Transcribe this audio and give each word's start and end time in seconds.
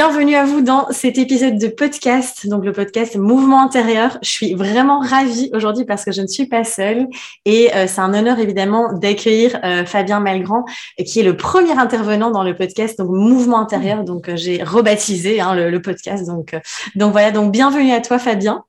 Bienvenue 0.00 0.36
à 0.36 0.44
vous 0.44 0.60
dans 0.60 0.86
cet 0.92 1.18
épisode 1.18 1.58
de 1.58 1.66
podcast, 1.66 2.46
donc 2.46 2.64
le 2.64 2.70
podcast 2.70 3.16
Mouvement 3.16 3.60
intérieur. 3.60 4.16
Je 4.22 4.28
suis 4.28 4.54
vraiment 4.54 5.00
ravie 5.00 5.50
aujourd'hui 5.52 5.84
parce 5.84 6.04
que 6.04 6.12
je 6.12 6.22
ne 6.22 6.28
suis 6.28 6.46
pas 6.46 6.62
seule 6.62 7.08
et 7.44 7.74
euh, 7.74 7.88
c'est 7.88 8.00
un 8.00 8.14
honneur 8.14 8.38
évidemment 8.38 8.92
d'accueillir 8.92 9.58
euh, 9.64 9.84
Fabien 9.84 10.20
Malgrand 10.20 10.64
qui 11.04 11.18
est 11.18 11.24
le 11.24 11.36
premier 11.36 11.72
intervenant 11.72 12.30
dans 12.30 12.44
le 12.44 12.54
podcast 12.54 12.96
donc 12.96 13.10
Mouvement 13.10 13.58
intérieur. 13.58 14.04
Donc 14.04 14.28
euh, 14.28 14.36
j'ai 14.36 14.62
rebaptisé 14.62 15.40
hein, 15.40 15.56
le, 15.56 15.82
podcast. 15.82 16.24
Donc 16.28 16.54
donc 16.94 17.10
voilà 17.10 17.32
donc 17.32 17.50
bienvenue 17.50 17.90
à 17.90 18.00
toi 18.00 18.20
Fabien. 18.20 18.62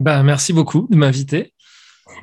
Ben, 0.00 0.22
merci 0.22 0.52
beaucoup 0.52 0.86
de 0.90 0.96
m'inviter. 0.96 1.54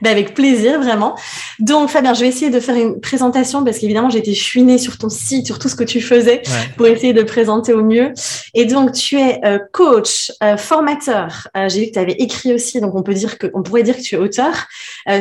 Ben 0.02 0.12
avec 0.12 0.34
plaisir, 0.34 0.82
vraiment. 0.82 1.16
Donc, 1.60 1.90
Fabien, 1.90 2.14
je 2.14 2.22
vais 2.22 2.28
essayer 2.28 2.52
de 2.52 2.60
faire 2.60 2.76
une 2.76 3.00
présentation 3.00 3.64
parce 3.64 3.80
qu'évidemment, 3.80 4.10
été 4.18 4.34
chouinée 4.34 4.78
sur 4.78 4.98
ton 4.98 5.10
site, 5.10 5.46
sur 5.46 5.60
tout 5.60 5.70
ce 5.70 5.76
que 5.76 5.84
tu 5.84 6.02
faisais 6.02 6.42
pour 6.78 6.88
essayer 6.88 7.14
de 7.14 7.24
présenter 7.24 7.74
au 7.74 7.84
mieux. 7.84 8.14
Et 8.54 8.66
donc, 8.66 8.94
tu 8.94 9.18
es 9.18 9.44
euh, 9.46 9.60
coach, 9.72 10.32
euh, 10.44 10.58
formateur. 10.58 11.48
Euh, 11.56 11.70
j'ai 11.70 11.82
vu 11.82 11.88
que 11.88 11.94
tu 11.94 12.00
avais 12.00 12.14
écrit 12.14 12.54
aussi, 12.54 12.80
donc 12.80 12.96
on 12.96 13.04
peut 13.04 13.14
dire 13.14 13.38
que, 13.38 13.48
on 13.54 13.64
pourrait 13.64 13.84
dire 13.84 13.98
que 13.98 14.02
tu 14.02 14.16
es 14.16 14.18
auteur, 14.18 14.68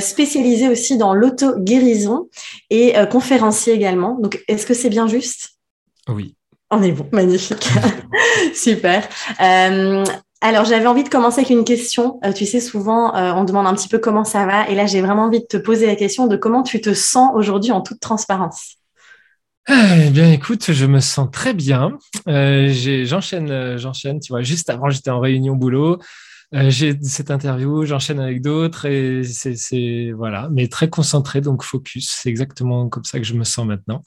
spécialisé 0.00 0.68
aussi 0.68 0.96
dans 0.96 1.14
l'auto-guérison 1.14 2.28
et 2.70 2.94
conférencier 3.10 3.74
également. 3.74 4.16
Donc, 4.20 4.42
est-ce 4.48 4.66
que 4.66 4.74
c'est 4.74 4.88
bien 4.88 5.06
juste? 5.06 5.50
Oui. 6.08 6.34
On 6.70 6.82
est 6.82 6.92
bon, 6.92 7.06
magnifique. 7.12 7.68
Super. 8.54 9.08
Alors, 10.46 10.66
j'avais 10.66 10.86
envie 10.86 11.04
de 11.04 11.08
commencer 11.08 11.38
avec 11.38 11.48
une 11.48 11.64
question. 11.64 12.20
Euh, 12.22 12.34
tu 12.34 12.44
sais, 12.44 12.60
souvent, 12.60 13.16
euh, 13.16 13.32
on 13.32 13.44
demande 13.44 13.66
un 13.66 13.72
petit 13.72 13.88
peu 13.88 13.96
comment 13.96 14.24
ça 14.24 14.44
va. 14.44 14.68
Et 14.68 14.74
là, 14.74 14.84
j'ai 14.84 15.00
vraiment 15.00 15.22
envie 15.22 15.40
de 15.40 15.46
te 15.46 15.56
poser 15.56 15.86
la 15.86 15.96
question 15.96 16.26
de 16.26 16.36
comment 16.36 16.62
tu 16.62 16.82
te 16.82 16.92
sens 16.92 17.30
aujourd'hui 17.34 17.72
en 17.72 17.80
toute 17.80 17.98
transparence. 17.98 18.76
Eh 19.70 20.10
bien, 20.10 20.30
écoute, 20.30 20.70
je 20.70 20.84
me 20.84 21.00
sens 21.00 21.30
très 21.32 21.54
bien. 21.54 21.96
Euh, 22.28 22.70
j'enchaîne, 23.06 23.78
j'enchaîne. 23.78 24.20
Tu 24.20 24.34
vois, 24.34 24.42
juste 24.42 24.68
avant, 24.68 24.90
j'étais 24.90 25.08
en 25.08 25.18
réunion 25.18 25.56
boulot. 25.56 25.98
j'ai 26.52 26.94
cette 27.00 27.30
interview, 27.30 27.86
j'enchaîne 27.86 28.20
avec 28.20 28.42
d'autres 28.42 28.84
et 28.84 29.24
c'est 29.24 30.12
voilà, 30.14 30.50
mais 30.52 30.68
très 30.68 30.90
concentré, 30.90 31.40
donc 31.40 31.62
focus. 31.62 32.10
C'est 32.10 32.28
exactement 32.28 32.90
comme 32.90 33.04
ça 33.04 33.18
que 33.18 33.24
je 33.24 33.32
me 33.32 33.44
sens 33.44 33.64
maintenant. 33.64 34.02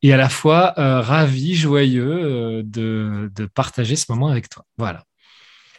Et 0.00 0.14
à 0.14 0.16
la 0.16 0.30
fois 0.30 0.72
ravi, 0.78 1.54
joyeux 1.54 2.62
de, 2.62 3.30
de 3.36 3.44
partager 3.44 3.96
ce 3.96 4.06
moment 4.08 4.28
avec 4.28 4.48
toi. 4.48 4.64
Voilà. 4.78 5.04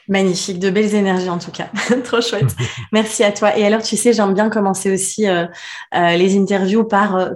Magnifique, 0.09 0.59
de 0.59 0.69
belles 0.69 0.95
énergies 0.95 1.29
en 1.29 1.37
tout 1.37 1.51
cas. 1.51 1.69
Trop 2.03 2.19
chouette. 2.19 2.55
Merci 2.91 3.23
à 3.23 3.31
toi. 3.31 3.57
Et 3.57 3.65
alors, 3.65 3.81
tu 3.81 3.95
sais, 3.95 4.11
j'aime 4.11 4.33
bien 4.33 4.49
commencer 4.49 4.91
aussi 4.91 5.27
euh, 5.27 5.45
euh, 5.95 6.15
les 6.17 6.37
interviews 6.37 6.83
par, 6.83 7.15
euh, 7.15 7.29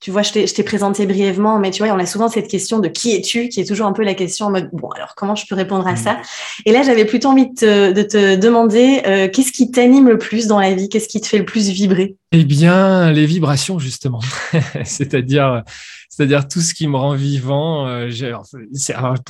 tu 0.00 0.10
vois, 0.10 0.22
je 0.22 0.32
t'ai 0.32 0.62
présenté 0.62 1.04
brièvement, 1.06 1.58
mais 1.58 1.70
tu 1.70 1.82
vois, 1.82 1.92
on 1.94 1.98
a 1.98 2.06
souvent 2.06 2.28
cette 2.28 2.48
question 2.48 2.78
de 2.78 2.88
qui 2.88 3.14
es-tu, 3.14 3.50
qui 3.50 3.60
est 3.60 3.66
toujours 3.66 3.86
un 3.86 3.92
peu 3.92 4.02
la 4.04 4.14
question 4.14 4.46
en 4.46 4.50
mode, 4.50 4.70
bon, 4.72 4.88
alors 4.90 5.14
comment 5.16 5.34
je 5.34 5.44
peux 5.46 5.54
répondre 5.54 5.86
à 5.86 5.96
ça? 5.96 6.18
Et 6.64 6.72
là, 6.72 6.82
j'avais 6.82 7.04
plutôt 7.04 7.28
envie 7.28 7.48
de 7.50 7.54
te, 7.54 7.92
de 7.92 8.02
te 8.02 8.36
demander, 8.36 9.02
qu'est-ce 9.32 9.52
qui 9.52 9.70
t'anime 9.70 10.08
le 10.08 10.16
plus 10.16 10.46
dans 10.46 10.60
la 10.60 10.72
vie? 10.72 10.88
Qu'est-ce 10.88 11.08
qui 11.08 11.20
te 11.20 11.26
fait 11.26 11.38
le 11.38 11.44
plus 11.44 11.68
vibrer? 11.68 12.16
Eh 12.32 12.44
bien, 12.44 13.12
les 13.12 13.26
vibrations, 13.26 13.78
justement. 13.78 14.20
C'est-à-dire 14.84 15.62
c'est-à-dire 16.14 16.46
tout 16.46 16.60
ce 16.60 16.74
qui 16.74 16.86
me 16.86 16.96
rend 16.96 17.14
vivant. 17.14 17.88
Euh, 17.88 18.08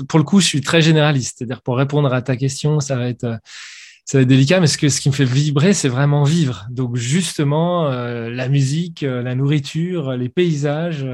pour 0.06 0.18
le 0.18 0.24
coup, 0.24 0.40
je 0.40 0.46
suis 0.46 0.60
très 0.60 0.82
généraliste. 0.82 1.36
C'est-à-dire 1.38 1.62
pour 1.62 1.78
répondre 1.78 2.12
à 2.12 2.20
ta 2.20 2.36
question, 2.36 2.78
ça 2.78 2.96
va 2.96 3.08
être, 3.08 3.24
euh, 3.24 3.36
ça 4.04 4.18
va 4.18 4.22
être 4.22 4.28
délicat, 4.28 4.60
mais 4.60 4.66
ce, 4.66 4.76
que, 4.76 4.90
ce 4.90 5.00
qui 5.00 5.08
me 5.08 5.14
fait 5.14 5.24
vibrer, 5.24 5.72
c'est 5.72 5.88
vraiment 5.88 6.24
vivre. 6.24 6.66
Donc 6.70 6.96
justement, 6.96 7.86
euh, 7.86 8.28
la 8.28 8.50
musique, 8.50 9.00
la 9.00 9.34
nourriture, 9.34 10.12
les 10.12 10.28
paysages, 10.28 11.06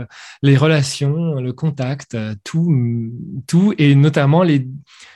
les 0.43 0.57
relations, 0.57 1.35
le 1.35 1.53
contact, 1.53 2.17
tout, 2.43 3.13
tout, 3.47 3.73
et 3.79 3.95
notamment 3.95 4.43
les, 4.43 4.67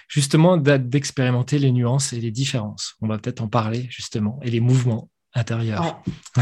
justement 0.06 0.56
d'expérimenter 0.56 1.58
les 1.58 1.72
nuances 1.72 2.12
et 2.12 2.20
les 2.20 2.30
différences. 2.30 2.94
On 3.00 3.08
va 3.08 3.18
peut-être 3.18 3.42
en 3.42 3.48
parler 3.48 3.88
justement, 3.90 4.38
et 4.44 4.50
les 4.52 4.60
mouvements 4.60 5.10
intérieur. 5.34 6.00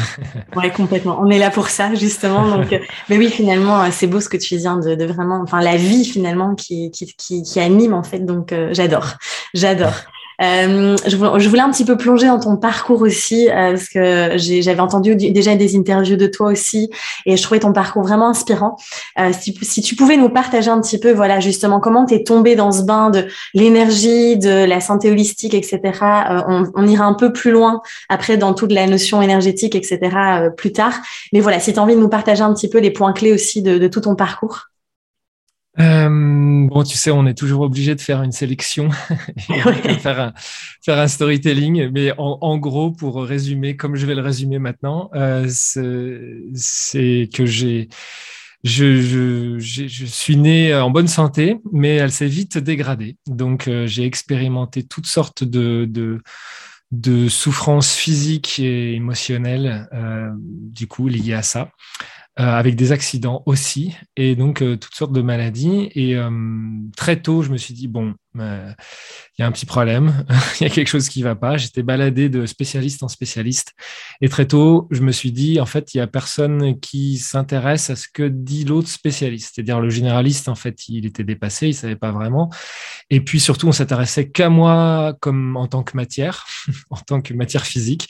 Ouais. 0.57 0.71
complètement. 0.71 1.19
On 1.21 1.29
est 1.29 1.39
là 1.39 1.51
pour 1.51 1.69
ça, 1.69 1.95
justement. 1.95 2.57
Donc, 2.57 2.73
euh, 2.73 2.79
mais 3.09 3.19
oui, 3.19 3.29
finalement, 3.29 3.83
euh, 3.83 3.89
c'est 3.91 4.07
beau 4.07 4.21
ce 4.21 4.29
que 4.29 4.37
tu 4.39 4.57
viens 4.57 4.79
de, 4.79 4.95
de, 4.95 5.05
vraiment, 5.05 5.41
enfin, 5.43 5.61
la 5.61 5.77
vie 5.77 6.05
finalement 6.05 6.55
qui, 6.55 6.91
qui, 6.91 7.07
qui, 7.07 7.43
qui 7.43 7.61
anime 7.61 7.93
en 7.93 8.03
fait. 8.03 8.21
Donc, 8.21 8.53
euh, 8.53 8.71
j'adore, 8.73 9.15
j'adore. 9.53 9.93
Euh, 10.41 10.97
je, 11.07 11.49
voulais 11.49 11.61
un 11.61 11.71
petit 11.71 11.85
peu 11.85 11.97
plonger 11.97 12.27
dans 12.27 12.41
ton 12.41 12.57
parcours 12.57 13.03
aussi, 13.03 13.49
euh, 13.49 13.73
parce 13.73 13.89
que 13.89 14.33
j'avais 14.37 14.81
entendu 14.81 15.15
déjà 15.17 15.55
des 15.55 15.77
interviews 15.77 16.17
de 16.17 16.27
toi 16.27 16.49
aussi, 16.49 16.91
et 17.27 17.37
je 17.37 17.43
trouvais 17.43 17.61
ton 17.61 17.73
parcours 17.73 18.03
vraiment 18.03 18.29
inspirant. 18.29 18.77
Euh, 19.19 19.31
si, 19.39 19.57
si, 19.63 19.83
tu 19.83 19.95
pouvais 19.95 20.17
nous 20.17 20.29
partager 20.29 20.71
un 20.71 20.81
petit 20.81 20.99
peu, 20.99 21.13
voilà, 21.13 21.41
justement, 21.41 21.81
comment 21.81 22.07
tu 22.07 22.15
es 22.15 22.25
tombé 22.25 22.57
dans 22.57 22.73
ce 22.73 22.83
bain 22.83 23.11
de 23.11 23.27
l'énergie, 23.55 24.37
de 24.37 24.65
la 24.65 24.81
santé 24.81 25.11
holistique, 25.11 25.55
etc. 25.55 25.81
On, 26.49 26.65
on, 26.75 26.87
ira 26.87 27.05
un 27.05 27.15
peu 27.15 27.33
plus 27.33 27.51
loin 27.51 27.81
après 28.09 28.37
dans 28.37 28.55
toute 28.55 28.73
la 28.73 28.87
notion 28.87 29.23
énergétique, 29.23 29.75
etc. 29.75 29.99
plus 30.57 30.73
tard. 30.73 30.95
Mais 31.33 31.41
voilà, 31.41 31.61
si 31.61 31.73
tu 31.73 31.79
as 31.79 31.83
envie 31.83 31.95
de 31.95 32.01
nous 32.01 32.09
partager 32.09 32.43
un 32.43 32.53
petit 32.55 32.69
peu 32.69 32.79
les 32.79 32.91
points 32.91 33.13
clés 33.13 33.33
aussi 33.33 33.63
de, 33.63 33.79
de 33.79 33.89
tout 33.89 34.01
ton 34.01 34.15
parcours. 34.15 34.72
Euh, 35.81 36.67
bon, 36.69 36.83
tu 36.83 36.97
sais, 36.97 37.11
on 37.11 37.27
est 37.27 37.35
toujours 37.35 37.63
obligé 37.63 37.95
de 37.95 38.01
faire 38.01 38.23
une 38.23 38.33
sélection, 38.33 38.91
faire, 40.01 40.21
un, 40.21 40.33
faire 40.85 40.99
un 40.99 41.09
storytelling, 41.09 41.91
mais 41.91 42.13
en, 42.19 42.39
en, 42.41 42.59
gros, 42.59 42.91
pour 42.91 43.23
résumer, 43.25 43.77
comme 43.77 43.97
je 43.97 44.05
vais 44.05 44.15
le 44.15 44.23
résumer 44.23 44.59
maintenant, 44.59 45.11
euh, 45.15 45.47
c'est 45.49 47.29
que 47.33 47.47
j'ai 47.47 47.89
je, 48.65 49.01
je, 49.01 49.59
je, 49.59 50.07
suis 50.07 50.37
né 50.37 50.75
en 50.75 50.91
bonne 50.91 51.09
santé, 51.09 51.59
mais 51.73 51.97
elle 51.97 52.13
s'est 52.13 52.27
vite 52.27 52.59
dégradée. 52.59 53.17
Donc, 53.27 53.67
euh, 53.67 53.87
j'ai 53.87 54.05
expérimenté 54.05 54.85
toutes 54.85 55.07
sortes 55.07 55.43
de, 55.43 55.85
de, 55.89 56.23
de 56.93 57.29
souffrances 57.29 57.95
physiques 57.95 58.61
et 58.61 58.95
émotionnelles, 58.95 59.89
euh, 59.93 60.31
du 60.37 60.87
coup, 60.87 61.09
liées 61.09 61.35
à 61.35 61.43
ça. 61.43 61.71
Euh, 62.41 62.45
avec 62.45 62.77
des 62.77 62.93
accidents 62.93 63.43
aussi, 63.45 63.95
et 64.17 64.37
donc 64.37 64.63
euh, 64.63 64.79
toutes 64.79 64.95
sortes 64.95 65.13
de 65.13 65.21
maladies. 65.21 65.91
Et 65.95 66.17
euh, 66.17 66.31
très 66.97 67.21
tôt, 67.21 67.43
je 67.43 67.51
me 67.51 67.59
suis 67.59 67.75
dit, 67.75 67.89
bon, 67.89 68.15
il 68.35 68.75
y 69.39 69.43
a 69.43 69.47
un 69.47 69.53
petit 69.53 69.67
problème, 69.67 70.25
il 70.61 70.65
y 70.65 70.67
a 70.67 70.71
quelque 70.71 70.89
chose 70.89 71.09
qui 71.09 71.23
va 71.23 71.35
pas. 71.35 71.57
J'étais 71.57 71.83
baladé 71.83 72.29
de 72.29 72.47
spécialiste 72.47 73.03
en 73.03 73.09
spécialiste. 73.09 73.73
Et 74.21 74.29
très 74.29 74.47
tôt, 74.47 74.89
je 74.91 75.03
me 75.03 75.13
suis 75.13 75.33
dit, 75.33 75.61
en 75.61 75.67
fait, 75.67 75.95
il 75.95 75.99
y 75.99 76.01
a 76.01 76.07
personne 76.07 76.79
qui 76.81 77.19
s'intéresse 77.19 77.91
à 77.91 77.97
ce 77.97 78.09
que 78.13 78.29
dit 78.29 78.65
l'autre 78.65 78.89
spécialiste. 78.89 79.53
C'est-à-dire 79.55 79.81
le 79.81 79.91
généraliste, 79.91 80.49
en 80.49 80.55
fait, 80.55 80.89
il 80.89 81.07
était 81.07 81.25
dépassé, 81.25 81.69
il 81.69 81.75
savait 81.75 81.97
pas 81.97 82.13
vraiment. 82.13 82.51
Et 83.11 83.21
puis 83.21 83.41
surtout, 83.41 83.69
on 83.69 83.73
s'intéressait 83.73 84.31
qu'à 84.31 84.49
moi 84.49 85.15
comme 85.21 85.57
en 85.57 85.67
tant 85.67 85.83
que 85.83 85.97
matière, 85.97 86.47
en 86.91 86.97
tant 86.97 87.21
que 87.21 87.35
matière 87.35 87.67
physique. 87.67 88.09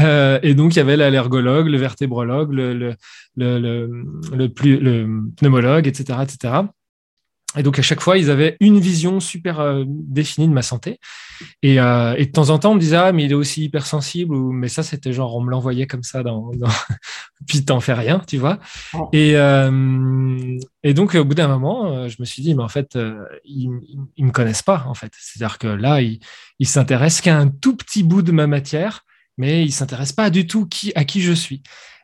Euh, 0.00 0.38
et 0.42 0.54
donc, 0.54 0.74
il 0.74 0.78
y 0.78 0.80
avait 0.80 0.96
l'allergologue, 0.96 1.66
le 1.66 1.78
vertébrologue, 1.78 2.52
le, 2.52 2.74
le, 2.74 2.96
le, 3.36 3.58
le, 3.58 4.48
le 4.56 5.32
pneumologue, 5.36 5.86
etc., 5.86 6.18
etc. 6.22 6.62
Et 7.56 7.64
donc 7.64 7.78
à 7.80 7.82
chaque 7.82 8.00
fois, 8.00 8.16
ils 8.16 8.30
avaient 8.30 8.56
une 8.60 8.78
vision 8.78 9.18
super 9.18 9.58
euh, 9.58 9.84
définie 9.86 10.46
de 10.46 10.52
ma 10.52 10.62
santé. 10.62 11.00
Et, 11.62 11.80
euh, 11.80 12.14
et, 12.16 12.26
de 12.26 12.30
temps 12.30 12.50
en 12.50 12.58
temps, 12.58 12.72
on 12.72 12.74
me 12.74 12.80
disait 12.80 12.96
ah 12.96 13.12
mais 13.12 13.24
il 13.24 13.32
est 13.32 13.34
aussi 13.34 13.64
hypersensible 13.64 14.34
ou 14.34 14.52
mais 14.52 14.68
ça 14.68 14.82
c'était 14.82 15.12
genre 15.12 15.34
on 15.36 15.40
me 15.40 15.50
l'envoyait 15.50 15.86
comme 15.86 16.02
ça 16.04 16.22
dans, 16.22 16.50
dans... 16.54 16.68
puis 17.48 17.64
t'en 17.64 17.80
fais 17.80 17.94
rien, 17.94 18.22
tu 18.26 18.38
vois. 18.38 18.60
Et, 19.12 19.36
euh, 19.36 20.58
et 20.84 20.94
donc 20.94 21.14
au 21.14 21.24
bout 21.24 21.34
d'un 21.34 21.48
moment, 21.48 21.92
euh, 21.92 22.08
je 22.08 22.16
me 22.20 22.24
suis 22.24 22.42
dit 22.42 22.54
mais 22.54 22.62
en 22.62 22.68
fait 22.68 22.94
euh, 22.94 23.24
ils, 23.44 23.68
ils, 24.16 24.24
me 24.24 24.30
connaissent 24.30 24.62
pas 24.62 24.84
en 24.86 24.94
fait. 24.94 25.12
C'est-à-dire 25.18 25.58
que 25.58 25.66
là 25.66 26.02
ils 26.02 26.20
ils 26.60 26.68
s'intéressent 26.68 27.22
qu'à 27.22 27.36
un 27.36 27.48
tout 27.48 27.76
petit 27.76 28.04
bout 28.04 28.22
de 28.22 28.32
ma 28.32 28.46
matière, 28.46 29.04
mais 29.38 29.64
ils 29.64 29.72
s'intéressent 29.72 30.14
pas 30.14 30.30
du 30.30 30.46
tout 30.46 30.66
qui 30.66 30.92
à 30.94 31.04
qui 31.04 31.20
je 31.20 31.32
suis. 31.32 31.62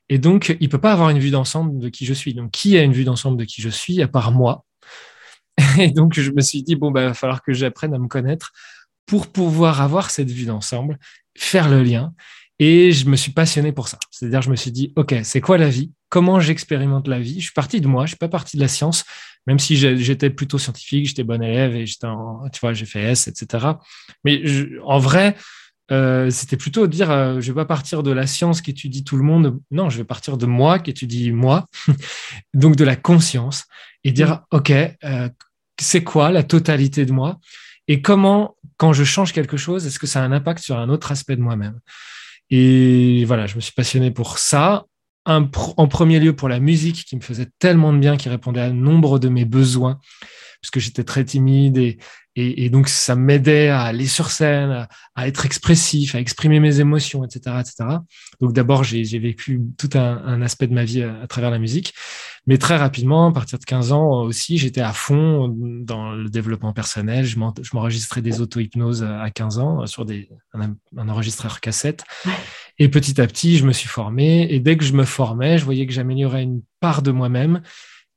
Et 0.08 0.19
donc, 0.19 0.56
il 0.60 0.69
peut 0.69 0.78
pas 0.78 0.93
avoir 0.93 1.10
une 1.10 1.19
vue 1.19 1.31
d'ensemble 1.31 1.81
de 1.81 1.88
qui 1.88 2.06
je 2.06 2.14
suis. 2.14 2.32
Donc, 2.32 2.52
qui 2.52 2.78
a 2.78 2.82
une 2.82 2.93
vue 2.93 3.02
d'ensemble 3.04 3.37
de 3.37 3.44
qui 3.44 3.60
je 3.60 3.69
suis, 3.69 4.00
à 4.02 4.08
part 4.08 4.31
moi? 4.31 4.65
Et 5.79 5.91
donc, 5.91 6.19
je 6.19 6.31
me 6.31 6.41
suis 6.41 6.62
dit, 6.62 6.76
bon, 6.76 6.91
bah, 6.91 7.03
il 7.03 7.08
va 7.08 7.14
falloir 7.14 7.43
que 7.43 7.53
j'apprenne 7.53 7.94
à 7.94 7.99
me 7.99 8.08
connaître 8.08 8.53
pour 9.06 9.29
pouvoir 9.29 9.81
avoir 9.81 10.11
cette 10.11 10.31
vue 10.31 10.47
d'ensemble, 10.47 10.99
faire 11.37 11.69
le 11.69 11.82
lien. 11.82 12.12
Et 12.58 12.93
je 12.93 13.08
me 13.08 13.17
suis 13.17 13.32
passionné 13.32 13.73
pour 13.73 13.88
ça. 13.88 13.99
C'est-à-dire, 14.11 14.43
je 14.43 14.50
me 14.50 14.56
suis 14.56 14.73
dit, 14.73 14.93
OK, 14.97 15.14
c'est 15.23 15.41
quoi 15.41 15.58
la 15.58 15.69
vie? 15.69 15.93
Comment 16.08 16.41
j'expérimente 16.41 17.06
la 17.06 17.19
vie? 17.19 17.41
Je 17.41 17.47
suis 17.47 17.53
parti 17.53 17.81
de 17.81 17.87
moi, 17.87 18.06
je 18.06 18.11
suis 18.11 18.17
pas 18.17 18.29
parti 18.29 18.56
de 18.56 18.62
la 18.62 18.69
science, 18.69 19.05
même 19.47 19.58
si 19.58 19.76
j'étais 19.76 20.31
plutôt 20.31 20.58
scientifique, 20.58 21.06
j'étais 21.06 21.23
bon 21.23 21.43
élève 21.43 21.76
et 21.76 21.87
j'étais, 21.87 22.06
tu 22.53 22.61
vois, 22.61 22.73
j'ai 22.73 22.87
fait 22.87 23.03
S, 23.03 23.29
etc. 23.29 23.67
Mais 24.25 24.43
en 24.85 24.99
vrai, 24.99 25.37
euh, 25.93 26.31
c'était 26.31 26.56
plutôt 26.56 26.87
de 26.87 26.93
dire, 26.93 27.11
euh, 27.11 27.41
je 27.41 27.53
vais 27.53 27.55
pas 27.55 27.64
partir 27.64 28.03
de 28.03 28.11
la 28.11 28.26
science 28.26 28.61
qui 28.61 28.70
étudie 28.70 29.05
tout 29.05 29.17
le 29.17 29.23
monde. 29.23 29.61
Non, 29.70 29.88
je 29.88 29.99
vais 29.99 30.05
partir 30.05 30.37
de 30.37 30.47
moi 30.47 30.79
qui 30.79 30.91
étudie 30.91 31.31
moi, 31.31 31.67
donc 32.55 32.76
de 32.76 32.85
la 32.85 32.97
conscience 32.97 33.67
et 34.03 34.12
dire, 34.12 34.31
mmh. 34.31 34.56
OK, 34.56 34.70
euh, 34.70 35.29
c'est 35.81 36.05
quoi 36.05 36.31
la 36.31 36.43
totalité 36.43 37.06
de 37.06 37.12
moi 37.12 37.38
et 37.88 38.02
comment, 38.02 38.56
quand 38.76 38.93
je 38.93 39.05
change 39.05 39.32
quelque 39.32 39.56
chose, 39.56 39.87
est-ce 39.87 39.99
que 39.99 40.06
ça 40.06 40.20
a 40.20 40.25
un 40.25 40.32
impact 40.32 40.62
sur 40.62 40.76
un 40.78 40.88
autre 40.88 41.12
aspect 41.12 41.37
de 41.37 41.40
moi-même? 41.40 41.78
Et 42.50 43.25
voilà, 43.26 43.46
je 43.46 43.56
me 43.56 43.61
suis 43.61 43.73
passionné 43.73 44.11
pour 44.11 44.38
ça. 44.38 44.84
en 45.25 45.88
premier 45.88 46.20
lieu 46.20 46.34
pour 46.34 46.49
la 46.49 46.61
musique 46.61 47.05
qui 47.05 47.17
me 47.17 47.20
faisait 47.20 47.49
tellement 47.58 47.93
de 47.93 47.99
bien, 47.99 48.17
qui 48.17 48.28
répondait 48.28 48.61
à 48.61 48.70
nombre 48.70 49.19
de 49.19 49.28
mes 49.28 49.44
besoins, 49.44 49.99
puisque 50.61 50.79
j'étais 50.79 51.05
très 51.05 51.25
timide 51.25 51.79
et, 51.79 51.99
et, 52.38 52.69
donc, 52.69 52.88
ça 52.88 53.17
m'aidait 53.17 53.69
à 53.69 53.81
aller 53.81 54.06
sur 54.06 54.31
scène, 54.31 54.87
à, 55.14 55.26
être 55.26 55.47
expressif, 55.47 56.14
à 56.14 56.20
exprimer 56.20 56.61
mes 56.61 56.81
émotions, 56.81 57.25
etc. 57.25 57.56
etc. 57.61 57.99
Donc, 58.43 58.53
d'abord, 58.53 58.85
j'ai 58.85 59.19
vécu 59.19 59.62
tout 59.79 59.88
un, 59.94 60.43
aspect 60.43 60.67
de 60.67 60.75
ma 60.75 60.85
vie 60.85 61.03
à, 61.03 61.26
travers 61.29 61.50
la 61.50 61.58
musique. 61.58 61.94
Mais 62.47 62.58
très 62.58 62.76
rapidement, 62.76 63.29
à 63.29 63.32
partir 63.32 63.58
de 63.58 63.64
15 63.64 63.93
ans 63.93 64.20
aussi, 64.20 64.58
j'étais 64.58 64.82
à 64.82 64.93
fond 64.93 65.49
dans 65.49 66.12
le 66.12 66.29
développement 66.29 66.75
personnel. 66.75 67.25
Je 67.25 67.38
m'enregistrais 67.38 68.20
des 68.20 68.43
auto-hypnoses 68.43 69.03
à 69.03 69.31
15 69.31 69.58
ans 69.58 69.87
sur 69.87 70.05
des, 70.05 70.29
un, 70.53 71.08
enregistreur 71.08 71.61
cassette. 71.61 72.05
Et 72.79 72.91
petit 72.91 73.19
à 73.19 73.26
petit, 73.26 73.56
je 73.56 73.64
me 73.64 73.73
suis 73.73 73.88
formé. 73.88 74.47
Et 74.50 74.61
dès 74.61 74.76
que 74.76 74.85
je 74.85 74.93
me 74.93 75.05
formais, 75.05 75.56
je 75.56 75.64
voyais 75.64 75.87
que 75.87 75.93
j'améliorais 75.94 76.43
une 76.43 76.61
part 76.81 77.00
de 77.00 77.12
moi-même 77.12 77.62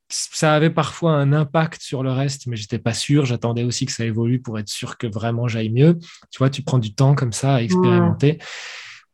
ça 0.10 0.56
avait 0.56 0.70
parfois 0.70 1.14
un 1.14 1.34
impact 1.34 1.82
sur 1.82 2.04
le 2.04 2.12
reste, 2.12 2.48
mais 2.48 2.56
j'étais 2.56 2.80
pas 2.80 2.94
sûr. 2.94 3.26
J'attendais 3.26 3.64
aussi 3.64 3.86
que 3.86 3.92
ça 3.92 4.06
évolue 4.06 4.42
pour 4.42 4.58
être 4.58 4.70
sûr 4.70 4.98
que 4.98 5.08
vraiment 5.08 5.48
j'aille 5.48 5.70
mieux. 5.70 5.98
Tu 6.32 6.40
vois, 6.40 6.50
tu 6.50 6.64
prends 6.64 6.80
du 6.80 6.94
temps 6.94 7.16
comme 7.16 7.32
ça 7.34 7.56
à 7.56 7.62
expérimenter. 7.62 8.40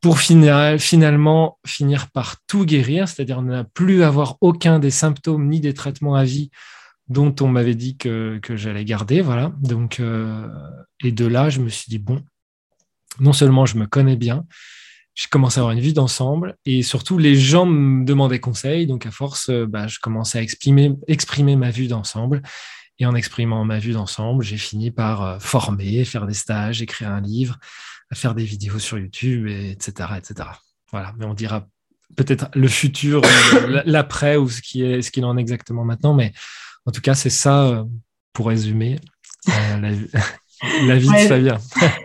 Pour 0.01 0.19
finalement 0.19 1.57
finir 1.65 2.09
par 2.12 2.36
tout 2.47 2.63
guérir, 2.63 3.07
c'est-à-dire 3.07 3.42
ne 3.42 3.63
plus 3.63 4.03
avoir 4.03 4.38
aucun 4.42 4.80
des 4.80 4.92
symptômes 4.92 5.50
ni 5.50 5.59
des 5.59 5.74
traitements 5.74 6.15
à 6.15 6.24
vie 6.24 6.51
dont 7.07 7.36
on 7.41 7.48
m'avait 7.48 7.75
dit 7.75 7.98
que, 7.98 8.39
que 8.41 8.56
j'allais 8.56 8.86
garder. 8.86 9.21
Voilà. 9.21 9.51
Donc, 9.62 10.00
euh, 10.00 10.48
et 11.03 11.12
de 11.12 11.25
là, 11.25 11.50
je 11.50 11.59
me 11.59 11.69
suis 11.69 11.89
dit, 11.89 12.00
bon, 12.00 12.24
non 13.19 13.33
seulement 13.33 13.65
je 13.65 13.77
me 13.77 13.86
connais 13.86 14.15
bien, 14.15 14.45
j'ai 15.15 15.29
commencé 15.29 15.59
à 15.59 15.62
avoir 15.62 15.71
une 15.71 15.79
vie 15.79 15.94
d'ensemble 15.94 16.57
et 16.65 16.83
surtout 16.83 17.17
les 17.17 17.35
gens 17.35 17.65
me 17.65 18.06
demandaient 18.06 18.39
conseil. 18.39 18.85
Donc 18.85 19.06
à 19.06 19.12
force, 19.12 19.50
euh, 19.50 19.65
bah, 19.65 19.88
je 19.88 20.00
commençais 20.00 20.39
à 20.39 20.41
exprimer, 20.41 20.94
exprimer 21.07 21.56
ma 21.56 21.71
vue 21.71 21.88
d'ensemble. 21.88 22.41
Et 23.00 23.06
en 23.06 23.15
exprimant 23.15 23.63
ma 23.65 23.79
vue 23.79 23.94
d'ensemble, 23.94 24.44
j'ai 24.44 24.57
fini 24.57 24.91
par 24.91 25.23
euh, 25.23 25.39
former, 25.39 26.03
faire 26.03 26.25
des 26.27 26.33
stages, 26.33 26.81
écrire 26.81 27.12
un 27.12 27.21
livre, 27.21 27.57
faire 28.13 28.35
des 28.35 28.44
vidéos 28.44 28.79
sur 28.79 28.97
YouTube, 28.97 29.47
etc., 29.47 30.09
etc. 30.17 30.50
Voilà. 30.91 31.13
Mais 31.17 31.25
on 31.25 31.33
dira 31.33 31.65
peut-être 32.17 32.50
le 32.53 32.67
futur, 32.67 33.21
euh, 33.23 33.81
l'après 33.85 34.35
ou 34.35 34.50
ce 34.50 34.62
qui 34.62 34.83
est, 34.83 35.01
ce 35.01 35.12
qu'il 35.12 35.23
en 35.23 35.38
est 35.38 35.41
exactement 35.41 35.85
maintenant. 35.85 36.13
Mais 36.13 36.33
en 36.85 36.91
tout 36.91 37.01
cas, 37.01 37.15
c'est 37.15 37.29
ça 37.29 37.85
pour 38.33 38.47
résumer 38.47 39.00
la, 39.47 39.77
la, 40.88 40.97
vie 40.97 41.07
de 41.07 41.27
Fabien. 41.27 41.57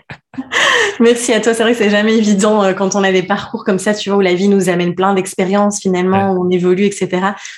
Merci 1.00 1.32
à 1.32 1.40
toi. 1.40 1.54
C'est 1.54 1.62
vrai 1.62 1.72
que 1.72 1.78
c'est 1.78 1.88
jamais 1.88 2.16
évident 2.16 2.62
euh, 2.62 2.74
quand 2.74 2.94
on 2.94 3.02
a 3.02 3.10
des 3.10 3.22
parcours 3.22 3.64
comme 3.64 3.78
ça, 3.78 3.94
tu 3.94 4.10
vois, 4.10 4.18
où 4.18 4.20
la 4.20 4.34
vie 4.34 4.48
nous 4.48 4.68
amène 4.68 4.94
plein 4.94 5.14
d'expériences 5.14 5.80
finalement, 5.80 6.32
où 6.32 6.46
on 6.46 6.50
évolue, 6.50 6.84
etc. 6.84 7.08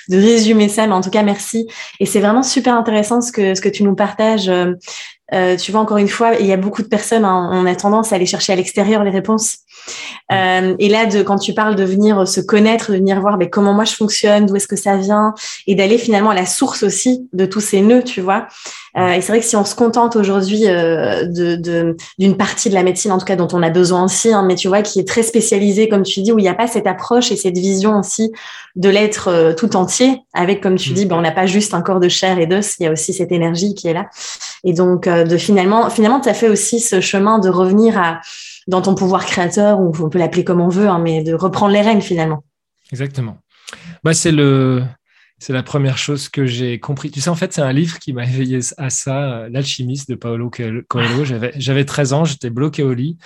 De 0.07 0.17
résumer 0.17 0.69
ça, 0.69 0.87
mais 0.87 0.93
en 0.93 1.01
tout 1.01 1.09
cas, 1.09 1.23
merci. 1.23 1.67
Et 1.99 2.05
c'est 2.05 2.21
vraiment 2.21 2.43
super 2.43 2.73
intéressant 2.75 3.19
ce 3.19 3.33
que 3.33 3.53
ce 3.53 3.59
que 3.59 3.69
tu 3.69 3.83
nous 3.83 3.95
partages. 3.95 4.47
Euh, 4.47 4.73
euh 5.33 5.57
tu 5.57 5.73
vois, 5.73 5.81
encore 5.81 5.97
une 5.97 6.07
fois, 6.07 6.35
il 6.39 6.45
y 6.45 6.53
a 6.53 6.57
beaucoup 6.57 6.83
de 6.83 6.87
personnes, 6.87 7.25
hein, 7.25 7.49
on 7.51 7.65
a 7.65 7.75
tendance 7.75 8.13
à 8.13 8.15
aller 8.15 8.25
chercher 8.25 8.53
à 8.53 8.55
l'extérieur 8.55 9.03
les 9.03 9.11
réponses. 9.11 9.57
Euh, 10.31 10.75
et 10.79 10.89
là, 10.89 11.05
de, 11.05 11.21
quand 11.21 11.37
tu 11.37 11.53
parles 11.53 11.75
de 11.75 11.83
venir 11.83 12.27
se 12.27 12.41
connaître, 12.41 12.91
de 12.91 12.97
venir 12.97 13.19
voir 13.19 13.37
mais 13.37 13.49
comment 13.49 13.73
moi 13.73 13.85
je 13.85 13.93
fonctionne, 13.93 14.45
d'où 14.45 14.55
est-ce 14.55 14.67
que 14.67 14.75
ça 14.75 14.97
vient, 14.97 15.33
et 15.67 15.75
d'aller 15.75 15.97
finalement 15.97 16.31
à 16.31 16.35
la 16.35 16.45
source 16.45 16.83
aussi 16.83 17.27
de 17.33 17.45
tous 17.45 17.61
ces 17.61 17.81
nœuds, 17.81 18.03
tu 18.03 18.21
vois. 18.21 18.47
Euh, 18.95 19.13
et 19.13 19.21
c'est 19.21 19.31
vrai 19.31 19.39
que 19.39 19.45
si 19.45 19.55
on 19.55 19.65
se 19.65 19.73
contente 19.73 20.15
aujourd'hui 20.15 20.67
euh, 20.67 21.25
de, 21.25 21.95
d'une 22.19 22.37
partie 22.37 22.69
de 22.69 22.75
la 22.75 22.83
médecine, 22.83 23.11
en 23.11 23.17
tout 23.17 23.25
cas 23.25 23.35
dont 23.35 23.47
on 23.51 23.63
a 23.63 23.69
besoin 23.69 24.03
aussi, 24.03 24.31
hein, 24.31 24.43
mais 24.47 24.55
tu 24.55 24.67
vois, 24.67 24.81
qui 24.83 24.99
est 24.99 25.07
très 25.07 25.23
spécialisée, 25.23 25.89
comme 25.89 26.03
tu 26.03 26.21
dis, 26.21 26.31
où 26.31 26.37
il 26.37 26.43
n'y 26.43 26.47
a 26.47 26.53
pas 26.53 26.67
cette 26.67 26.85
approche 26.85 27.31
et 27.31 27.35
cette 27.35 27.57
vision 27.57 27.97
aussi 27.99 28.31
de 28.75 28.89
l'être 28.89 29.29
euh, 29.29 29.53
tout 29.53 29.75
entier, 29.75 30.21
avec, 30.33 30.61
comme 30.61 30.75
tu 30.75 30.91
mm. 30.91 30.93
dis, 30.93 31.05
ben, 31.05 31.17
on 31.17 31.21
n'a 31.21 31.31
pas 31.31 31.47
juste 31.47 31.73
un 31.73 31.81
corps 31.81 31.99
de 31.99 32.09
chair 32.09 32.37
et 32.39 32.45
d'os, 32.45 32.75
il 32.79 32.83
y 32.83 32.87
a 32.87 32.91
aussi 32.91 33.13
cette 33.13 33.31
énergie 33.31 33.73
qui 33.73 33.87
est 33.87 33.93
là. 33.93 34.07
Et 34.63 34.73
donc, 34.73 35.07
euh, 35.07 35.23
de 35.23 35.37
finalement, 35.37 35.89
finalement, 35.89 36.19
tu 36.19 36.29
as 36.29 36.33
fait 36.33 36.49
aussi 36.49 36.79
ce 36.79 37.01
chemin 37.01 37.39
de 37.39 37.49
revenir 37.49 37.97
à 37.97 38.19
dans 38.67 38.81
ton 38.81 38.95
pouvoir 38.95 39.25
créateur, 39.25 39.79
ou 39.79 39.93
on 39.99 40.09
peut 40.09 40.19
l'appeler 40.19 40.43
comme 40.43 40.61
on 40.61 40.69
veut, 40.69 40.87
hein, 40.87 40.99
mais 40.99 41.23
de 41.23 41.33
reprendre 41.33 41.73
les 41.73 41.81
rênes 41.81 42.01
finalement. 42.01 42.43
Exactement. 42.91 43.37
Bah, 44.03 44.13
c'est 44.13 44.31
le, 44.31 44.83
c'est 45.39 45.53
la 45.53 45.63
première 45.63 45.97
chose 45.97 46.29
que 46.29 46.45
j'ai 46.45 46.79
compris. 46.79 47.11
Tu 47.11 47.19
sais, 47.19 47.29
en 47.29 47.35
fait, 47.35 47.53
c'est 47.53 47.61
un 47.61 47.73
livre 47.73 47.99
qui 47.99 48.13
m'a 48.13 48.23
éveillé 48.29 48.59
à 48.77 48.89
ça, 48.89 49.47
L'alchimiste 49.49 50.09
de 50.09 50.15
Paolo 50.15 50.49
Coelho. 50.49 51.25
J'avais, 51.25 51.51
j'avais 51.57 51.85
13 51.85 52.13
ans, 52.13 52.25
j'étais 52.25 52.49
bloqué 52.49 52.83
au 52.83 52.93
lit. 52.93 53.17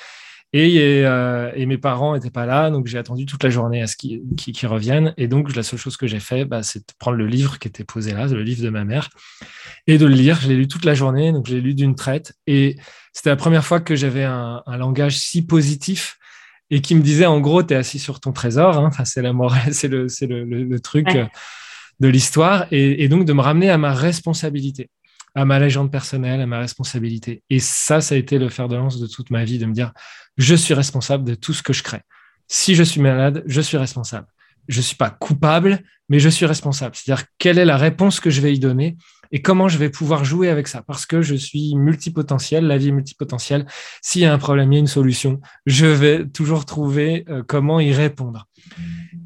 Et, 0.54 1.06
euh, 1.06 1.52
et, 1.56 1.66
mes 1.66 1.78
parents 1.78 2.16
n'étaient 2.16 2.32
pas 2.32 2.46
là, 2.46 2.72
donc 2.72 2.88
j'ai 2.88 2.98
attendu 2.98 3.26
toute 3.26 3.44
la 3.44 3.50
journée 3.50 3.82
à 3.82 3.88
ce 3.88 3.98
qu'ils 3.98 4.24
qui, 4.38 4.66
reviennent. 4.66 5.14
Et 5.18 5.28
donc, 5.28 5.54
la 5.54 5.62
seule 5.62 5.78
chose 5.78 5.98
que 5.98 6.08
j'ai 6.08 6.22
fait, 6.22 6.46
bah, 6.46 6.64
c'est 6.64 6.80
de 6.80 6.94
prendre 6.98 7.18
le 7.18 7.28
livre 7.28 7.60
qui 7.60 7.68
était 7.68 7.84
posé 7.84 8.14
là, 8.14 8.28
le 8.28 8.42
livre 8.44 8.64
de 8.64 8.70
ma 8.70 8.86
mère, 8.86 9.10
et 9.88 9.98
de 9.98 10.06
le 10.06 10.14
lire. 10.14 10.40
Je 10.42 10.48
l'ai 10.48 10.56
lu 10.56 10.68
toute 10.70 10.86
la 10.86 10.94
journée, 10.94 11.34
donc 11.34 11.48
je 11.48 11.56
l'ai 11.56 11.62
lu 11.62 11.74
d'une 11.74 11.96
traite. 11.96 12.34
Et 12.48 12.78
c'était 13.18 13.32
la 13.32 13.36
première 13.36 13.66
fois 13.66 13.80
que 13.80 13.96
j'avais 13.96 14.26
un, 14.26 14.62
un, 14.64 14.78
langage 14.78 15.18
si 15.18 15.44
positif 15.44 16.20
et 16.70 16.82
qui 16.82 16.94
me 16.94 17.02
disait, 17.02 17.26
en 17.26 17.40
gros, 17.40 17.64
tu 17.64 17.74
es 17.74 17.76
assis 17.76 17.98
sur 17.98 18.20
ton 18.20 18.32
trésor. 18.32 18.78
Hein. 18.78 18.86
Enfin, 18.86 19.06
c'est 19.06 19.24
la 19.24 19.34
morale, 19.34 19.74
c'est 19.74 19.88
le, 19.88 20.06
le, 20.22 20.44
le, 20.44 20.64
le, 20.66 20.80
truc 20.80 21.08
euh, 21.16 21.26
de 22.00 22.10
l'histoire. 22.10 22.68
Et, 22.70 23.04
et 23.04 23.10
donc, 23.10 23.26
de 23.26 23.34
me 23.34 23.42
ramener 23.42 23.72
à 23.72 23.80
ma 23.80 23.92
responsabilité 23.92 24.92
à 25.34 25.46
ma 25.46 25.58
légende 25.58 25.92
personnelle, 25.92 26.42
à 26.42 26.46
ma 26.46 26.60
responsabilité. 26.60 27.44
Et 27.50 27.60
ça, 27.60 28.02
ça 28.02 28.14
a 28.14 28.18
été 28.18 28.38
le 28.38 28.50
fer 28.50 28.68
de 28.68 28.76
lance 28.76 29.00
de 29.00 29.08
toute 29.08 29.32
ma 29.32 29.44
vie, 29.46 29.58
de 29.58 29.66
me 29.66 29.74
dire, 29.74 29.94
je 30.38 30.54
suis 30.56 30.74
responsable 30.74 31.24
de 31.24 31.34
tout 31.36 31.54
ce 31.54 31.62
que 31.62 31.74
je 31.74 31.84
crée. 31.84 32.02
Si 32.48 32.76
je 32.76 32.84
suis 32.84 33.02
malade, 33.02 33.44
je 33.46 33.62
suis 33.62 33.78
responsable. 33.78 34.28
Je 34.68 34.78
ne 34.78 34.84
suis 34.84 34.96
pas 34.96 35.12
coupable, 35.12 35.84
mais 36.10 36.20
je 36.20 36.30
suis 36.30 36.46
responsable. 36.46 36.96
C'est-à-dire, 36.96 37.26
quelle 37.38 37.60
est 37.60 37.66
la 37.66 37.78
réponse 37.78 38.20
que 38.20 38.30
je 38.32 38.42
vais 38.42 38.54
y 38.54 38.60
donner 38.60 38.98
et 39.32 39.42
comment 39.42 39.68
je 39.68 39.78
vais 39.78 39.90
pouvoir 39.90 40.26
jouer 40.26 40.50
avec 40.50 40.68
ça 40.68 40.82
Parce 40.82 41.06
que 41.06 41.22
je 41.22 41.36
suis 41.36 41.76
multipotentiel, 41.76 42.66
la 42.66 42.78
vie 42.78 42.90
est 42.90 42.92
multipotentielle. 42.92 43.66
S'il 44.02 44.22
y 44.22 44.26
a 44.26 44.34
un 44.34 44.38
problème, 44.38 44.72
il 44.72 44.76
y 44.76 44.78
a 44.78 44.80
une 44.80 44.88
solution. 44.88 45.42
Je 45.66 45.86
vais 45.86 46.28
toujours 46.28 46.66
trouver 46.66 47.26
euh, 47.30 47.44
comment 47.46 47.80
y 47.80 47.94
répondre. 47.94 48.48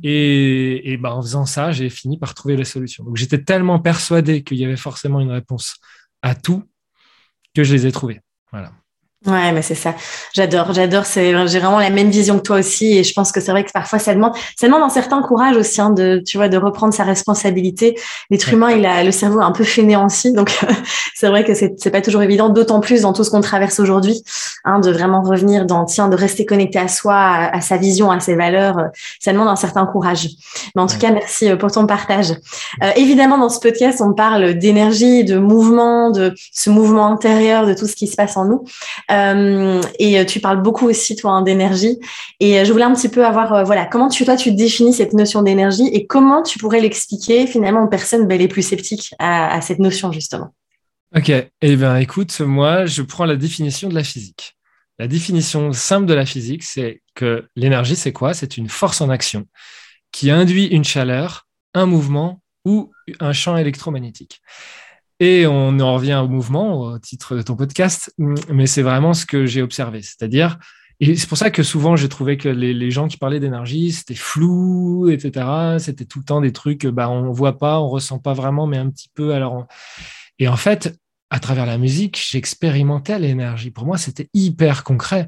Et, 0.03 0.97
ben, 0.99 1.11
en 1.11 1.21
faisant 1.21 1.45
ça, 1.45 1.71
j'ai 1.71 1.89
fini 1.89 2.17
par 2.17 2.33
trouver 2.33 2.57
la 2.57 2.65
solution. 2.65 3.03
Donc 3.03 3.17
j'étais 3.17 3.43
tellement 3.43 3.79
persuadé 3.79 4.43
qu'il 4.43 4.57
y 4.57 4.65
avait 4.65 4.77
forcément 4.77 5.19
une 5.19 5.31
réponse 5.31 5.75
à 6.21 6.35
tout 6.35 6.63
que 7.53 7.63
je 7.63 7.73
les 7.73 7.87
ai 7.87 7.91
trouvés. 7.91 8.21
Voilà. 8.51 8.71
Ouais, 9.27 9.51
mais 9.51 9.61
c'est 9.61 9.75
ça. 9.75 9.93
J'adore, 10.33 10.73
j'adore. 10.73 11.05
C'est, 11.05 11.47
j'ai 11.47 11.59
vraiment 11.59 11.77
la 11.77 11.91
même 11.91 12.09
vision 12.09 12.39
que 12.39 12.41
toi 12.41 12.57
aussi, 12.57 12.97
et 12.97 13.03
je 13.03 13.13
pense 13.13 13.31
que 13.31 13.39
c'est 13.39 13.51
vrai 13.51 13.63
que 13.63 13.71
parfois 13.71 13.99
ça 13.99 14.15
demande, 14.15 14.33
ça 14.55 14.65
demande 14.65 14.81
un 14.81 14.89
certain 14.89 15.21
courage 15.21 15.55
aussi, 15.57 15.79
hein, 15.79 15.91
de, 15.91 16.23
tu 16.25 16.37
vois, 16.37 16.49
de 16.49 16.57
reprendre 16.57 16.91
sa 16.91 17.03
responsabilité. 17.03 17.95
L'être 18.31 18.51
humain, 18.51 18.71
il 18.71 18.83
a 18.83 19.03
le 19.03 19.11
cerveau 19.11 19.41
un 19.41 19.51
peu 19.51 19.63
fainéant 19.63 20.07
aussi, 20.07 20.33
donc 20.33 20.57
c'est 21.15 21.27
vrai 21.27 21.43
que 21.43 21.53
c'est, 21.53 21.75
c'est 21.77 21.91
pas 21.91 22.01
toujours 22.01 22.23
évident, 22.23 22.49
d'autant 22.49 22.79
plus 22.79 23.01
dans 23.01 23.13
tout 23.13 23.23
ce 23.23 23.29
qu'on 23.29 23.41
traverse 23.41 23.79
aujourd'hui, 23.79 24.23
hein, 24.65 24.79
de 24.79 24.89
vraiment 24.89 25.21
revenir 25.21 25.67
dans, 25.67 25.85
tiens, 25.85 26.07
de 26.07 26.15
rester 26.15 26.47
connecté 26.47 26.79
à 26.79 26.87
soi, 26.87 27.15
à, 27.15 27.61
sa 27.61 27.77
vision, 27.77 28.09
à 28.09 28.19
ses 28.19 28.33
valeurs. 28.33 28.77
Ça 29.19 29.33
demande 29.33 29.49
un 29.49 29.55
certain 29.55 29.85
courage. 29.85 30.29
Mais 30.75 30.81
en 30.81 30.87
tout 30.87 30.97
cas, 30.97 31.11
merci 31.11 31.47
euh, 31.47 31.57
pour 31.57 31.71
ton 31.71 31.85
partage. 31.85 32.31
Euh, 32.81 32.89
évidemment, 32.95 33.37
dans 33.37 33.49
ce 33.49 33.59
podcast, 33.59 34.01
on 34.01 34.13
parle 34.13 34.55
d'énergie, 34.55 35.23
de 35.23 35.37
mouvement, 35.37 36.09
de 36.09 36.33
ce 36.51 36.71
mouvement 36.71 37.05
intérieur, 37.05 37.67
de 37.67 37.75
tout 37.75 37.85
ce 37.85 37.95
qui 37.95 38.07
se 38.07 38.15
passe 38.15 38.35
en 38.35 38.45
nous. 38.45 38.65
Euh, 39.11 39.81
et 39.99 40.19
euh, 40.19 40.25
tu 40.25 40.39
parles 40.39 40.61
beaucoup 40.61 40.87
aussi, 40.87 41.15
toi, 41.15 41.31
hein, 41.31 41.41
d'énergie. 41.41 41.99
Et 42.39 42.59
euh, 42.59 42.65
je 42.65 42.71
voulais 42.71 42.85
un 42.85 42.93
petit 42.93 43.09
peu 43.09 43.25
avoir, 43.25 43.65
voilà, 43.65 43.85
comment 43.85 44.07
tu, 44.07 44.23
toi, 44.25 44.35
tu 44.35 44.51
définis 44.51 44.93
cette 44.93 45.13
notion 45.13 45.41
d'énergie 45.41 45.87
et 45.87 46.07
comment 46.07 46.43
tu 46.43 46.59
pourrais 46.59 46.79
l'expliquer 46.79 47.47
finalement 47.47 47.83
aux 47.83 47.89
personnes 47.89 48.27
ben, 48.27 48.39
les 48.39 48.47
plus 48.47 48.61
sceptiques 48.61 49.13
à, 49.19 49.59
cette 49.61 49.79
notion, 49.79 50.11
justement? 50.11 50.53
Ok, 51.15 51.29
eh 51.29 51.75
bien, 51.75 51.97
écoute, 51.97 52.39
moi, 52.39 52.85
je 52.85 53.01
prends 53.01 53.25
la 53.25 53.35
définition 53.35 53.89
de 53.89 53.95
la 53.95 54.03
physique. 54.03 54.55
La 54.97 55.07
définition 55.07 55.73
simple 55.73 56.05
de 56.05 56.13
la 56.13 56.25
physique, 56.25 56.63
c'est 56.63 57.01
que 57.15 57.47
l'énergie, 57.55 57.95
c'est 57.95 58.13
quoi? 58.13 58.33
C'est 58.33 58.55
une 58.57 58.69
force 58.69 59.01
en 59.01 59.09
action 59.09 59.45
qui 60.11 60.29
induit 60.29 60.67
une 60.67 60.83
chaleur, 60.83 61.47
un 61.73 61.85
mouvement 61.85 62.41
ou 62.65 62.91
un 63.19 63.33
champ 63.33 63.57
électromagnétique. 63.57 64.41
Et 65.21 65.45
on 65.45 65.79
en 65.79 65.93
revient 65.93 66.19
au 66.23 66.27
mouvement, 66.27 66.79
au 66.79 66.97
titre 66.97 67.35
de 67.35 67.43
ton 67.43 67.55
podcast, 67.55 68.11
mais 68.17 68.65
c'est 68.65 68.81
vraiment 68.81 69.13
ce 69.13 69.27
que 69.27 69.45
j'ai 69.45 69.61
observé. 69.61 70.01
C'est-à-dire, 70.01 70.57
et 70.99 71.15
c'est 71.15 71.29
pour 71.29 71.37
ça 71.37 71.51
que 71.51 71.61
souvent 71.61 71.95
j'ai 71.95 72.09
trouvé 72.09 72.37
que 72.37 72.49
les, 72.49 72.89
gens 72.89 73.07
qui 73.07 73.17
parlaient 73.17 73.39
d'énergie, 73.39 73.91
c'était 73.91 74.15
flou, 74.15 75.11
etc. 75.11 75.77
C'était 75.77 76.05
tout 76.05 76.17
le 76.17 76.25
temps 76.25 76.41
des 76.41 76.51
trucs, 76.51 76.87
bah, 76.87 77.07
on 77.07 77.31
voit 77.31 77.59
pas, 77.59 77.79
on 77.79 77.87
ressent 77.87 78.17
pas 78.17 78.33
vraiment, 78.33 78.65
mais 78.65 78.77
un 78.77 78.89
petit 78.89 79.11
peu. 79.13 79.35
Alors, 79.35 79.67
et 80.39 80.47
en 80.47 80.57
fait, 80.57 80.97
à 81.29 81.39
travers 81.39 81.67
la 81.67 81.77
musique, 81.77 82.19
j'expérimentais 82.31 83.19
l'énergie. 83.19 83.69
Pour 83.69 83.85
moi, 83.85 83.99
c'était 83.99 84.27
hyper 84.33 84.83
concret. 84.83 85.27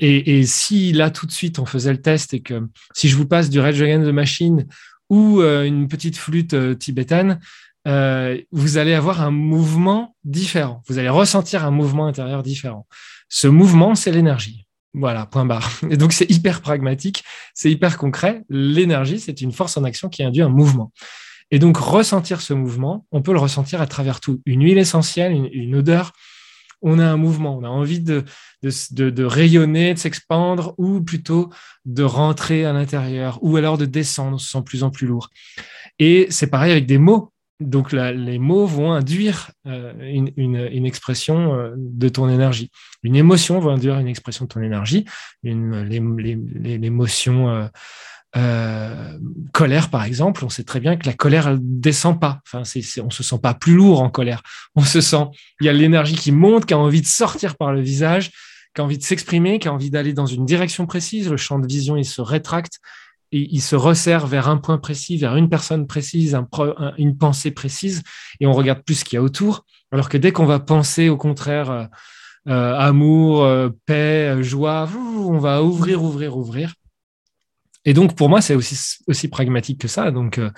Et, 0.00 0.46
si 0.46 0.92
là, 0.92 1.10
tout 1.10 1.26
de 1.26 1.32
suite, 1.32 1.58
on 1.58 1.66
faisait 1.66 1.92
le 1.92 2.00
test 2.00 2.32
et 2.32 2.40
que 2.40 2.68
si 2.94 3.10
je 3.10 3.16
vous 3.16 3.26
passe 3.26 3.50
du 3.50 3.60
Rage 3.60 3.82
Against 3.82 4.08
the 4.08 4.14
Machine 4.14 4.66
ou 5.10 5.42
euh, 5.42 5.64
une 5.64 5.88
petite 5.88 6.16
flûte 6.16 6.54
euh, 6.54 6.74
tibétaine, 6.74 7.38
euh, 7.86 8.40
vous 8.52 8.78
allez 8.78 8.94
avoir 8.94 9.20
un 9.20 9.30
mouvement 9.30 10.16
différent. 10.24 10.82
Vous 10.88 10.98
allez 10.98 11.08
ressentir 11.08 11.64
un 11.64 11.70
mouvement 11.70 12.06
intérieur 12.06 12.42
différent. 12.42 12.86
Ce 13.28 13.46
mouvement, 13.46 13.94
c'est 13.94 14.12
l'énergie. 14.12 14.66
Voilà, 14.94 15.26
point 15.26 15.44
barre. 15.44 15.70
Et 15.90 15.96
donc, 15.96 16.12
c'est 16.12 16.30
hyper 16.30 16.60
pragmatique, 16.60 17.24
c'est 17.52 17.70
hyper 17.70 17.98
concret. 17.98 18.42
L'énergie, 18.48 19.20
c'est 19.20 19.40
une 19.40 19.52
force 19.52 19.76
en 19.76 19.84
action 19.84 20.08
qui 20.08 20.22
induit 20.22 20.42
un 20.42 20.48
mouvement. 20.48 20.92
Et 21.50 21.58
donc, 21.58 21.76
ressentir 21.76 22.40
ce 22.40 22.54
mouvement, 22.54 23.06
on 23.12 23.22
peut 23.22 23.32
le 23.32 23.38
ressentir 23.38 23.80
à 23.80 23.86
travers 23.86 24.20
tout. 24.20 24.40
Une 24.46 24.64
huile 24.64 24.78
essentielle, 24.78 25.32
une 25.52 25.74
odeur, 25.76 26.12
on 26.84 26.98
a 26.98 27.06
un 27.06 27.16
mouvement, 27.16 27.56
on 27.56 27.64
a 27.64 27.68
envie 27.68 28.00
de, 28.00 28.24
rayonner, 29.24 29.94
de 29.94 29.98
s'expandre, 29.98 30.74
ou 30.76 31.00
plutôt 31.00 31.50
de 31.86 32.02
rentrer 32.02 32.66
à 32.66 32.72
l'intérieur, 32.72 33.38
ou 33.42 33.56
alors 33.56 33.78
de 33.78 33.86
descendre, 33.86 34.34
on 34.34 34.38
se 34.38 34.50
sent 34.50 34.62
plus 34.64 34.84
en 34.84 34.90
plus 34.90 35.06
lourd. 35.06 35.30
Et 35.98 36.26
c'est 36.28 36.48
pareil 36.48 36.72
avec 36.72 36.86
des 36.86 36.98
mots. 36.98 37.32
Donc 37.60 37.92
les 37.92 38.38
mots 38.38 38.66
vont 38.66 38.92
induire 38.92 39.52
euh, 39.66 39.92
une, 40.00 40.86
expression 40.86 41.54
euh, 41.54 41.72
de 41.76 42.08
ton 42.08 42.28
énergie. 42.28 42.70
Une 43.02 43.14
émotion 43.14 43.60
va 43.60 43.72
induire 43.72 43.98
une 43.98 44.08
expression 44.08 44.46
de 44.46 44.50
ton 44.50 44.60
énergie. 44.60 45.04
L'émotion 45.44 46.90
euh, 48.36 49.18
colère, 49.52 49.90
par 49.90 50.02
exemple, 50.04 50.44
on 50.44 50.48
sait 50.48 50.64
très 50.64 50.80
bien 50.80 50.96
que 50.96 51.06
la 51.06 51.12
colère, 51.12 51.46
elle 51.46 51.58
descend 51.60 52.20
pas. 52.20 52.40
Enfin, 52.44 52.64
c'est, 52.64 53.00
on 53.00 53.10
se 53.10 53.22
sent 53.22 53.38
pas 53.40 53.54
plus 53.54 53.74
lourd 53.74 54.02
en 54.02 54.10
colère. 54.10 54.42
On 54.74 54.82
se 54.82 55.00
sent, 55.00 55.26
il 55.60 55.66
y 55.66 55.68
a 55.68 55.72
l'énergie 55.72 56.16
qui 56.16 56.32
monte, 56.32 56.66
qui 56.66 56.74
a 56.74 56.78
envie 56.78 57.02
de 57.02 57.06
sortir 57.06 57.56
par 57.56 57.72
le 57.72 57.80
visage, 57.80 58.32
qui 58.74 58.80
a 58.80 58.84
envie 58.84 58.98
de 58.98 59.04
s'exprimer, 59.04 59.60
qui 59.60 59.68
a 59.68 59.72
envie 59.72 59.90
d'aller 59.90 60.12
dans 60.12 60.26
une 60.26 60.44
direction 60.44 60.86
précise. 60.86 61.30
Le 61.30 61.36
champ 61.36 61.60
de 61.60 61.68
vision, 61.68 61.96
il 61.96 62.04
se 62.04 62.20
rétracte 62.20 62.80
il 63.38 63.60
se 63.60 63.76
resserre 63.76 64.26
vers 64.26 64.48
un 64.48 64.56
point 64.56 64.78
précis, 64.78 65.16
vers 65.16 65.36
une 65.36 65.48
personne 65.48 65.86
précise, 65.86 66.34
un, 66.34 66.46
une 66.98 67.16
pensée 67.16 67.50
précise, 67.50 68.02
et 68.40 68.46
on 68.46 68.52
regarde 68.52 68.82
plus 68.82 68.96
ce 68.96 69.04
qu'il 69.04 69.16
y 69.16 69.18
a 69.18 69.22
autour. 69.22 69.64
Alors 69.92 70.08
que 70.08 70.16
dès 70.16 70.32
qu'on 70.32 70.46
va 70.46 70.60
penser, 70.60 71.08
au 71.08 71.16
contraire, 71.16 71.70
euh, 71.70 71.84
euh, 72.48 72.76
amour, 72.76 73.48
paix, 73.86 74.42
joie, 74.42 74.88
on 75.18 75.38
va 75.38 75.62
ouvrir, 75.62 76.02
ouvrir, 76.02 76.36
ouvrir. 76.36 76.74
Et 77.84 77.92
donc, 77.92 78.16
pour 78.16 78.28
moi, 78.28 78.40
c'est 78.40 78.54
aussi, 78.54 79.28
pragmatique 79.28 79.80
que 79.80 79.88
ça. 79.88 80.10
Donc, 80.10 80.38
euh, 80.38 80.50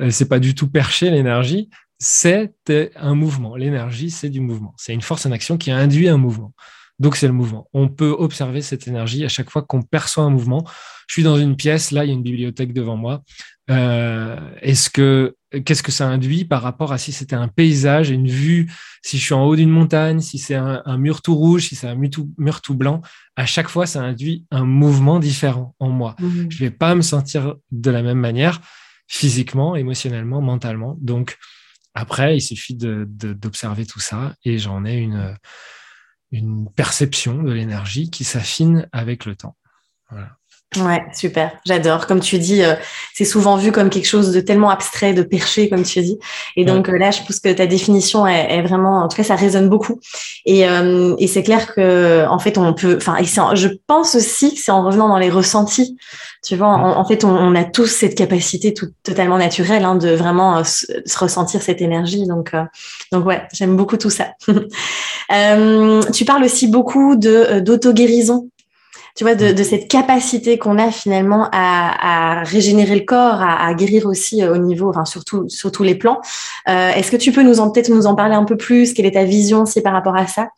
euh, 0.00 0.10
c'est 0.10 0.28
pas 0.28 0.38
du 0.38 0.54
tout 0.54 0.68
perché 0.68 1.10
l'énergie. 1.10 1.68
C'est 1.98 2.54
un 2.94 3.14
mouvement. 3.14 3.56
L'énergie, 3.56 4.10
c'est 4.10 4.30
du 4.30 4.40
mouvement. 4.40 4.74
C'est 4.76 4.94
une 4.94 5.02
force 5.02 5.26
en 5.26 5.32
action 5.32 5.58
qui 5.58 5.72
induit 5.72 6.08
un 6.08 6.16
mouvement. 6.16 6.52
Donc, 6.98 7.16
c'est 7.16 7.26
le 7.26 7.32
mouvement. 7.32 7.68
On 7.72 7.88
peut 7.88 8.10
observer 8.10 8.60
cette 8.62 8.88
énergie 8.88 9.24
à 9.24 9.28
chaque 9.28 9.50
fois 9.50 9.62
qu'on 9.62 9.82
perçoit 9.82 10.24
un 10.24 10.30
mouvement. 10.30 10.64
Je 11.06 11.14
suis 11.14 11.22
dans 11.22 11.38
une 11.38 11.56
pièce, 11.56 11.90
là, 11.90 12.04
il 12.04 12.08
y 12.08 12.10
a 12.10 12.14
une 12.14 12.22
bibliothèque 12.22 12.72
devant 12.72 12.96
moi. 12.96 13.22
Euh, 13.70 14.36
est-ce 14.62 14.90
que 14.90 15.36
qu'est-ce 15.64 15.82
que 15.82 15.92
ça 15.92 16.06
induit 16.06 16.44
par 16.44 16.62
rapport 16.62 16.92
à 16.92 16.98
si 16.98 17.12
c'était 17.12 17.36
un 17.36 17.48
paysage, 17.48 18.10
une 18.10 18.28
vue, 18.28 18.70
si 19.02 19.18
je 19.18 19.24
suis 19.24 19.34
en 19.34 19.44
haut 19.44 19.56
d'une 19.56 19.70
montagne, 19.70 20.20
si 20.20 20.38
c'est 20.38 20.54
un, 20.54 20.98
mur 20.98 21.22
tout 21.22 21.34
rouge, 21.34 21.68
si 21.68 21.74
c'est 21.74 21.88
un 21.88 21.94
mur 21.94 22.60
tout, 22.60 22.74
blanc, 22.74 23.00
à 23.36 23.46
chaque 23.46 23.68
fois, 23.68 23.86
ça 23.86 24.02
induit 24.02 24.44
un 24.50 24.64
mouvement 24.64 25.18
différent 25.18 25.74
en 25.78 25.88
moi. 25.88 26.16
Mmh. 26.18 26.50
Je 26.50 26.58
vais 26.58 26.70
pas 26.70 26.94
me 26.94 27.00
sentir 27.00 27.54
de 27.70 27.90
la 27.90 28.02
même 28.02 28.18
manière 28.18 28.60
physiquement, 29.06 29.74
émotionnellement, 29.74 30.42
mentalement. 30.42 30.98
Donc, 31.00 31.38
après, 31.94 32.36
il 32.36 32.42
suffit 32.42 32.76
d'observer 32.76 33.86
tout 33.86 34.00
ça 34.00 34.34
et 34.44 34.58
j'en 34.58 34.84
ai 34.84 34.96
une, 34.96 35.34
une 36.30 36.70
perception 36.72 37.42
de 37.42 37.52
l'énergie 37.52 38.10
qui 38.10 38.24
s'affine 38.24 38.88
avec 38.92 39.24
le 39.24 39.36
temps. 39.36 39.56
Voilà. 40.10 40.37
Ouais, 40.76 41.02
super. 41.14 41.52
J'adore. 41.64 42.06
Comme 42.06 42.20
tu 42.20 42.38
dis, 42.38 42.62
euh, 42.62 42.74
c'est 43.14 43.24
souvent 43.24 43.56
vu 43.56 43.72
comme 43.72 43.88
quelque 43.88 44.06
chose 44.06 44.32
de 44.32 44.40
tellement 44.40 44.68
abstrait, 44.68 45.14
de 45.14 45.22
perché, 45.22 45.70
comme 45.70 45.82
tu 45.82 46.02
dis. 46.02 46.18
Et 46.56 46.66
donc 46.66 46.90
euh, 46.90 46.98
là, 46.98 47.10
je 47.10 47.22
pense 47.22 47.40
que 47.40 47.50
ta 47.50 47.66
définition 47.66 48.26
est, 48.26 48.60
vraiment, 48.60 49.02
en 49.02 49.08
tout 49.08 49.16
cas, 49.16 49.24
ça 49.24 49.34
résonne 49.34 49.70
beaucoup. 49.70 49.98
Et, 50.44 50.68
euh, 50.68 51.14
et 51.18 51.26
c'est 51.26 51.42
clair 51.42 51.74
que, 51.74 52.26
en 52.28 52.38
fait, 52.38 52.58
on 52.58 52.74
peut. 52.74 52.98
Enfin, 52.98 53.16
je 53.24 53.68
pense 53.86 54.14
aussi 54.14 54.54
que 54.54 54.60
c'est 54.60 54.70
en 54.70 54.84
revenant 54.84 55.08
dans 55.08 55.16
les 55.16 55.30
ressentis. 55.30 55.96
Tu 56.44 56.54
vois, 56.54 56.68
en, 56.68 57.04
fait, 57.04 57.24
on, 57.24 57.54
a 57.54 57.64
tous 57.64 57.86
cette 57.86 58.14
capacité 58.14 58.72
tout, 58.72 58.88
totalement 59.02 59.38
naturelle 59.38 59.84
hein, 59.84 59.96
de 59.96 60.10
vraiment 60.10 60.62
se, 60.64 60.86
ressentir 61.18 61.62
cette 61.62 61.80
énergie. 61.80 62.26
Donc, 62.26 62.52
donc 63.10 63.26
ouais, 63.26 63.42
j'aime 63.52 63.76
beaucoup 63.76 63.96
tout 63.96 64.10
ça. 64.10 64.28
tu 64.46 66.24
parles 66.24 66.44
aussi 66.44 66.68
beaucoup 66.68 67.16
de 67.16 67.58
d'auto 67.60 67.92
guérison 67.92 68.50
tu 69.18 69.24
vois, 69.24 69.34
de, 69.34 69.62
cette 69.64 69.88
capacité 69.88 70.58
qu'on 70.58 70.78
a 70.78 70.92
finalement 70.92 71.48
à, 71.50 72.44
régénérer 72.44 72.94
le 72.94 73.04
corps, 73.04 73.42
à, 73.42 73.74
guérir 73.74 74.06
aussi 74.06 74.44
euh, 74.44 74.54
au 74.54 74.58
niveau, 74.58 74.88
enfin 74.88 75.04
surtout 75.04 75.48
sur 75.48 75.72
tous 75.72 75.82
les 75.82 75.96
plans. 75.96 76.20
Euh, 76.68 76.90
est-ce 76.90 77.10
que 77.10 77.16
tu 77.16 77.32
peux 77.32 77.42
nous 77.42 77.58
en 77.58 77.72
peut-être 77.72 77.88
nous 77.88 78.06
en 78.06 78.14
parler 78.14 78.36
un 78.36 78.44
peu 78.44 78.56
plus? 78.56 78.94
Quelle 78.94 79.06
est 79.06 79.14
ta 79.14 79.24
vision 79.24 79.62
aussi 79.62 79.82
par 79.82 79.92
rapport 79.92 80.14
à 80.14 80.28
ça? 80.28 80.50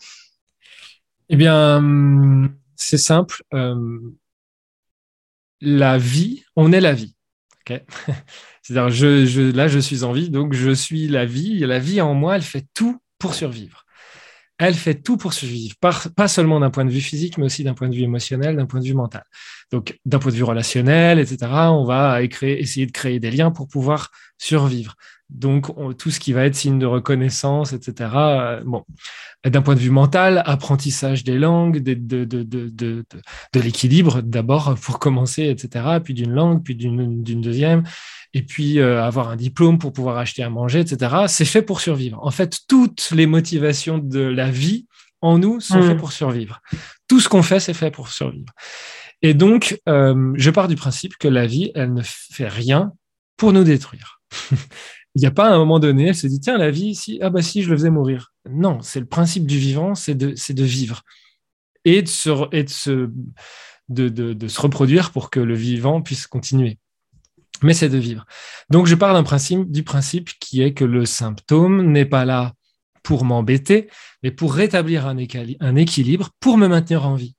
Eh 1.31 1.37
bien, 1.37 1.77
hum, 1.79 2.51
c'est 2.77 2.99
simple. 2.99 3.43
Hum, 3.51 4.15
la 5.63 5.97
vie, 5.97 6.45
on 6.55 6.71
est 6.71 6.83
la 6.83 6.93
vie. 6.93 7.15
C'est-à-dire, 8.63 8.91
je, 8.91 9.57
là, 9.57 9.69
je 9.69 9.79
suis 9.79 10.05
en 10.05 10.13
vie, 10.13 10.29
donc 10.29 10.53
je 10.53 10.73
suis 10.73 11.09
la 11.09 11.25
vie. 11.25 11.61
La 11.61 11.79
vie 11.79 12.03
en 12.03 12.13
moi, 12.13 12.37
elle 12.37 12.43
fait 12.43 12.67
tout 12.75 12.99
pour 13.19 13.33
survivre 13.33 13.87
elle 14.61 14.75
fait 14.75 14.95
tout 14.95 15.17
pour 15.17 15.33
survivre, 15.33 15.75
pas 15.81 16.29
seulement 16.29 16.61
d'un 16.61 16.69
point 16.69 16.85
de 16.85 16.91
vue 16.91 17.01
physique, 17.01 17.39
mais 17.39 17.47
aussi 17.47 17.65
d'un 17.65 17.73
point 17.73 17.89
de 17.89 17.95
vue 17.95 18.03
émotionnel, 18.03 18.57
d'un 18.57 18.67
point 18.67 18.81
de 18.81 18.85
vue 18.85 18.95
mental. 18.95 19.25
Donc, 19.73 19.99
d'un 20.05 20.19
point 20.19 20.31
de 20.31 20.37
vue 20.37 20.45
relationnel, 20.45 21.19
etc., 21.19 21.51
on 21.71 21.85
va 21.85 22.23
essayer 22.23 22.85
de 22.85 22.93
créer 22.93 23.21
des 23.21 23.31
liens 23.31 23.51
pour 23.51 23.69
pouvoir 23.69 24.11
survivre. 24.37 24.97
Donc, 25.31 25.69
tout 25.97 26.11
ce 26.11 26.21
qui 26.21 26.35
va 26.35 26.45
être 26.45 26.57
signe 26.57 26.79
de 26.79 26.85
reconnaissance, 26.85 27.73
etc. 27.73 28.11
Euh, 28.15 28.63
bon, 28.67 28.85
d'un 29.45 29.63
point 29.63 29.77
de 29.77 29.81
vue 29.81 29.91
mental, 29.91 30.43
apprentissage 30.45 31.25
des 31.25 31.39
langues, 31.39 31.79
de, 31.79 31.95
de, 32.25 33.05
l'équilibre 33.55 34.21
d'abord 34.21 34.75
pour 34.75 34.99
commencer, 34.99 35.45
etc. 35.45 36.01
Puis 36.05 36.13
d'une 36.13 36.33
langue, 36.33 36.63
puis 36.63 36.75
d'une 36.75 37.23
deuxième 37.23 37.85
et 38.35 38.43
puis 38.43 38.79
euh, 38.79 39.03
avoir 39.03 39.29
un 39.29 39.37
diplôme 39.37 39.79
pour 39.79 39.93
pouvoir 39.93 40.19
acheter 40.19 40.43
à 40.43 40.51
manger, 40.51 40.81
etc. 40.81 41.25
C'est 41.27 41.45
fait 41.45 41.63
pour 41.63 41.81
survivre. 41.81 42.19
En 42.23 42.31
fait, 42.31 42.61
toutes 42.69 43.11
les 43.11 43.27
motivations 43.27 43.99
de 43.99 44.21
la 44.21 44.51
vie 44.51 44.87
en 45.21 45.39
nous 45.39 45.61
sont 45.61 45.83
faites 45.83 45.97
mm. 45.97 46.01
pour 46.01 46.13
survivre. 46.13 46.61
Tout 47.09 47.21
ce 47.21 47.29
qu'on 47.29 47.43
fait, 47.43 47.61
c'est 47.61 47.75
fait 47.75 47.91
pour 47.91 48.09
survivre. 48.09 48.53
Et 49.23 49.35
donc, 49.35 49.81
euh, 49.89 50.33
je 50.37 50.51
pars 50.51 50.69
du 50.69 50.77
principe 50.77 51.17
que 51.19 51.29
la 51.29 51.47
vie, 51.47 51.73
elle 51.75 51.93
ne 51.93 52.03
fait 52.05 52.49
rien 52.49 52.93
pour 53.37 53.53
nous 53.53 53.65
détruire. 53.65 54.21
Il 55.17 55.21
n'y 55.21 55.27
a 55.27 55.33
pas 55.33 55.51
un 55.51 55.59
moment 55.59 55.81
donné, 55.81 56.09
elle 56.09 56.15
se 56.15 56.29
dit, 56.29 56.39
tiens, 56.39 56.57
la 56.57 56.71
vie, 56.71 56.95
si, 56.95 57.19
ah 57.21 57.31
bah 57.31 57.43
si, 57.43 57.65
je 57.65 57.71
le 57.71 57.77
faisais 57.77 57.91
mourir. 57.91 58.33
Non, 58.49 58.81
c'est 58.81 59.01
le 59.01 59.07
principe 59.07 59.45
du 59.45 59.59
vivant, 59.59 59.97
c'est 59.97 60.15
de, 60.15 60.35
de 60.53 60.65
vivre 60.65 61.03
et 61.85 62.03
de 62.03 62.09
se, 62.09 62.31
et 62.55 62.63
de 62.63 62.71
se, 62.71 63.11
de, 63.89 64.09
de 64.09 64.49
se 64.49 64.61
reproduire 64.61 65.11
pour 65.11 65.31
que 65.31 65.41
le 65.41 65.55
vivant 65.57 66.01
puisse 66.01 66.29
continuer 66.29 66.79
mais 67.63 67.75
c'est 67.75 67.89
de 67.89 67.99
vivre. 67.99 68.25
Donc, 68.71 68.87
je 68.87 68.95
parle 68.95 69.15
d'un 69.15 69.23
principe, 69.23 69.71
du 69.71 69.83
principe 69.83 70.31
qui 70.39 70.63
est 70.63 70.73
que 70.73 70.85
le 70.85 71.05
symptôme 71.05 71.91
n'est 71.91 72.05
pas 72.05 72.25
là 72.25 72.55
pour 73.03 73.25
m'embêter, 73.25 73.89
mais 74.23 74.31
pour 74.31 74.55
rétablir 74.55 75.07
un, 75.07 75.17
équilibre, 75.77 76.31
pour 76.41 76.59
me 76.59 76.69
maintenir 76.69 77.07
en 77.07 77.15
vie. 77.15 77.35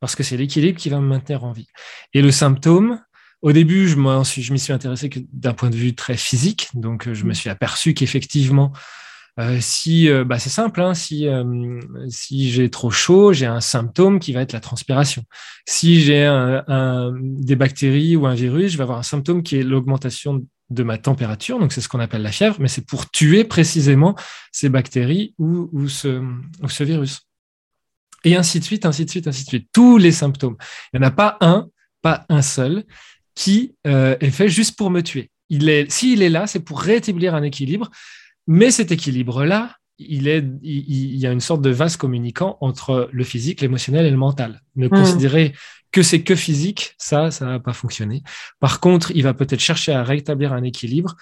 Parce 0.00 0.16
que 0.16 0.22
c'est 0.22 0.36
l'équilibre 0.36 0.78
qui 0.78 0.88
va 0.88 1.00
me 1.00 1.06
maintenir 1.06 1.44
en 1.44 1.52
vie. 1.52 1.68
Et 2.12 2.22
le 2.22 2.30
symptôme, 2.30 3.00
au 3.42 3.52
début, 3.52 3.88
je 3.88 3.96
m'y 3.96 4.58
suis, 4.58 4.72
intéressé 4.72 5.10
d'un 5.32 5.54
point 5.54 5.70
de 5.70 5.76
vue 5.76 5.94
très 5.94 6.16
physique. 6.16 6.68
Donc, 6.74 7.12
je 7.12 7.24
me 7.24 7.34
suis 7.34 7.50
aperçu 7.50 7.94
qu'effectivement, 7.94 8.72
euh, 9.40 9.58
si, 9.60 10.08
euh, 10.08 10.24
bah, 10.24 10.38
c'est 10.38 10.50
simple, 10.50 10.80
hein, 10.80 10.94
si, 10.94 11.26
euh, 11.26 11.80
si 12.08 12.50
j'ai 12.52 12.70
trop 12.70 12.90
chaud, 12.90 13.32
j'ai 13.32 13.46
un 13.46 13.60
symptôme 13.60 14.20
qui 14.20 14.32
va 14.32 14.42
être 14.42 14.52
la 14.52 14.60
transpiration. 14.60 15.24
Si 15.66 16.00
j'ai 16.02 16.24
des 17.20 17.56
bactéries 17.56 18.16
ou 18.16 18.26
un 18.26 18.34
virus, 18.34 18.72
je 18.72 18.76
vais 18.76 18.82
avoir 18.82 18.98
un 18.98 19.04
symptôme 19.04 19.42
qui 19.42 19.56
est 19.56 19.62
l'augmentation 19.62 20.46
de 20.70 20.82
ma 20.82 20.98
température, 20.98 21.58
donc 21.58 21.72
c'est 21.72 21.80
ce 21.80 21.88
qu'on 21.88 22.00
appelle 22.00 22.22
la 22.22 22.32
fièvre, 22.32 22.56
mais 22.58 22.68
c'est 22.68 22.86
pour 22.86 23.10
tuer 23.10 23.44
précisément 23.44 24.14
ces 24.50 24.68
bactéries 24.68 25.34
ou, 25.38 25.68
ou, 25.72 25.88
ce, 25.88 26.22
ou 26.62 26.68
ce 26.68 26.84
virus. 26.84 27.22
Et 28.24 28.36
ainsi 28.36 28.60
de 28.60 28.64
suite, 28.64 28.86
ainsi 28.86 29.04
de 29.04 29.10
suite, 29.10 29.26
ainsi 29.26 29.44
de 29.44 29.48
suite. 29.48 29.68
Tous 29.72 29.98
les 29.98 30.12
symptômes. 30.12 30.56
Il 30.92 31.00
n'y 31.00 31.04
en 31.04 31.08
a 31.08 31.10
pas 31.10 31.36
un, 31.40 31.68
pas 32.00 32.24
un 32.28 32.40
seul, 32.40 32.84
qui 33.34 33.74
est 33.84 34.30
fait 34.30 34.48
juste 34.48 34.78
pour 34.78 34.90
me 34.90 35.02
tuer. 35.02 35.30
Il 35.50 35.68
est, 35.68 35.90
s'il 35.90 36.22
est 36.22 36.30
là, 36.30 36.46
c'est 36.46 36.60
pour 36.60 36.80
rétablir 36.80 37.34
un 37.34 37.42
équilibre 37.42 37.90
Mais 38.46 38.70
cet 38.70 38.92
équilibre-là, 38.92 39.76
il, 39.98 40.28
est, 40.28 40.44
il, 40.62 41.16
y 41.16 41.26
a 41.26 41.32
une 41.32 41.40
sorte 41.40 41.62
de 41.62 41.70
vase 41.70 41.96
communicant 41.96 42.58
entre 42.60 43.08
le 43.12 43.24
physique, 43.24 43.60
l'émotionnel 43.60 44.06
et 44.06 44.10
le 44.10 44.16
mental. 44.16 44.62
Ne 44.76 44.86
mmh. 44.86 44.90
considérer 44.90 45.54
que 45.92 46.02
c'est 46.02 46.22
que 46.22 46.34
physique, 46.34 46.94
ça, 46.98 47.30
ça 47.30 47.46
va 47.46 47.60
pas 47.60 47.72
fonctionner. 47.72 48.22
Par 48.58 48.80
contre, 48.80 49.12
il 49.14 49.22
va 49.22 49.34
peut-être 49.34 49.60
chercher 49.60 49.92
à 49.92 50.02
rétablir 50.02 50.52
un 50.52 50.64
équilibre 50.64 51.16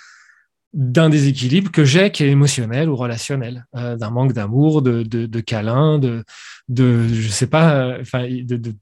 d'un 0.73 1.11
déséquilibre 1.11 1.71
que 1.71 1.85
j'ai 1.85 2.11
qui 2.11 2.25
est 2.25 2.31
émotionnel 2.31 2.89
ou 2.89 2.97
relationnel, 2.97 3.67
euh, 3.77 3.97
d'un 3.97 4.11
manque 4.11 4.33
d'amour, 4.33 4.81
de, 4.81 5.03
de, 5.03 5.27
de 5.27 5.41
câlin, 5.41 5.99
de, 5.99 6.25
de, 6.69 7.07
je 7.09 7.29
sais 7.29 7.47
pas, 7.47 7.75
euh, 7.75 7.99
enfin, 8.01 8.27
de, 8.27 8.57
de, 8.57 8.73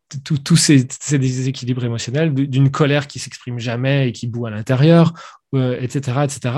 tous 0.44 0.56
ces, 0.56 0.87
ces, 1.00 1.18
déséquilibres 1.18 1.85
émotionnels, 1.85 2.32
d'une 2.32 2.70
colère 2.70 3.09
qui 3.09 3.18
s'exprime 3.18 3.59
jamais 3.59 4.09
et 4.09 4.12
qui 4.12 4.28
boue 4.28 4.47
à 4.47 4.50
l'intérieur, 4.50 5.14
etc., 5.54 6.16
euh, 6.19 6.25
etc., 6.25 6.54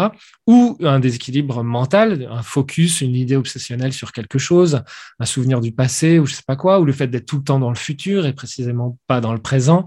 ou 0.46 0.76
un 0.82 1.00
déséquilibre 1.00 1.62
mental, 1.62 2.28
un 2.30 2.42
focus, 2.42 3.00
une 3.00 3.14
idée 3.14 3.36
obsessionnelle 3.36 3.92
sur 3.92 4.12
quelque 4.12 4.38
chose, 4.38 4.82
un 5.18 5.24
souvenir 5.26 5.60
du 5.60 5.72
passé 5.72 6.18
ou 6.18 6.26
je 6.26 6.34
sais 6.34 6.42
pas 6.46 6.56
quoi, 6.56 6.80
ou 6.80 6.84
le 6.84 6.92
fait 6.92 7.08
d'être 7.08 7.26
tout 7.26 7.38
le 7.38 7.44
temps 7.44 7.58
dans 7.58 7.70
le 7.70 7.76
futur 7.76 8.26
et 8.26 8.32
précisément 8.32 8.98
pas 9.06 9.20
dans 9.20 9.32
le 9.32 9.40
présent, 9.40 9.86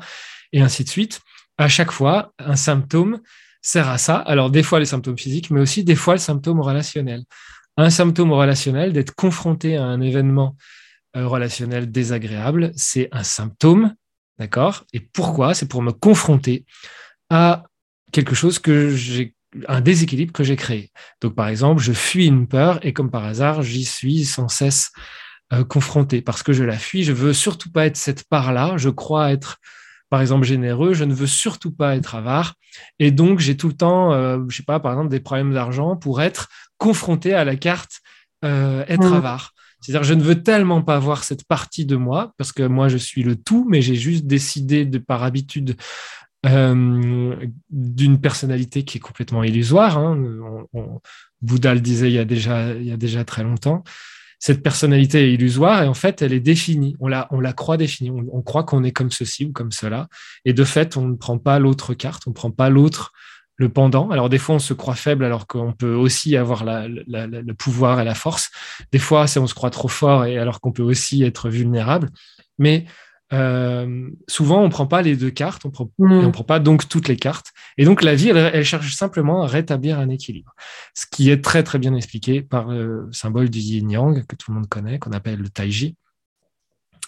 et 0.53 0.61
ainsi 0.61 0.83
de 0.83 0.89
suite. 0.89 1.21
À 1.57 1.67
chaque 1.67 1.91
fois, 1.91 2.33
un 2.39 2.55
symptôme 2.55 3.19
sert 3.61 3.89
à 3.89 3.97
ça. 3.97 4.17
Alors, 4.17 4.49
des 4.49 4.63
fois, 4.63 4.79
les 4.79 4.85
symptômes 4.85 5.17
physiques, 5.17 5.51
mais 5.51 5.61
aussi 5.61 5.83
des 5.83 5.95
fois, 5.95 6.15
le 6.15 6.19
symptôme 6.19 6.59
relationnel. 6.59 7.23
Un 7.77 7.89
symptôme 7.89 8.31
relationnel, 8.31 8.93
d'être 8.93 9.15
confronté 9.15 9.77
à 9.77 9.83
un 9.83 10.01
événement 10.01 10.55
euh, 11.15 11.27
relationnel 11.27 11.91
désagréable, 11.91 12.71
c'est 12.75 13.09
un 13.11 13.23
symptôme, 13.23 13.95
d'accord? 14.37 14.85
Et 14.93 14.99
pourquoi? 14.99 15.53
C'est 15.53 15.67
pour 15.67 15.81
me 15.81 15.91
confronter 15.91 16.65
à 17.29 17.63
quelque 18.15 18.33
chose 18.33 18.59
que 18.59 18.95
j'ai 18.95 19.35
un 19.67 19.81
déséquilibre 19.81 20.31
que 20.31 20.43
j'ai 20.45 20.55
créé. 20.55 20.89
Donc, 21.21 21.35
par 21.35 21.49
exemple, 21.49 21.81
je 21.81 21.91
fuis 21.91 22.27
une 22.27 22.47
peur 22.47 22.79
et 22.81 22.93
comme 22.93 23.11
par 23.11 23.25
hasard, 23.25 23.61
j'y 23.61 23.83
suis 23.83 24.23
sans 24.23 24.47
cesse 24.47 24.91
euh, 25.51 25.65
confronté 25.65 26.21
parce 26.21 26.41
que 26.41 26.53
je 26.53 26.63
la 26.63 26.77
fuis. 26.77 27.03
Je 27.03 27.11
veux 27.11 27.33
surtout 27.33 27.69
pas 27.69 27.85
être 27.85 27.97
cette 27.97 28.23
part-là. 28.29 28.77
Je 28.77 28.89
crois 28.89 29.33
être 29.33 29.57
par 30.09 30.21
exemple 30.21 30.45
généreux, 30.45 30.93
je 30.93 31.03
ne 31.03 31.13
veux 31.13 31.27
surtout 31.27 31.71
pas 31.71 31.97
être 31.97 32.15
avare. 32.15 32.53
Et 32.99 33.11
donc, 33.11 33.39
j'ai 33.39 33.57
tout 33.57 33.67
le 33.67 33.73
temps, 33.73 34.13
euh, 34.13 34.39
je 34.47 34.55
sais 34.55 34.63
pas, 34.63 34.79
par 34.79 34.93
exemple, 34.93 35.09
des 35.09 35.19
problèmes 35.19 35.53
d'argent 35.53 35.97
pour 35.97 36.21
être 36.21 36.47
confronté 36.77 37.33
à 37.33 37.43
la 37.43 37.57
carte 37.57 37.99
euh, 38.45 38.85
être 38.87 39.09
mmh. 39.09 39.13
avare. 39.13 39.51
C'est-à-dire, 39.81 40.03
je 40.03 40.13
ne 40.13 40.23
veux 40.23 40.41
tellement 40.41 40.81
pas 40.81 40.99
voir 40.99 41.23
cette 41.23 41.45
partie 41.45 41.85
de 41.85 41.95
moi, 41.95 42.33
parce 42.37 42.51
que 42.51 42.63
moi, 42.63 42.87
je 42.87 42.97
suis 42.97 43.23
le 43.23 43.35
tout, 43.35 43.67
mais 43.69 43.81
j'ai 43.81 43.95
juste 43.95 44.25
décidé 44.25 44.85
de, 44.85 44.99
par 44.99 45.23
habitude, 45.23 45.75
euh, 46.45 47.35
d'une 47.69 48.19
personnalité 48.19 48.83
qui 48.83 48.97
est 48.97 49.01
complètement 49.01 49.43
illusoire. 49.43 49.97
Hein. 49.97 50.65
Bouddha 51.41 51.73
le 51.73 51.81
disait 51.81 52.09
il 52.09 52.15
y 52.15 52.19
a 52.19 52.25
déjà, 52.25 52.73
il 52.73 52.85
y 52.85 52.91
a 52.91 52.97
déjà 52.97 53.23
très 53.23 53.43
longtemps 53.43 53.83
cette 54.45 54.61
personnalité 54.61 55.23
est 55.23 55.33
illusoire 55.33 55.81
et 55.81 55.87
en 55.87 55.93
fait, 55.93 56.21
elle 56.21 56.31
est 56.31 56.39
définie. 56.39 56.95
On 56.99 57.07
la, 57.07 57.27
on 57.31 57.39
la 57.39 57.53
croit 57.53 57.77
définie. 57.77 58.11
On, 58.11 58.41
croit 58.43 58.63
qu'on 58.63 58.83
est 58.83 58.91
comme 58.91 59.09
ceci 59.09 59.45
ou 59.45 59.51
comme 59.51 59.71
cela. 59.71 60.07
Et 60.43 60.53
de 60.53 60.63
fait, 60.63 60.97
on 60.97 61.07
ne 61.07 61.15
prend 61.15 61.37
pas 61.37 61.57
l'autre 61.57 61.93
carte, 61.93 62.23
on 62.27 62.29
ne 62.29 62.35
prend 62.35 62.51
pas 62.51 62.69
l'autre, 62.69 63.11
le 63.55 63.69
pendant. 63.69 64.11
Alors, 64.11 64.29
des 64.29 64.37
fois, 64.37 64.55
on 64.55 64.59
se 64.59 64.73
croit 64.73 64.93
faible 64.93 65.23
alors 65.23 65.47
qu'on 65.47 65.73
peut 65.73 65.95
aussi 65.95 66.37
avoir 66.37 66.63
le 66.65 67.53
pouvoir 67.53 67.99
et 68.01 68.03
la 68.03 68.13
force. 68.13 68.51
Des 68.91 68.99
fois, 68.99 69.25
on 69.37 69.47
se 69.47 69.55
croit 69.55 69.71
trop 69.71 69.87
fort 69.87 70.25
et 70.25 70.37
alors 70.37 70.59
qu'on 70.59 70.71
peut 70.71 70.83
aussi 70.83 71.23
être 71.23 71.49
vulnérable. 71.49 72.09
Mais 72.59 72.85
euh, 73.33 74.09
souvent, 74.27 74.61
on 74.61 74.69
prend 74.69 74.85
pas 74.85 75.01
les 75.01 75.15
deux 75.15 75.31
cartes, 75.31 75.65
on 75.65 75.71
prend, 75.71 75.89
mm. 75.97 76.11
on 76.11 76.31
prend 76.31 76.43
pas 76.43 76.59
donc 76.59 76.87
toutes 76.87 77.07
les 77.07 77.17
cartes. 77.17 77.51
Et 77.77 77.85
donc, 77.85 78.03
la 78.03 78.15
vie, 78.15 78.29
elle, 78.29 78.65
cherche 78.65 78.95
simplement 78.95 79.43
à 79.43 79.47
rétablir 79.47 79.99
un 79.99 80.09
équilibre. 80.09 80.53
Ce 80.93 81.05
qui 81.09 81.29
est 81.29 81.43
très, 81.43 81.63
très 81.63 81.79
bien 81.79 81.95
expliqué 81.95 82.41
par 82.41 82.67
le 82.67 83.09
symbole 83.11 83.49
du 83.49 83.59
yin-yang, 83.59 84.25
que 84.25 84.35
tout 84.35 84.51
le 84.51 84.55
monde 84.55 84.69
connaît, 84.69 84.99
qu'on 84.99 85.11
appelle 85.11 85.39
le 85.39 85.49
taiji, 85.49 85.95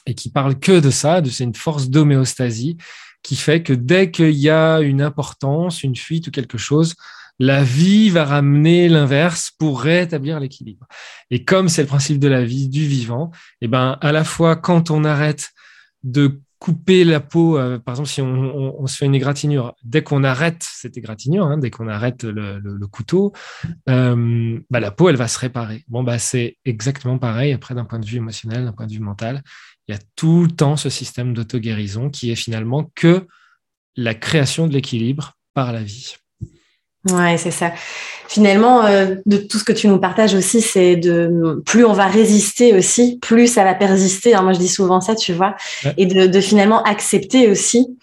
et 0.05 0.15
qui 0.15 0.31
parle 0.31 0.57
que 0.57 0.79
de 0.79 0.89
ça, 0.89 1.21
de 1.21 1.29
c'est 1.29 1.43
une 1.43 1.55
force 1.55 1.89
d'homéostasie 1.89 2.77
qui 3.23 3.35
fait 3.35 3.61
que 3.61 3.73
dès 3.73 4.09
qu'il 4.09 4.31
y 4.31 4.49
a 4.49 4.79
une 4.79 5.01
importance, 5.01 5.83
une 5.83 5.97
fuite 5.97 6.27
ou 6.27 6.31
quelque 6.31 6.57
chose, 6.57 6.95
la 7.39 7.63
vie 7.63 8.09
va 8.09 8.25
ramener 8.25 8.89
l'inverse 8.89 9.51
pour 9.59 9.81
rétablir 9.81 10.39
l'équilibre. 10.39 10.87
Et 11.29 11.43
comme 11.43 11.67
c'est 11.67 11.81
le 11.81 11.87
principe 11.87 12.19
de 12.19 12.27
la 12.27 12.43
vie, 12.43 12.69
du 12.69 12.87
vivant, 12.87 13.31
et 13.61 13.65
eh 13.65 13.67
ben, 13.67 13.97
à 14.01 14.11
la 14.11 14.23
fois 14.23 14.55
quand 14.55 14.89
on 14.91 15.03
arrête 15.03 15.51
de 16.03 16.41
couper 16.59 17.03
la 17.03 17.19
peau, 17.19 17.57
euh, 17.57 17.77
par 17.77 17.93
exemple, 17.93 18.09
si 18.09 18.21
on, 18.21 18.87
se 18.87 18.97
fait 18.97 19.05
une 19.05 19.15
égratignure, 19.15 19.75
dès 19.83 20.01
qu'on 20.01 20.23
arrête 20.23 20.63
cette 20.63 20.97
égratignure, 20.97 21.45
hein, 21.45 21.57
dès 21.57 21.69
qu'on 21.69 21.87
arrête 21.87 22.23
le, 22.23 22.87
couteau, 22.87 23.33
euh, 23.89 24.59
bah, 24.69 24.79
la 24.79 24.91
peau, 24.91 25.09
elle 25.09 25.17
va 25.17 25.27
se 25.27 25.37
réparer. 25.37 25.83
Bon, 25.87 26.03
bah, 26.03 26.17
c'est 26.17 26.57
exactement 26.65 27.19
pareil 27.19 27.53
après 27.53 27.75
d'un 27.75 27.85
point 27.85 27.99
de 27.99 28.05
vue 28.05 28.17
émotionnel, 28.17 28.65
d'un 28.65 28.73
point 28.73 28.87
de 28.87 28.93
vue 28.93 28.99
mental. 28.99 29.43
Il 29.87 29.93
y 29.93 29.97
a 29.97 30.01
tout 30.15 30.43
le 30.43 30.51
temps 30.51 30.77
ce 30.77 30.89
système 30.89 31.33
d'auto-guérison 31.33 32.09
qui 32.09 32.31
est 32.31 32.35
finalement 32.35 32.91
que 32.95 33.27
la 33.95 34.15
création 34.15 34.67
de 34.67 34.73
l'équilibre 34.73 35.33
par 35.53 35.71
la 35.73 35.83
vie. 35.83 36.15
Ouais, 37.11 37.37
c'est 37.37 37.51
ça. 37.51 37.71
Finalement, 38.27 38.85
euh, 38.85 39.15
de 39.25 39.37
tout 39.37 39.57
ce 39.57 39.63
que 39.63 39.71
tu 39.71 39.87
nous 39.87 39.99
partages 39.99 40.35
aussi, 40.35 40.61
c'est 40.61 40.97
de 40.97 41.61
plus 41.65 41.85
on 41.85 41.93
va 41.93 42.07
résister 42.07 42.75
aussi, 42.75 43.19
plus 43.21 43.47
ça 43.47 43.63
va 43.63 43.73
persister. 43.73 44.35
Hein, 44.35 44.41
moi, 44.41 44.51
je 44.51 44.59
dis 44.59 44.67
souvent 44.67 44.99
ça, 44.99 45.15
tu 45.15 45.31
vois, 45.33 45.55
et 45.97 46.05
de, 46.05 46.41
finalement 46.41 46.83
accepter 46.83 47.49
aussi. 47.49 47.97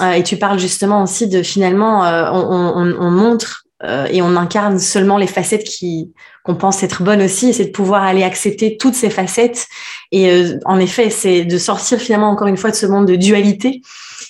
Euh, 0.00 0.12
et 0.12 0.22
tu 0.22 0.36
parles 0.36 0.58
justement 0.58 1.02
aussi 1.02 1.28
de 1.28 1.42
finalement, 1.42 2.04
euh, 2.04 2.30
on, 2.32 3.10
montre 3.10 3.66
et 4.10 4.20
on 4.22 4.36
incarne 4.36 4.80
seulement 4.80 5.18
les 5.18 5.28
facettes 5.28 5.62
qui 5.62 6.10
qu'on 6.42 6.56
pense 6.56 6.82
être 6.82 7.02
bonnes 7.02 7.22
aussi, 7.22 7.50
et 7.50 7.52
c'est 7.52 7.66
de 7.66 7.70
pouvoir 7.70 8.02
aller 8.02 8.24
accepter 8.24 8.76
toutes 8.78 8.94
ces 8.94 9.10
facettes. 9.10 9.68
Et 10.10 10.44
en 10.64 10.80
effet, 10.80 11.10
c'est 11.10 11.44
de 11.44 11.58
sortir 11.58 12.00
finalement 12.00 12.30
encore 12.30 12.48
une 12.48 12.56
fois 12.56 12.70
de 12.70 12.76
ce 12.76 12.86
monde 12.86 13.06
de 13.06 13.14
dualité 13.14 13.82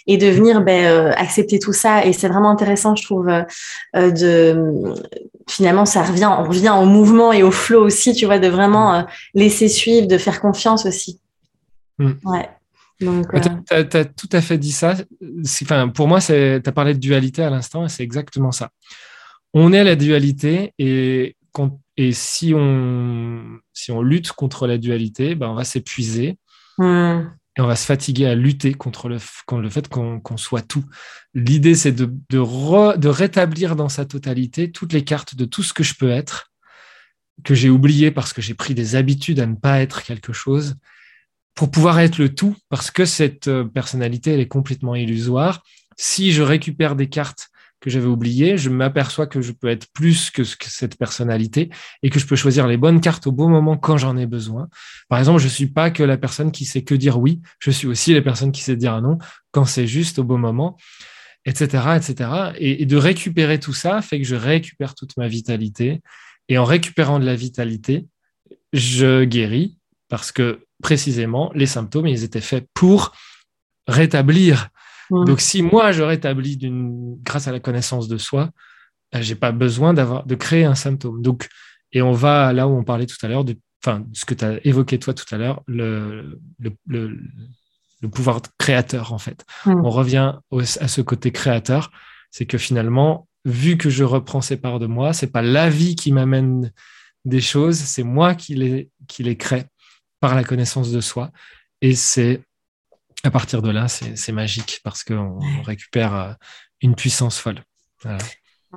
et 0.09 0.17
de 0.17 0.27
venir 0.27 0.63
ben, 0.63 0.87
euh, 0.87 1.13
accepter 1.17 1.59
tout 1.59 1.75
ça. 1.75 2.05
Et 2.05 2.13
c'est 2.13 2.29
vraiment 2.29 2.51
intéressant, 2.51 2.97
je 2.97 3.05
trouve, 3.05 3.29
euh, 3.29 3.43
euh, 3.95 4.11
de 4.11 4.95
finalement, 5.47 5.85
ça 5.85 6.03
revient, 6.03 6.31
on 6.39 6.45
revient 6.45 6.75
au 6.77 6.87
mouvement 6.87 7.33
et 7.33 7.43
au 7.43 7.51
flow 7.51 7.85
aussi, 7.85 8.15
tu 8.15 8.27
vois, 8.27 8.39
de 8.39 8.49
vraiment 8.49 9.07
laisser 9.35 9.69
suivre, 9.69 10.07
de 10.07 10.19
faire 10.19 10.41
confiance 10.41 10.85
aussi. 10.85 11.21
Hmm. 11.99 12.13
Ouais. 12.25 12.49
tu 12.99 13.07
as, 13.71 14.05
tout 14.05 14.29
à 14.33 14.41
fait 14.41 14.59
dit 14.59 14.73
ça. 14.73 14.95
Enfin, 15.63 15.89
pour 15.89 16.09
moi, 16.09 16.21
tu 16.21 16.33
as 16.33 16.73
parlé 16.73 16.95
de 16.95 16.99
dualité 16.99 17.43
à 17.43 17.51
l'instant 17.51 17.85
et 17.87 17.89
c'est 17.89 18.03
exactement 18.03 18.53
ça. 18.53 18.71
On 19.55 19.73
est 19.73 19.79
à 19.79 19.85
la 19.85 19.97
dualité 19.97 20.75
et, 20.79 21.37
et 21.97 22.13
si, 22.13 22.53
on, 22.55 23.43
si 23.73 23.91
on 23.91 24.03
lutte 24.03 24.33
contre 24.33 24.67
la 24.67 24.77
dualité, 24.77 25.35
ben 25.35 25.49
on 25.49 25.55
va 25.55 25.65
s'épuiser. 25.65 26.37
Hmm 26.77 27.23
et 27.59 27.61
on 27.61 27.67
va 27.67 27.75
se 27.75 27.85
fatiguer 27.85 28.27
à 28.27 28.37
lutter 28.37 28.73
contre 28.73 29.09
le, 29.09 29.19
le 29.51 29.69
fait 29.69 29.89
qu'on 29.89 30.37
soit 30.37 30.63
tout. 30.63 30.85
L'idée, 31.35 31.75
c'est 31.75 31.93
de, 31.93 32.15
de, 32.31 33.09
rétablir 33.09 33.75
dans 33.75 33.89
sa 33.89 34.05
totalité 34.05 34.71
toutes 34.71 34.93
les 34.93 35.03
cartes 35.03 35.35
de 35.35 35.45
tout 35.45 35.65
ce 35.65 35.73
que 35.73 35.83
je 35.83 35.95
peux 35.95 36.09
être, 36.09 36.53
que 37.43 37.57
j'ai 37.57 37.69
oublié 37.69 38.13
parce 38.13 38.33
que 38.33 38.41
j'ai 38.41 38.55
pris 38.55 38.75
des 38.75 38.95
habitudes 38.95 39.41
à 39.41 39.47
ne 39.47 39.57
pas 39.57 39.81
être 39.81 40.05
quelque 40.05 40.33
chose, 40.33 40.77
pour 41.57 41.73
pouvoir 41.73 41.99
être 41.99 42.19
le 42.19 42.33
tout, 42.33 42.55
parce 42.69 42.93
que 42.93 43.05
cette 43.05 43.49
euh, 43.49 43.65
personnalité, 43.65 44.33
elle 44.33 44.41
est 44.41 44.47
complètement 44.47 44.95
illusoire. 44.95 45.65
Si 45.97 46.31
je 46.31 46.43
récupère 46.43 46.95
des 46.95 47.09
cartes 47.09 47.51
que 47.81 47.91
j'avais 47.91 48.07
oublié, 48.07 48.57
je 48.57 48.71
m'aperçois 48.71 49.27
que 49.27 49.41
je 49.41 49.53
peux 49.53 49.69
être 49.69 49.87
plus 49.93 50.31
que, 50.31 50.45
cette 50.45 50.97
personnalité 50.97 51.71
et 52.03 52.11
que 52.11 52.19
je 52.19 52.27
peux 52.27 52.37
choisir 52.37 52.67
les 52.67 52.77
bonnes 52.77 53.01
cartes 53.01 53.27
au 53.27 53.33
bon 53.33 53.49
moment 53.49 53.77
quand 53.77 53.97
j'en 53.97 54.17
ai 54.17 54.27
besoin. 54.27 54.69
Par 55.09 55.19
exemple, 55.19 55.41
je 55.41 55.49
suis 55.49 55.69
pas 55.69 55.91
que 55.91 56.03
la 56.03 56.17
personne 56.17 56.51
qui 56.51 56.65
sait 56.65 56.83
que 56.83 56.95
dire 56.95 57.19
oui, 57.19 57.41
je 57.59 57.71
suis 57.71 57.87
aussi 57.87 58.15
la 58.15 58.23
personne 58.23 58.53
qui 58.53 58.63
sait 58.63 58.77
dire 58.77 59.01
non 59.01 59.19
quand 59.53 59.65
c'est 59.65 59.87
juste 59.87 60.19
au 60.19 60.25
bon 60.25 60.39
moment, 60.39 60.77
etc., 61.45 61.97
etc. 61.97 62.31
Et, 62.59 62.83
et 62.83 62.87
de 62.87 62.97
récupérer 62.97 63.61
tout 63.61 63.75
ça 63.75 64.03
fait 64.03 64.21
que 64.21 64.27
je 64.27 64.37
récupère 64.37 64.95
toute 64.95 65.17
ma 65.17 65.29
vitalité. 65.29 66.03
Et 66.49 66.59
en 66.59 66.65
récupérant 66.65 67.19
de 67.19 67.27
la 67.27 67.37
vitalité, 67.37 68.07
je 68.73 69.25
guéris 69.25 69.79
parce 70.09 70.33
que 70.33 70.65
précisément, 70.83 71.53
les 71.55 71.67
symptômes, 71.67 72.07
ils 72.07 72.25
étaient 72.25 72.41
faits 72.41 72.67
pour 72.75 73.13
rétablir 73.87 74.69
donc, 75.11 75.41
si 75.41 75.63
moi 75.63 75.93
je 75.93 76.03
rétablis 76.03 76.57
d'une, 76.57 77.17
grâce 77.23 77.49
à 77.49 77.53
la 77.53 77.61
connaissance 77.61 78.09
de 78.09 78.19
soi, 78.19 78.51
euh, 79.15 79.23
j'ai 79.23 79.35
pas 79.35 79.53
besoin 79.53 79.95
d'avoir, 79.95 80.25
de 80.27 80.35
créer 80.35 80.65
un 80.65 80.75
symptôme. 80.75 81.23
Donc, 81.23 81.49
et 81.93 82.03
on 82.03 82.13
va 82.13 82.53
là 82.53 82.69
où 82.69 82.77
on 82.77 82.85
parlait 82.85 83.07
tout 83.07 83.17
à 83.23 83.29
l'heure, 83.29 83.45
de, 83.45 83.57
enfin, 83.83 84.05
ce 84.13 84.25
que 84.25 84.35
tu 84.35 84.45
as 84.45 84.65
évoqué 84.67 84.99
toi 84.99 85.15
tout 85.15 85.25
à 85.35 85.39
l'heure, 85.39 85.63
le, 85.67 86.39
le, 86.59 87.19
le, 88.01 88.09
pouvoir 88.09 88.41
créateur, 88.59 89.13
en 89.13 89.19
fait. 89.19 89.45
On 89.67 89.91
revient 89.91 90.35
à 90.53 90.89
ce 90.89 91.01
côté 91.01 91.33
créateur. 91.33 91.91
C'est 92.31 92.47
que 92.47 92.59
finalement, 92.59 93.27
vu 93.45 93.77
que 93.77 93.91
je 93.91 94.05
reprends 94.05 94.41
ces 94.41 94.57
parts 94.57 94.79
de 94.79 94.87
moi, 94.87 95.13
c'est 95.13 95.33
pas 95.33 95.43
la 95.43 95.71
vie 95.71 95.97
qui 95.97 96.13
m'amène 96.13 96.73
des 97.25 97.41
choses, 97.41 97.77
c'est 97.77 98.03
moi 98.03 98.35
qui 98.35 98.55
les, 98.55 98.91
qui 99.09 99.23
les 99.23 99.37
crée 99.37 99.65
par 100.21 100.35
la 100.35 100.45
connaissance 100.45 100.93
de 100.93 101.01
soi. 101.01 101.31
Et 101.81 101.95
c'est 101.95 102.43
à 103.25 103.31
partir 103.31 103.63
de 103.63 103.71
là, 103.71 103.89
c'est 103.89 104.33
magique 104.33 104.81
parce 104.85 105.05
qu'on 105.05 105.39
récupère 105.65 106.15
euh, 106.15 106.33
une 106.81 106.95
puissance 106.95 107.39
folle. 107.39 107.63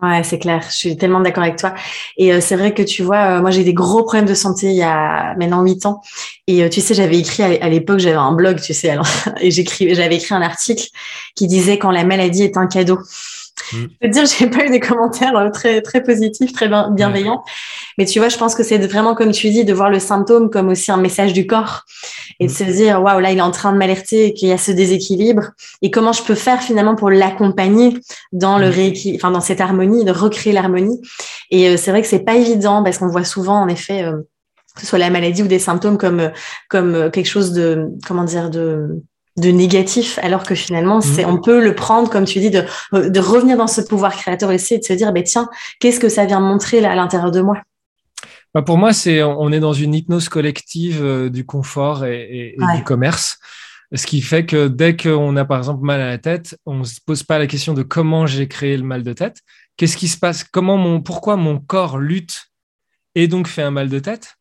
Ouais, 0.01 0.23
c'est 0.23 0.39
clair. 0.39 0.63
Je 0.69 0.73
suis 0.73 0.97
tellement 0.97 1.19
d'accord 1.19 1.43
avec 1.43 1.57
toi. 1.57 1.73
Et 2.15 2.31
euh, 2.33 2.39
c'est 2.39 2.55
vrai 2.55 2.73
que 2.73 2.81
tu 2.81 3.03
vois, 3.03 3.39
euh, 3.39 3.41
moi 3.41 3.51
j'ai 3.51 3.65
des 3.65 3.73
gros 3.73 4.03
problèmes 4.03 4.25
de 4.25 4.33
santé 4.33 4.67
il 4.67 4.77
y 4.77 4.83
a 4.83 5.35
maintenant 5.35 5.63
huit 5.63 5.85
ans. 5.85 6.01
Et 6.47 6.63
euh, 6.63 6.69
tu 6.69 6.79
sais, 6.79 6.93
j'avais 6.93 7.19
écrit 7.19 7.43
à 7.43 7.67
l'époque, 7.67 7.99
j'avais 7.99 8.15
un 8.15 8.31
blog, 8.31 8.61
tu 8.61 8.73
sais, 8.73 8.89
alors, 8.89 9.07
et 9.41 9.51
j'écris, 9.51 9.93
j'avais 9.93 10.15
écrit 10.15 10.33
un 10.33 10.41
article 10.41 10.87
qui 11.35 11.47
disait 11.47 11.77
quand 11.77 11.91
la 11.91 12.05
maladie 12.05 12.43
est 12.43 12.55
un 12.55 12.67
cadeau. 12.67 12.99
Mm. 13.73 13.77
Je 13.77 13.85
peux 13.85 14.07
te 14.07 14.07
dire, 14.07 14.25
j'ai 14.39 14.49
pas 14.49 14.65
eu 14.65 14.69
des 14.69 14.79
commentaires 14.79 15.35
euh, 15.35 15.49
très 15.49 15.81
très 15.81 16.03
positifs, 16.03 16.53
très 16.53 16.69
bienveillants. 16.91 17.43
Mais 17.97 18.05
tu 18.05 18.19
vois, 18.19 18.29
je 18.29 18.37
pense 18.37 18.55
que 18.55 18.63
c'est 18.63 18.77
vraiment 18.79 19.15
comme 19.15 19.31
tu 19.31 19.49
dis 19.49 19.65
de 19.65 19.73
voir 19.73 19.89
le 19.89 19.99
symptôme 19.99 20.49
comme 20.49 20.69
aussi 20.69 20.91
un 20.91 20.97
message 20.97 21.33
du 21.33 21.47
corps 21.47 21.83
et 22.39 22.47
de 22.47 22.51
mm. 22.51 22.55
se 22.55 22.63
dire 22.63 23.01
waouh 23.01 23.19
là 23.19 23.31
il 23.31 23.37
est 23.37 23.41
en 23.41 23.51
train 23.51 23.71
de 23.73 23.77
m'alerter 23.77 24.33
qu'il 24.33 24.49
y 24.49 24.51
a 24.51 24.57
ce 24.57 24.71
déséquilibre 24.71 25.51
et 25.81 25.91
comment 25.91 26.13
je 26.13 26.23
peux 26.23 26.35
faire 26.35 26.61
finalement 26.61 26.95
pour 26.95 27.09
l'accompagner 27.09 27.97
dans 28.31 28.57
le 28.57 28.67
mm. 28.67 28.73
rééquilibre, 28.73 29.19
enfin 29.23 29.31
dans 29.31 29.41
cette 29.41 29.61
harmonie, 29.61 30.05
de 30.05 30.11
recréer 30.11 30.53
l'harmonie. 30.53 31.01
Et 31.49 31.69
euh, 31.69 31.77
c'est 31.77 31.91
vrai 31.91 32.01
que 32.01 32.07
c'est 32.07 32.25
pas 32.25 32.35
évident 32.35 32.83
parce 32.83 32.97
qu'on 32.97 33.07
voit 33.07 33.23
souvent 33.23 33.61
en 33.61 33.67
effet 33.67 34.03
euh, 34.03 34.17
que 34.75 34.81
ce 34.81 34.87
soit 34.87 34.99
la 34.99 35.09
maladie 35.09 35.43
ou 35.43 35.47
des 35.47 35.59
symptômes 35.59 35.97
comme 35.97 36.31
comme 36.69 37.11
quelque 37.11 37.27
chose 37.27 37.51
de 37.51 37.89
comment 38.07 38.23
dire 38.23 38.49
de 38.49 39.01
de 39.37 39.49
négatif, 39.49 40.19
alors 40.21 40.43
que 40.43 40.55
finalement, 40.55 40.97
mmh. 40.97 41.01
c'est, 41.01 41.25
on 41.25 41.37
peut 41.37 41.63
le 41.63 41.73
prendre, 41.73 42.09
comme 42.09 42.25
tu 42.25 42.39
dis, 42.39 42.49
de, 42.49 42.65
de 42.93 43.19
revenir 43.19 43.57
dans 43.57 43.67
ce 43.67 43.81
pouvoir 43.81 44.15
créateur 44.15 44.49
aussi 44.49 44.75
et 44.75 44.79
de 44.79 44.83
se 44.83 44.93
dire, 44.93 45.13
bah, 45.13 45.23
tiens, 45.23 45.49
qu'est-ce 45.79 45.99
que 45.99 46.09
ça 46.09 46.25
vient 46.25 46.39
montrer 46.39 46.81
là, 46.81 46.91
à 46.91 46.95
l'intérieur 46.95 47.31
de 47.31 47.41
moi? 47.41 47.61
Bah 48.53 48.61
Pour 48.61 48.77
moi, 48.77 48.91
c'est, 48.91 49.23
on 49.23 49.51
est 49.51 49.61
dans 49.61 49.73
une 49.73 49.93
hypnose 49.93 50.27
collective 50.27 51.03
euh, 51.03 51.29
du 51.29 51.45
confort 51.45 52.05
et, 52.05 52.55
du 52.75 52.83
commerce. 52.83 53.39
Ce 53.93 54.05
qui 54.05 54.21
fait 54.21 54.45
que 54.45 54.67
dès 54.67 54.95
qu'on 54.95 55.35
a 55.35 55.45
par 55.45 55.57
exemple 55.57 55.83
mal 55.83 56.01
à 56.01 56.07
la 56.07 56.17
tête, 56.17 56.57
on 56.65 56.79
ne 56.79 56.83
se 56.83 56.99
pose 57.05 57.23
pas 57.23 57.39
la 57.39 57.47
question 57.47 57.73
de 57.73 57.83
comment 57.83 58.25
j'ai 58.25 58.47
créé 58.47 58.77
le 58.77 58.83
mal 58.83 59.03
de 59.03 59.13
tête. 59.13 59.41
Qu'est-ce 59.75 59.97
qui 59.97 60.07
se 60.07 60.17
passe? 60.17 60.43
Comment 60.43 60.77
mon, 60.77 61.01
pourquoi 61.01 61.35
mon 61.35 61.59
corps 61.59 61.97
lutte 61.97 62.51
et 63.15 63.27
donc 63.27 63.47
fait 63.47 63.63
un 63.63 63.71
mal 63.71 63.89
de 63.89 63.99
tête? 63.99 64.35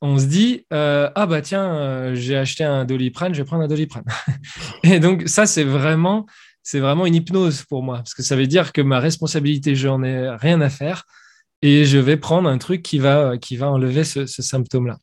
On 0.00 0.18
se 0.18 0.26
dit 0.26 0.64
euh, 0.72 1.10
ah 1.14 1.26
bah 1.26 1.42
tiens 1.42 1.64
euh, 1.64 2.14
j'ai 2.14 2.36
acheté 2.36 2.64
un 2.64 2.84
doliprane 2.84 3.34
je 3.34 3.42
vais 3.42 3.46
prendre 3.46 3.64
un 3.64 3.68
doliprane 3.68 4.04
et 4.84 5.00
donc 5.00 5.28
ça 5.28 5.46
c'est 5.46 5.64
vraiment 5.64 6.26
c'est 6.62 6.80
vraiment 6.80 7.06
une 7.06 7.14
hypnose 7.14 7.62
pour 7.62 7.82
moi 7.82 7.98
parce 7.98 8.14
que 8.14 8.22
ça 8.22 8.36
veut 8.36 8.46
dire 8.46 8.72
que 8.72 8.80
ma 8.80 9.00
responsabilité 9.00 9.74
je 9.74 9.88
n'en 9.88 10.02
ai 10.02 10.28
rien 10.36 10.60
à 10.60 10.70
faire 10.70 11.04
et 11.62 11.84
je 11.84 11.98
vais 11.98 12.16
prendre 12.16 12.48
un 12.48 12.58
truc 12.58 12.82
qui 12.82 12.98
va 12.98 13.36
enlever 13.62 14.04
ce, 14.04 14.26
symptôme 14.26 14.86
là 14.86 14.98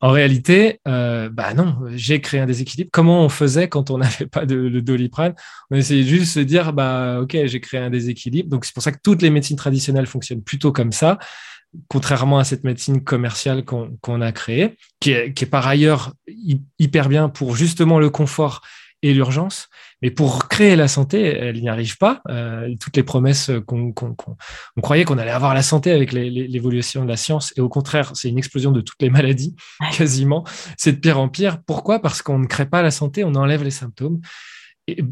en 0.00 0.10
réalité, 0.10 0.80
euh, 0.86 1.28
bah 1.28 1.54
non, 1.54 1.76
j'ai 1.96 2.20
créé 2.20 2.38
un 2.38 2.46
déséquilibre. 2.46 2.88
Comment 2.92 3.24
on 3.24 3.28
faisait 3.28 3.68
quand 3.68 3.90
on 3.90 3.98
n'avait 3.98 4.26
pas 4.26 4.46
de, 4.46 4.68
de, 4.68 4.78
doliprane? 4.78 5.34
On 5.70 5.76
essayait 5.76 6.04
juste 6.04 6.36
de 6.36 6.40
se 6.42 6.46
dire, 6.46 6.72
bah 6.72 7.18
ok, 7.20 7.36
j'ai 7.46 7.60
créé 7.60 7.80
un 7.80 7.90
déséquilibre. 7.90 8.48
Donc 8.48 8.64
c'est 8.64 8.72
pour 8.72 8.82
ça 8.82 8.92
que 8.92 9.00
toutes 9.02 9.22
les 9.22 9.30
médecines 9.30 9.56
traditionnelles 9.56 10.06
fonctionnent 10.06 10.42
plutôt 10.42 10.70
comme 10.70 10.92
ça 10.92 11.18
contrairement 11.88 12.38
à 12.38 12.44
cette 12.44 12.64
médecine 12.64 13.02
commerciale 13.02 13.64
qu'on 13.64 14.20
a 14.20 14.32
créée, 14.32 14.76
qui 15.00 15.12
est, 15.12 15.50
par 15.50 15.66
ailleurs 15.66 16.14
hyper 16.78 17.08
bien 17.08 17.28
pour 17.28 17.56
justement 17.56 17.98
le 17.98 18.10
confort 18.10 18.62
et 19.02 19.14
l'urgence, 19.14 19.68
mais 20.02 20.10
pour 20.10 20.48
créer 20.48 20.74
la 20.74 20.88
santé, 20.88 21.22
elle 21.22 21.60
n'y 21.60 21.68
arrive 21.68 21.98
pas. 21.98 22.20
Euh, 22.28 22.74
toutes 22.80 22.96
les 22.96 23.04
promesses 23.04 23.50
qu'on 23.66 23.94
on 24.76 24.80
croyait 24.80 25.04
qu'on 25.04 25.18
allait 25.18 25.30
avoir 25.30 25.54
la 25.54 25.62
santé 25.62 25.92
avec 25.92 26.12
l'évolution 26.12 27.04
de 27.04 27.08
la 27.08 27.16
science, 27.16 27.52
et 27.56 27.60
au 27.60 27.68
contraire, 27.68 28.12
c'est 28.14 28.28
une 28.28 28.38
explosion 28.38 28.72
de 28.72 28.80
toutes 28.80 29.00
les 29.00 29.10
maladies, 29.10 29.54
quasiment. 29.96 30.44
C'est 30.76 30.92
de 30.92 30.98
pire 30.98 31.20
en 31.20 31.28
pire. 31.28 31.62
Pourquoi? 31.64 32.00
Parce 32.00 32.22
qu'on 32.22 32.38
ne 32.38 32.46
crée 32.46 32.66
pas 32.66 32.82
la 32.82 32.90
santé, 32.90 33.24
on 33.24 33.34
enlève 33.34 33.62
les 33.62 33.70
symptômes. 33.70 34.20
Et 34.88 35.04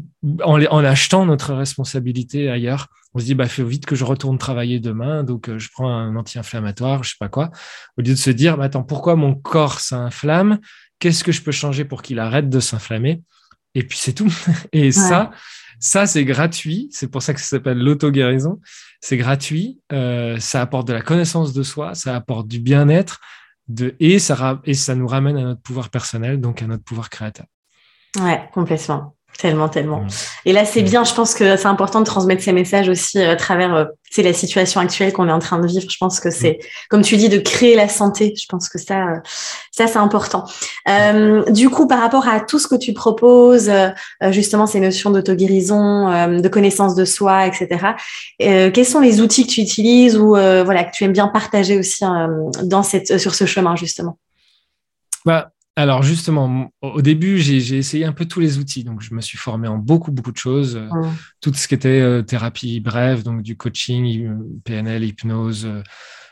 en, 0.43 0.59
en 0.59 0.83
achetant 0.83 1.25
notre 1.27 1.53
responsabilité 1.53 2.49
ailleurs, 2.49 2.87
on 3.13 3.19
se 3.19 3.25
dit, 3.25 3.35
bah, 3.35 3.47
faut 3.47 3.65
vite 3.65 3.85
que 3.85 3.95
je 3.95 4.03
retourne 4.03 4.37
travailler 4.37 4.79
demain, 4.79 5.23
donc 5.23 5.49
euh, 5.49 5.59
je 5.59 5.69
prends 5.71 5.89
un 5.89 6.15
anti-inflammatoire, 6.15 7.03
je 7.03 7.11
sais 7.11 7.15
pas 7.19 7.29
quoi, 7.29 7.51
au 7.97 8.01
lieu 8.01 8.13
de 8.13 8.15
se 8.15 8.29
dire, 8.31 8.57
bah, 8.57 8.65
attends, 8.65 8.83
pourquoi 8.83 9.15
mon 9.15 9.35
corps 9.35 9.79
s'inflamme? 9.79 10.59
Qu'est-ce 10.99 11.23
que 11.23 11.31
je 11.31 11.41
peux 11.41 11.51
changer 11.51 11.85
pour 11.85 12.01
qu'il 12.01 12.19
arrête 12.19 12.49
de 12.49 12.59
s'inflammer? 12.59 13.21
Et 13.75 13.83
puis 13.83 13.97
c'est 13.97 14.13
tout. 14.13 14.33
Et 14.71 14.91
ça, 14.91 15.31
ça 15.79 16.07
c'est 16.07 16.25
gratuit. 16.25 16.89
C'est 16.91 17.07
pour 17.07 17.21
ça 17.21 17.33
que 17.33 17.39
ça 17.39 17.45
s'appelle 17.45 17.77
l'auto-guérison. 17.77 18.59
C'est 19.01 19.17
gratuit. 19.17 19.79
Euh, 19.91 20.39
ça 20.39 20.61
apporte 20.61 20.87
de 20.87 20.93
la 20.93 21.01
connaissance 21.01 21.53
de 21.53 21.61
soi, 21.61 21.93
ça 21.93 22.15
apporte 22.15 22.47
du 22.47 22.59
bien-être, 22.59 23.19
de 23.67 23.95
et 23.99 24.17
ça 24.17 24.59
et 24.63 24.73
ça 24.73 24.95
nous 24.95 25.07
ramène 25.07 25.37
à 25.37 25.43
notre 25.43 25.61
pouvoir 25.61 25.89
personnel, 25.89 26.41
donc 26.41 26.63
à 26.63 26.67
notre 26.67 26.83
pouvoir 26.83 27.09
créateur. 27.09 27.45
Ouais, 28.19 28.49
complètement. 28.53 29.16
Tellement, 29.37 29.69
tellement. 29.69 30.03
Et 30.45 30.53
là, 30.53 30.65
c'est 30.65 30.81
bien. 30.81 31.03
Je 31.03 31.13
pense 31.13 31.35
que 31.35 31.57
c'est 31.57 31.67
important 31.67 31.99
de 31.99 32.05
transmettre 32.05 32.41
ces 32.41 32.53
messages 32.53 32.89
aussi 32.89 33.19
euh, 33.19 33.33
à 33.33 33.35
travers 33.35 33.75
euh, 33.75 33.85
c'est 34.09 34.23
la 34.23 34.33
situation 34.33 34.81
actuelle 34.81 35.13
qu'on 35.13 35.27
est 35.27 35.31
en 35.31 35.37
train 35.37 35.59
de 35.59 35.67
vivre. 35.67 35.85
Je 35.87 35.97
pense 35.99 36.19
que 36.19 36.31
c'est, 36.31 36.57
comme 36.89 37.03
tu 37.03 37.17
dis, 37.17 37.29
de 37.29 37.37
créer 37.37 37.75
la 37.75 37.87
santé. 37.87 38.33
Je 38.35 38.47
pense 38.49 38.67
que 38.67 38.79
ça, 38.79 39.05
euh, 39.05 39.15
ça 39.69 39.85
c'est 39.85 39.99
important. 39.99 40.45
Euh, 40.89 41.43
du 41.51 41.69
coup, 41.69 41.87
par 41.87 41.99
rapport 41.99 42.27
à 42.27 42.39
tout 42.39 42.57
ce 42.57 42.67
que 42.67 42.75
tu 42.75 42.93
proposes, 42.93 43.71
justement 44.31 44.65
ces 44.65 44.79
notions 44.79 45.11
d'auto-guérison, 45.11 46.39
de 46.39 46.47
connaissance 46.47 46.95
de 46.95 47.05
soi, 47.05 47.45
etc. 47.45 47.95
quels 48.39 48.85
sont 48.85 48.99
les 48.99 49.21
outils 49.21 49.45
que 49.45 49.51
tu 49.51 49.61
utilises 49.61 50.17
ou 50.17 50.29
voilà 50.29 50.83
que 50.83 50.91
tu 50.91 51.03
aimes 51.03 51.13
bien 51.13 51.27
partager 51.27 51.77
aussi 51.77 52.03
dans 52.63 52.83
cette 52.83 53.17
sur 53.17 53.35
ce 53.35 53.45
chemin 53.45 53.75
justement? 53.75 54.17
Bah, 55.25 55.51
alors 55.77 56.01
justement, 56.01 56.71
au 56.81 57.03
début, 57.03 57.37
j'ai 57.37 57.77
essayé 57.77 58.03
un 58.03 58.11
peu 58.11 58.25
tous 58.25 58.39
les 58.39 58.57
outils. 58.57 58.83
Donc, 58.83 59.01
je 59.01 59.13
me 59.13 59.21
suis 59.21 59.37
formé 59.37 59.67
en 59.67 59.77
beaucoup, 59.77 60.11
beaucoup 60.11 60.31
de 60.31 60.37
choses. 60.37 60.75
Euh, 60.75 60.89
tout 61.39 61.53
ce 61.53 61.67
qui 61.67 61.75
était 61.75 62.01
euh, 62.01 62.23
thérapie 62.23 62.79
brève, 62.79 63.21
donc 63.21 63.43
du 63.43 63.55
coaching, 63.55 64.25
euh, 64.25 64.35
PNL, 64.65 65.03
hypnose, 65.03 65.69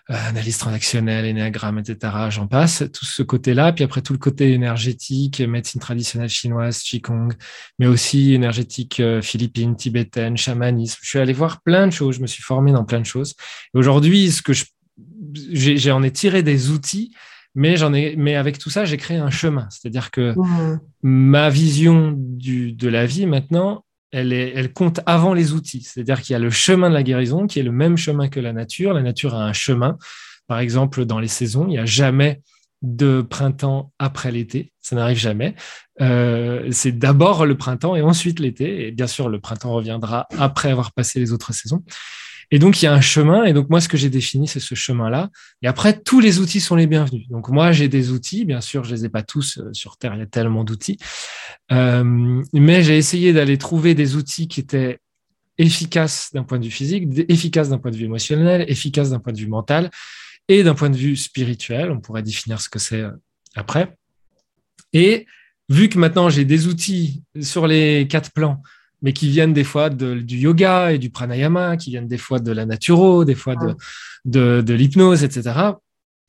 analyse 0.07 0.57
transactionnelle, 0.57 1.25
énéagramme, 1.25 1.77
etc. 1.77 2.11
J'en 2.31 2.47
passe. 2.47 2.85
Tout 2.91 3.05
ce 3.05 3.21
côté-là. 3.21 3.71
Puis 3.71 3.83
après, 3.83 4.01
tout 4.01 4.13
le 4.13 4.19
côté 4.19 4.51
énergétique, 4.51 5.41
médecine 5.41 5.79
traditionnelle 5.79 6.29
chinoise, 6.29 6.79
Qigong, 6.79 7.31
mais 7.77 7.85
aussi 7.85 8.33
énergétique 8.33 8.99
philippine, 9.21 9.75
tibétaine, 9.75 10.37
chamanisme. 10.37 10.97
Je 11.03 11.09
suis 11.09 11.19
allé 11.19 11.33
voir 11.33 11.61
plein 11.61 11.85
de 11.85 11.91
choses. 11.91 12.15
Je 12.15 12.21
me 12.21 12.27
suis 12.27 12.41
formé 12.41 12.71
dans 12.71 12.83
plein 12.83 12.99
de 12.99 13.05
choses. 13.05 13.35
Aujourd'hui, 13.75 14.31
ce 14.31 14.41
que 14.41 14.53
je, 14.53 14.65
j'en 15.43 16.01
ai 16.01 16.09
tiré 16.09 16.41
des 16.41 16.71
outils 16.71 17.11
mais 17.55 17.77
j'en 17.77 17.93
ai, 17.93 18.15
mais 18.17 18.35
avec 18.35 18.57
tout 18.59 18.69
ça, 18.69 18.83
j'ai 18.85 18.97
créé 18.97 19.17
un 19.17 19.29
chemin. 19.29 19.67
C'est-à-dire 19.69 20.11
que 20.11 20.35
ma 21.01 21.49
vision 21.49 22.13
du, 22.15 22.73
de 22.73 22.89
la 22.89 23.05
vie 23.05 23.25
maintenant, 23.25 23.85
elle, 24.11 24.33
est, 24.33 24.51
elle 24.55 24.73
compte 24.73 24.99
avant 25.05 25.33
les 25.33 25.53
outils. 25.53 25.81
C'est-à-dire 25.81 26.21
qu'il 26.21 26.33
y 26.33 26.35
a 26.35 26.39
le 26.39 26.49
chemin 26.49 26.89
de 26.89 26.93
la 26.93 27.03
guérison 27.03 27.47
qui 27.47 27.59
est 27.59 27.63
le 27.63 27.71
même 27.71 27.97
chemin 27.97 28.27
que 28.27 28.39
la 28.39 28.53
nature. 28.53 28.93
La 28.93 29.01
nature 29.01 29.35
a 29.35 29.45
un 29.45 29.53
chemin. 29.53 29.97
Par 30.47 30.59
exemple, 30.59 31.05
dans 31.05 31.19
les 31.19 31.27
saisons, 31.27 31.65
il 31.65 31.71
n'y 31.71 31.79
a 31.79 31.85
jamais 31.85 32.41
de 32.81 33.21
printemps 33.21 33.91
après 33.99 34.31
l'été. 34.31 34.73
Ça 34.81 34.95
n'arrive 34.95 35.17
jamais. 35.17 35.55
Euh, 36.01 36.67
c'est 36.71 36.91
d'abord 36.91 37.45
le 37.45 37.57
printemps 37.57 37.95
et 37.95 38.01
ensuite 38.01 38.39
l'été. 38.39 38.87
Et 38.87 38.91
bien 38.91 39.07
sûr, 39.07 39.29
le 39.29 39.39
printemps 39.39 39.73
reviendra 39.73 40.27
après 40.37 40.71
avoir 40.71 40.91
passé 40.91 41.19
les 41.19 41.31
autres 41.31 41.53
saisons. 41.53 41.83
Et 42.51 42.59
donc, 42.59 42.81
il 42.81 42.85
y 42.85 42.87
a 42.87 42.93
un 42.93 43.01
chemin. 43.01 43.43
Et 43.45 43.53
donc, 43.53 43.69
moi, 43.69 43.81
ce 43.81 43.89
que 43.89 43.97
j'ai 43.97 44.09
défini, 44.09 44.47
c'est 44.47 44.59
ce 44.59 44.75
chemin-là. 44.75 45.29
Et 45.61 45.67
après, 45.67 45.99
tous 45.99 46.19
les 46.19 46.39
outils 46.39 46.59
sont 46.59 46.75
les 46.75 46.87
bienvenus. 46.87 47.27
Donc, 47.29 47.49
moi, 47.49 47.71
j'ai 47.71 47.87
des 47.87 48.11
outils. 48.11 48.45
Bien 48.45 48.61
sûr, 48.61 48.83
je 48.83 48.93
les 48.93 49.05
ai 49.05 49.09
pas 49.09 49.23
tous 49.23 49.57
euh, 49.57 49.69
sur 49.73 49.97
Terre. 49.97 50.13
Il 50.15 50.19
y 50.19 50.23
a 50.23 50.27
tellement 50.27 50.63
d'outils. 50.63 50.97
Euh, 51.71 52.41
mais 52.53 52.83
j'ai 52.83 52.97
essayé 52.97 53.33
d'aller 53.33 53.57
trouver 53.57 53.95
des 53.95 54.15
outils 54.15 54.47
qui 54.47 54.59
étaient 54.59 54.99
efficaces 55.57 56.31
d'un 56.33 56.43
point 56.43 56.59
de 56.59 56.65
vue 56.65 56.71
physique, 56.71 57.07
efficaces 57.29 57.69
d'un 57.69 57.77
point 57.77 57.91
de 57.91 57.95
vue 57.95 58.05
émotionnel, 58.05 58.65
efficaces 58.67 59.11
d'un 59.11 59.19
point 59.19 59.33
de 59.33 59.37
vue 59.37 59.47
mental 59.47 59.89
et 60.47 60.63
d'un 60.63 60.75
point 60.75 60.89
de 60.89 60.97
vue 60.97 61.15
spirituel. 61.15 61.91
On 61.91 61.99
pourrait 61.99 62.23
définir 62.23 62.61
ce 62.61 62.69
que 62.69 62.79
c'est 62.79 63.01
euh, 63.01 63.11
après. 63.55 63.95
Et 64.93 65.25
vu 65.69 65.89
que 65.89 65.97
maintenant 65.97 66.29
j'ai 66.29 66.45
des 66.45 66.67
outils 66.67 67.23
sur 67.41 67.67
les 67.67 68.07
quatre 68.07 68.31
plans 68.31 68.61
mais 69.01 69.13
qui 69.13 69.29
viennent 69.29 69.53
des 69.53 69.63
fois 69.63 69.89
du 69.89 70.37
yoga 70.37 70.91
et 70.91 70.97
du 70.97 71.09
pranayama, 71.09 71.77
qui 71.77 71.91
viennent 71.91 72.07
des 72.07 72.17
fois 72.17 72.39
de 72.39 72.51
la 72.51 72.65
naturo, 72.65 73.25
des 73.25 73.35
fois 73.35 73.55
de, 73.55 74.61
de, 74.61 74.73
l'hypnose, 74.73 75.23
etc. 75.23 75.71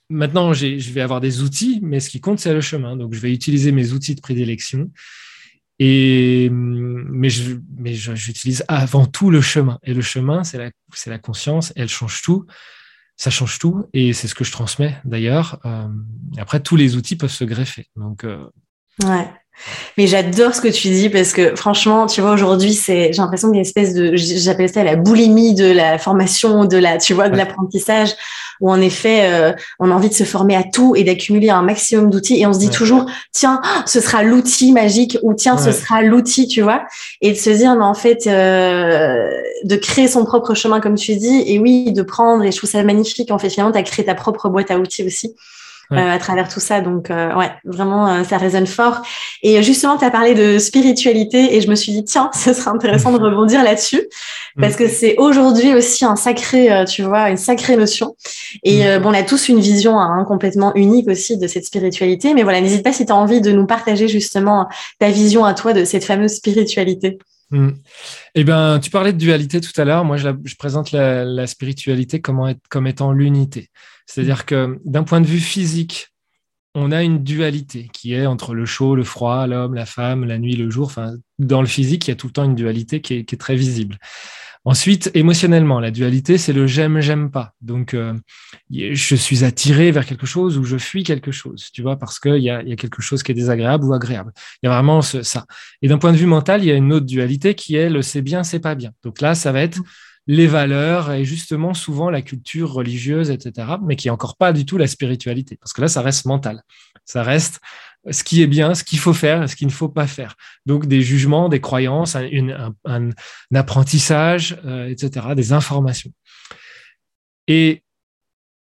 Maintenant, 0.08 0.52
je 0.52 0.90
vais 0.92 1.00
avoir 1.00 1.20
des 1.20 1.42
outils, 1.42 1.80
mais 1.82 2.00
ce 2.00 2.10
qui 2.10 2.20
compte, 2.20 2.38
c'est 2.38 2.52
le 2.52 2.60
chemin. 2.60 2.96
Donc, 2.96 3.14
je 3.14 3.20
vais 3.20 3.32
utiliser 3.32 3.72
mes 3.72 3.92
outils 3.92 4.14
de 4.14 4.20
prédilection. 4.20 4.90
Et, 5.78 6.48
mais 6.50 7.28
je, 7.28 7.56
mais 7.76 7.94
j'utilise 7.94 8.64
avant 8.68 9.06
tout 9.06 9.30
le 9.30 9.40
chemin. 9.40 9.78
Et 9.82 9.94
le 9.94 10.02
chemin, 10.02 10.44
c'est 10.44 10.58
la, 10.58 10.70
la 11.06 11.18
conscience. 11.18 11.72
Elle 11.76 11.88
change 11.88 12.22
tout. 12.22 12.46
Ça 13.16 13.30
change 13.30 13.58
tout. 13.58 13.84
Et 13.92 14.12
c'est 14.12 14.28
ce 14.28 14.34
que 14.34 14.44
je 14.44 14.52
transmets 14.52 14.96
d'ailleurs. 15.04 15.60
Euh, 15.64 15.88
après, 16.38 16.60
tous 16.60 16.76
les 16.76 16.96
outils 16.96 17.16
peuvent 17.16 17.30
se 17.30 17.44
greffer. 17.44 17.88
Donc, 17.96 18.24
euh, 18.24 18.46
ouais. 19.04 19.30
Mais 19.96 20.06
j'adore 20.06 20.54
ce 20.54 20.60
que 20.60 20.68
tu 20.68 20.88
dis 20.88 21.08
parce 21.08 21.32
que 21.32 21.56
franchement, 21.56 22.06
tu 22.06 22.20
vois, 22.20 22.32
aujourd'hui, 22.32 22.74
c'est, 22.74 23.12
j'ai 23.12 23.22
l'impression 23.22 23.48
qu'il 23.48 23.56
y 23.56 23.58
a 23.58 23.62
une 23.62 23.66
espèce 23.66 23.94
de, 23.94 24.12
j'appelle 24.14 24.68
ça 24.68 24.84
la 24.84 24.96
boulimie 24.96 25.54
de 25.54 25.70
la 25.70 25.98
formation, 25.98 26.64
de 26.64 26.76
la, 26.76 26.98
tu 26.98 27.14
vois, 27.14 27.28
de 27.28 27.36
l'apprentissage, 27.36 28.14
où 28.60 28.70
en 28.70 28.80
effet, 28.80 29.32
euh, 29.32 29.52
on 29.78 29.90
a 29.90 29.94
envie 29.94 30.08
de 30.08 30.14
se 30.14 30.24
former 30.24 30.56
à 30.56 30.62
tout 30.62 30.94
et 30.96 31.04
d'accumuler 31.04 31.50
un 31.50 31.62
maximum 31.62 32.10
d'outils 32.10 32.40
et 32.40 32.46
on 32.46 32.52
se 32.52 32.58
dit 32.58 32.70
toujours, 32.70 33.06
tiens, 33.32 33.60
ce 33.86 34.00
sera 34.00 34.22
l'outil 34.22 34.72
magique 34.72 35.18
ou 35.22 35.34
tiens, 35.34 35.56
ce 35.56 35.72
sera 35.72 36.02
l'outil, 36.02 36.46
tu 36.46 36.62
vois, 36.62 36.84
et 37.20 37.32
de 37.32 37.36
se 37.36 37.50
dire, 37.50 37.74
mais 37.76 37.84
en 37.84 37.94
fait, 37.94 38.26
euh, 38.26 39.30
de 39.64 39.76
créer 39.76 40.08
son 40.08 40.24
propre 40.24 40.54
chemin, 40.54 40.80
comme 40.80 40.96
tu 40.96 41.16
dis, 41.16 41.44
et 41.46 41.58
oui, 41.58 41.92
de 41.92 42.02
prendre, 42.02 42.44
et 42.44 42.52
je 42.52 42.56
trouve 42.56 42.70
ça 42.70 42.82
magnifique, 42.82 43.30
en 43.30 43.38
fait, 43.38 43.50
finalement, 43.50 43.72
tu 43.72 43.78
as 43.78 43.82
créé 43.82 44.04
ta 44.04 44.14
propre 44.14 44.48
boîte 44.48 44.70
à 44.70 44.78
outils 44.78 45.04
aussi. 45.04 45.34
Euh, 45.92 45.96
à 45.96 46.18
travers 46.18 46.48
tout 46.48 46.58
ça. 46.58 46.80
Donc, 46.80 47.10
euh, 47.10 47.32
ouais, 47.36 47.50
vraiment, 47.64 48.08
euh, 48.08 48.24
ça 48.24 48.38
résonne 48.38 48.66
fort. 48.66 49.02
Et 49.42 49.62
justement, 49.62 49.96
tu 49.96 50.04
as 50.04 50.10
parlé 50.10 50.34
de 50.34 50.58
spiritualité 50.58 51.54
et 51.54 51.60
je 51.60 51.70
me 51.70 51.76
suis 51.76 51.92
dit, 51.92 52.02
tiens, 52.02 52.28
ce 52.34 52.52
serait 52.52 52.70
intéressant 52.70 53.12
de 53.12 53.18
rebondir 53.22 53.62
là-dessus 53.62 54.02
parce 54.60 54.74
que 54.74 54.88
c'est 54.88 55.14
aujourd'hui 55.18 55.74
aussi 55.74 56.04
un 56.04 56.16
sacré, 56.16 56.84
tu 56.88 57.02
vois, 57.02 57.30
une 57.30 57.36
sacrée 57.36 57.76
notion. 57.76 58.16
Et 58.64 58.84
mm. 58.84 59.02
bon, 59.02 59.10
on 59.10 59.14
a 59.14 59.22
tous 59.22 59.48
une 59.48 59.60
vision 59.60 59.98
hein, 59.98 60.24
complètement 60.26 60.74
unique 60.74 61.08
aussi 61.08 61.36
de 61.36 61.46
cette 61.46 61.66
spiritualité. 61.66 62.34
Mais 62.34 62.42
voilà, 62.42 62.60
n'hésite 62.60 62.82
pas 62.82 62.92
si 62.92 63.06
tu 63.06 63.12
as 63.12 63.16
envie 63.16 63.40
de 63.40 63.52
nous 63.52 63.66
partager 63.66 64.08
justement 64.08 64.68
ta 64.98 65.10
vision 65.10 65.44
à 65.44 65.54
toi 65.54 65.72
de 65.72 65.84
cette 65.84 66.04
fameuse 66.04 66.32
spiritualité. 66.32 67.18
Mm. 67.50 67.70
Eh 68.34 68.44
bien, 68.44 68.80
tu 68.80 68.90
parlais 68.90 69.12
de 69.12 69.18
dualité 69.18 69.60
tout 69.60 69.78
à 69.80 69.84
l'heure. 69.84 70.04
Moi, 70.04 70.16
je, 70.16 70.28
présente 70.58 70.92
la, 70.92 71.46
spiritualité 71.46 72.20
comme, 72.20 72.54
comme 72.68 72.86
étant 72.86 73.12
l'unité. 73.12 73.70
C'est-à-dire 74.06 74.46
que 74.46 74.78
d'un 74.84 75.04
point 75.04 75.20
de 75.20 75.26
vue 75.26 75.40
physique, 75.40 76.08
on 76.74 76.92
a 76.92 77.02
une 77.02 77.24
dualité 77.24 77.88
qui 77.92 78.12
est 78.12 78.26
entre 78.26 78.54
le 78.54 78.66
chaud, 78.66 78.96
le 78.96 79.02
froid, 79.02 79.46
l'homme, 79.46 79.74
la 79.74 79.86
femme, 79.86 80.24
la 80.24 80.38
nuit, 80.38 80.56
le 80.56 80.68
jour. 80.68 80.86
Enfin, 80.86 81.14
dans 81.38 81.62
le 81.62 81.66
physique, 81.66 82.06
il 82.06 82.10
y 82.10 82.12
a 82.12 82.16
tout 82.16 82.26
le 82.26 82.32
temps 82.32 82.44
une 82.44 82.54
dualité 82.54 83.00
qui 83.00 83.14
est, 83.14 83.40
très 83.40 83.56
visible. 83.56 83.96
Ensuite, 84.66 85.12
émotionnellement, 85.14 85.78
la 85.78 85.92
dualité, 85.92 86.38
c'est 86.38 86.52
le 86.52 86.66
j'aime, 86.66 87.00
j'aime 87.00 87.30
pas. 87.30 87.54
Donc, 87.60 87.94
euh, 87.94 88.12
je 88.68 89.14
suis 89.14 89.44
attiré 89.44 89.92
vers 89.92 90.04
quelque 90.04 90.26
chose 90.26 90.58
ou 90.58 90.64
je 90.64 90.76
fuis 90.76 91.04
quelque 91.04 91.30
chose, 91.30 91.70
tu 91.72 91.82
vois, 91.82 91.94
parce 91.94 92.18
qu'il 92.18 92.42
y 92.42 92.50
a, 92.50 92.64
y 92.64 92.72
a 92.72 92.76
quelque 92.76 93.00
chose 93.00 93.22
qui 93.22 93.30
est 93.30 93.34
désagréable 93.36 93.84
ou 93.84 93.94
agréable. 93.94 94.32
Il 94.60 94.66
y 94.66 94.68
a 94.68 94.74
vraiment 94.74 95.02
ça. 95.02 95.46
Et 95.82 95.88
d'un 95.88 95.98
point 95.98 96.10
de 96.10 96.16
vue 96.16 96.26
mental, 96.26 96.64
il 96.64 96.66
y 96.66 96.72
a 96.72 96.74
une 96.74 96.92
autre 96.92 97.06
dualité 97.06 97.54
qui 97.54 97.76
est 97.76 97.88
le 97.88 98.02
c'est 98.02 98.22
bien, 98.22 98.42
c'est 98.42 98.58
pas 98.58 98.74
bien. 98.74 98.90
Donc 99.04 99.20
là, 99.20 99.36
ça 99.36 99.52
va 99.52 99.62
être 99.62 99.78
les 100.26 100.48
valeurs 100.48 101.12
et 101.12 101.24
justement 101.24 101.72
souvent 101.72 102.10
la 102.10 102.20
culture 102.20 102.72
religieuse, 102.72 103.30
etc., 103.30 103.68
mais 103.84 103.94
qui 103.94 104.08
est 104.08 104.10
encore 104.10 104.36
pas 104.36 104.52
du 104.52 104.66
tout 104.66 104.78
la 104.78 104.88
spiritualité, 104.88 105.56
parce 105.56 105.72
que 105.72 105.80
là, 105.80 105.86
ça 105.86 106.02
reste 106.02 106.24
mental. 106.26 106.64
Ça 107.04 107.22
reste 107.22 107.60
ce 108.10 108.24
qui 108.24 108.42
est 108.42 108.46
bien, 108.46 108.74
ce 108.74 108.84
qu'il 108.84 108.98
faut 108.98 109.12
faire 109.12 109.48
ce 109.48 109.56
qu'il 109.56 109.66
ne 109.66 109.72
faut 109.72 109.88
pas 109.88 110.06
faire. 110.06 110.36
Donc 110.64 110.86
des 110.86 111.02
jugements, 111.02 111.48
des 111.48 111.60
croyances, 111.60 112.16
un, 112.16 113.10
apprentissage, 113.54 114.58
euh, 114.64 114.88
etc., 114.88 115.28
des 115.34 115.52
informations. 115.52 116.12
Et 117.48 117.82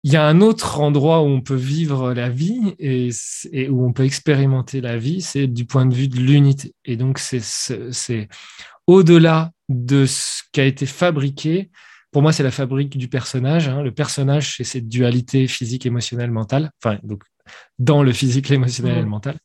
il 0.03 0.12
y 0.12 0.16
a 0.16 0.27
un 0.27 0.40
autre 0.40 0.81
endroit 0.81 1.23
où 1.23 1.27
on 1.27 1.43
peut 1.43 1.55
vivre 1.55 2.14
la 2.14 2.31
vie 2.31 2.75
et, 2.79 3.11
et 3.53 3.69
où 3.69 3.85
on 3.87 3.93
peut 3.93 4.05
expérimenter 4.05 4.81
la 4.81 4.97
vie, 4.97 5.21
c'est 5.21 5.47
du 5.47 5.66
point 5.66 5.85
de 5.85 5.95
vue 5.95 6.09
de 6.09 6.16
l'unité. 6.16 6.75
Et 6.85 6.97
donc 6.97 7.19
c'est 7.19 8.29
au-delà 8.87 9.53
de 9.69 10.07
ce 10.07 10.43
qui 10.53 10.61
a 10.61 10.64
été 10.64 10.87
fabriqué. 10.87 11.71
Pour 12.11 12.23
moi, 12.23 12.33
c'est 12.33 12.43
la 12.43 12.51
fabrique 12.51 12.99
du 12.99 13.09
personnage. 13.09 13.69
Hein. 13.69 13.83
Le 13.83 13.93
personnage, 13.93 14.57
c'est 14.57 14.64
cette 14.64 14.88
dualité 14.88 15.47
physique, 15.47 15.87
émotionnelle, 15.87 16.33
mentale. 16.33 16.73
Enfin, 16.83 16.99
donc, 17.05 17.23
dans 17.79 18.03
le 18.03 18.13
physique, 18.13 18.49
l'émotionnel 18.49 18.99
et 18.99 19.01
le 19.01 19.07
mental. 19.07 19.39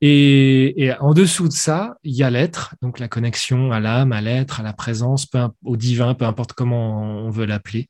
Et, 0.00 0.92
en 1.00 1.14
dessous 1.14 1.48
de 1.48 1.52
ça, 1.52 1.96
il 2.02 2.14
y 2.14 2.22
a 2.22 2.30
l'être, 2.30 2.74
donc 2.82 2.98
la 2.98 3.08
connexion 3.08 3.72
à 3.72 3.80
l'âme, 3.80 4.12
à 4.12 4.20
l'être, 4.20 4.60
à 4.60 4.62
la 4.62 4.72
présence, 4.72 5.26
au 5.64 5.76
divin, 5.76 6.14
peu 6.14 6.26
importe 6.26 6.52
comment 6.52 7.02
on 7.02 7.30
veut 7.30 7.46
l'appeler. 7.46 7.88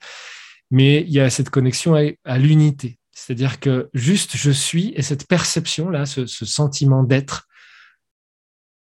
Mais 0.70 1.02
il 1.02 1.12
y 1.12 1.20
a 1.20 1.28
cette 1.30 1.50
connexion 1.50 1.94
à, 2.24 2.38
l'unité. 2.38 2.98
C'est-à-dire 3.10 3.58
que 3.58 3.90
juste 3.94 4.36
je 4.36 4.50
suis 4.50 4.92
et 4.96 5.02
cette 5.02 5.26
perception-là, 5.26 6.06
ce 6.06 6.26
sentiment 6.26 7.02
d'être, 7.02 7.48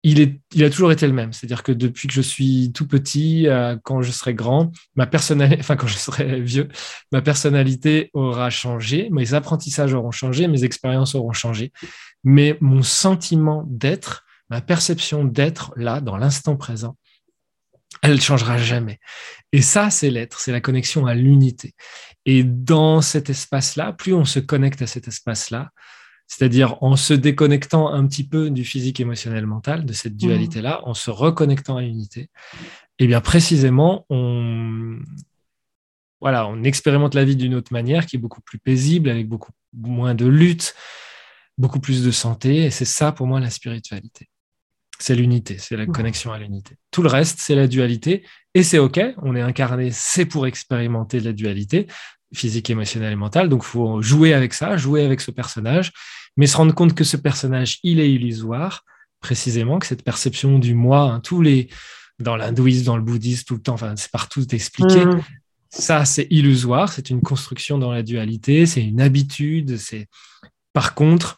il, 0.03 0.19
est, 0.19 0.39
il 0.53 0.63
a 0.63 0.69
toujours 0.69 0.91
été 0.91 1.07
le 1.07 1.13
même. 1.13 1.31
C'est-à-dire 1.31 1.63
que 1.63 1.71
depuis 1.71 2.07
que 2.07 2.13
je 2.13 2.21
suis 2.21 2.71
tout 2.73 2.87
petit, 2.87 3.47
euh, 3.47 3.77
quand 3.83 4.01
je 4.01 4.11
serai 4.11 4.33
grand, 4.33 4.71
ma 4.95 5.07
personnalité, 5.07 5.57
enfin 5.61 5.75
quand 5.77 5.87
je 5.87 5.97
serai 5.97 6.41
vieux, 6.41 6.67
ma 7.11 7.21
personnalité 7.21 8.11
aura 8.13 8.49
changé, 8.49 9.09
mes 9.11 9.33
apprentissages 9.33 9.93
auront 9.93 10.11
changé, 10.11 10.47
mes 10.47 10.63
expériences 10.65 11.15
auront 11.15 11.33
changé, 11.33 11.71
mais 12.23 12.57
mon 12.59 12.83
sentiment 12.83 13.63
d'être, 13.67 14.25
ma 14.49 14.61
perception 14.61 15.23
d'être 15.23 15.73
là, 15.77 16.01
dans 16.01 16.17
l'instant 16.17 16.57
présent, 16.57 16.97
elle 18.01 18.15
ne 18.15 18.19
changera 18.19 18.57
jamais. 18.57 18.99
Et 19.53 19.61
ça, 19.61 19.89
c'est 19.89 20.09
l'être, 20.09 20.39
c'est 20.39 20.51
la 20.51 20.59
connexion 20.59 21.05
à 21.05 21.13
l'unité. 21.13 21.73
Et 22.25 22.43
dans 22.43 23.01
cet 23.01 23.29
espace-là, 23.29 23.93
plus 23.93 24.13
on 24.13 24.25
se 24.25 24.39
connecte 24.39 24.81
à 24.81 24.87
cet 24.87 25.07
espace-là, 25.07 25.69
c'est-à-dire 26.27 26.81
en 26.81 26.95
se 26.95 27.13
déconnectant 27.13 27.89
un 27.89 28.05
petit 28.07 28.23
peu 28.27 28.49
du 28.49 28.63
physique 28.63 28.99
émotionnel 28.99 29.45
mental, 29.45 29.85
de 29.85 29.93
cette 29.93 30.15
dualité-là, 30.15 30.81
mmh. 30.81 30.89
en 30.89 30.93
se 30.93 31.11
reconnectant 31.11 31.77
à 31.77 31.81
l'unité, 31.81 32.29
et 32.99 33.05
eh 33.05 33.07
bien 33.07 33.21
précisément, 33.21 34.05
on, 34.09 34.99
voilà, 36.21 36.47
on 36.47 36.63
expérimente 36.63 37.15
la 37.15 37.25
vie 37.25 37.35
d'une 37.35 37.55
autre 37.55 37.73
manière 37.73 38.05
qui 38.05 38.15
est 38.15 38.19
beaucoup 38.19 38.41
plus 38.41 38.59
paisible, 38.59 39.09
avec 39.09 39.27
beaucoup 39.27 39.51
moins 39.73 40.13
de 40.13 40.25
lutte, 40.25 40.75
beaucoup 41.57 41.79
plus 41.79 42.03
de 42.03 42.11
santé. 42.11 42.65
Et 42.65 42.71
c'est 42.71 42.85
ça 42.85 43.11
pour 43.11 43.27
moi 43.27 43.39
la 43.39 43.49
spiritualité. 43.49 44.29
C'est 44.99 45.15
l'unité, 45.15 45.57
c'est 45.57 45.75
la 45.75 45.85
mmh. 45.85 45.91
connexion 45.91 46.31
à 46.31 46.37
l'unité. 46.37 46.77
Tout 46.91 47.01
le 47.01 47.09
reste, 47.09 47.39
c'est 47.39 47.55
la 47.55 47.67
dualité. 47.67 48.25
Et 48.53 48.63
c'est 48.63 48.77
OK, 48.77 49.01
on 49.17 49.35
est 49.35 49.41
incarné, 49.41 49.89
c'est 49.91 50.25
pour 50.25 50.45
expérimenter 50.47 51.19
la 51.19 51.33
dualité 51.33 51.87
physique, 52.33 52.69
émotionnelle 52.69 53.13
et 53.13 53.17
mentale. 53.17 53.49
Donc, 53.49 53.63
il 53.63 53.67
faut 53.67 54.01
jouer 54.01 54.33
avec 54.33 54.53
ça, 54.53 54.77
jouer 54.77 55.05
avec 55.05 55.21
ce 55.21 55.31
personnage, 55.31 55.91
mais 56.37 56.47
se 56.47 56.57
rendre 56.57 56.73
compte 56.73 56.93
que 56.93 57.03
ce 57.03 57.17
personnage, 57.17 57.79
il 57.83 57.99
est 57.99 58.11
illusoire, 58.11 58.83
précisément, 59.19 59.79
que 59.79 59.87
cette 59.87 60.03
perception 60.03 60.59
du 60.59 60.73
moi, 60.73 61.01
hein, 61.01 61.19
tous 61.19 61.41
les, 61.41 61.69
dans 62.19 62.35
l'hindouisme, 62.35 62.85
dans 62.85 62.97
le 62.97 63.03
bouddhisme, 63.03 63.43
tout 63.45 63.55
le 63.55 63.61
temps, 63.61 63.73
enfin, 63.73 63.95
c'est 63.95 64.11
partout 64.11 64.45
expliqué. 64.53 65.05
Mmh. 65.05 65.21
Ça, 65.69 66.05
c'est 66.05 66.27
illusoire, 66.29 66.91
c'est 66.91 67.09
une 67.09 67.21
construction 67.21 67.77
dans 67.77 67.91
la 67.91 68.03
dualité, 68.03 68.65
c'est 68.65 68.83
une 68.83 69.01
habitude. 69.01 69.77
C'est 69.77 70.07
Par 70.71 70.93
contre, 70.93 71.37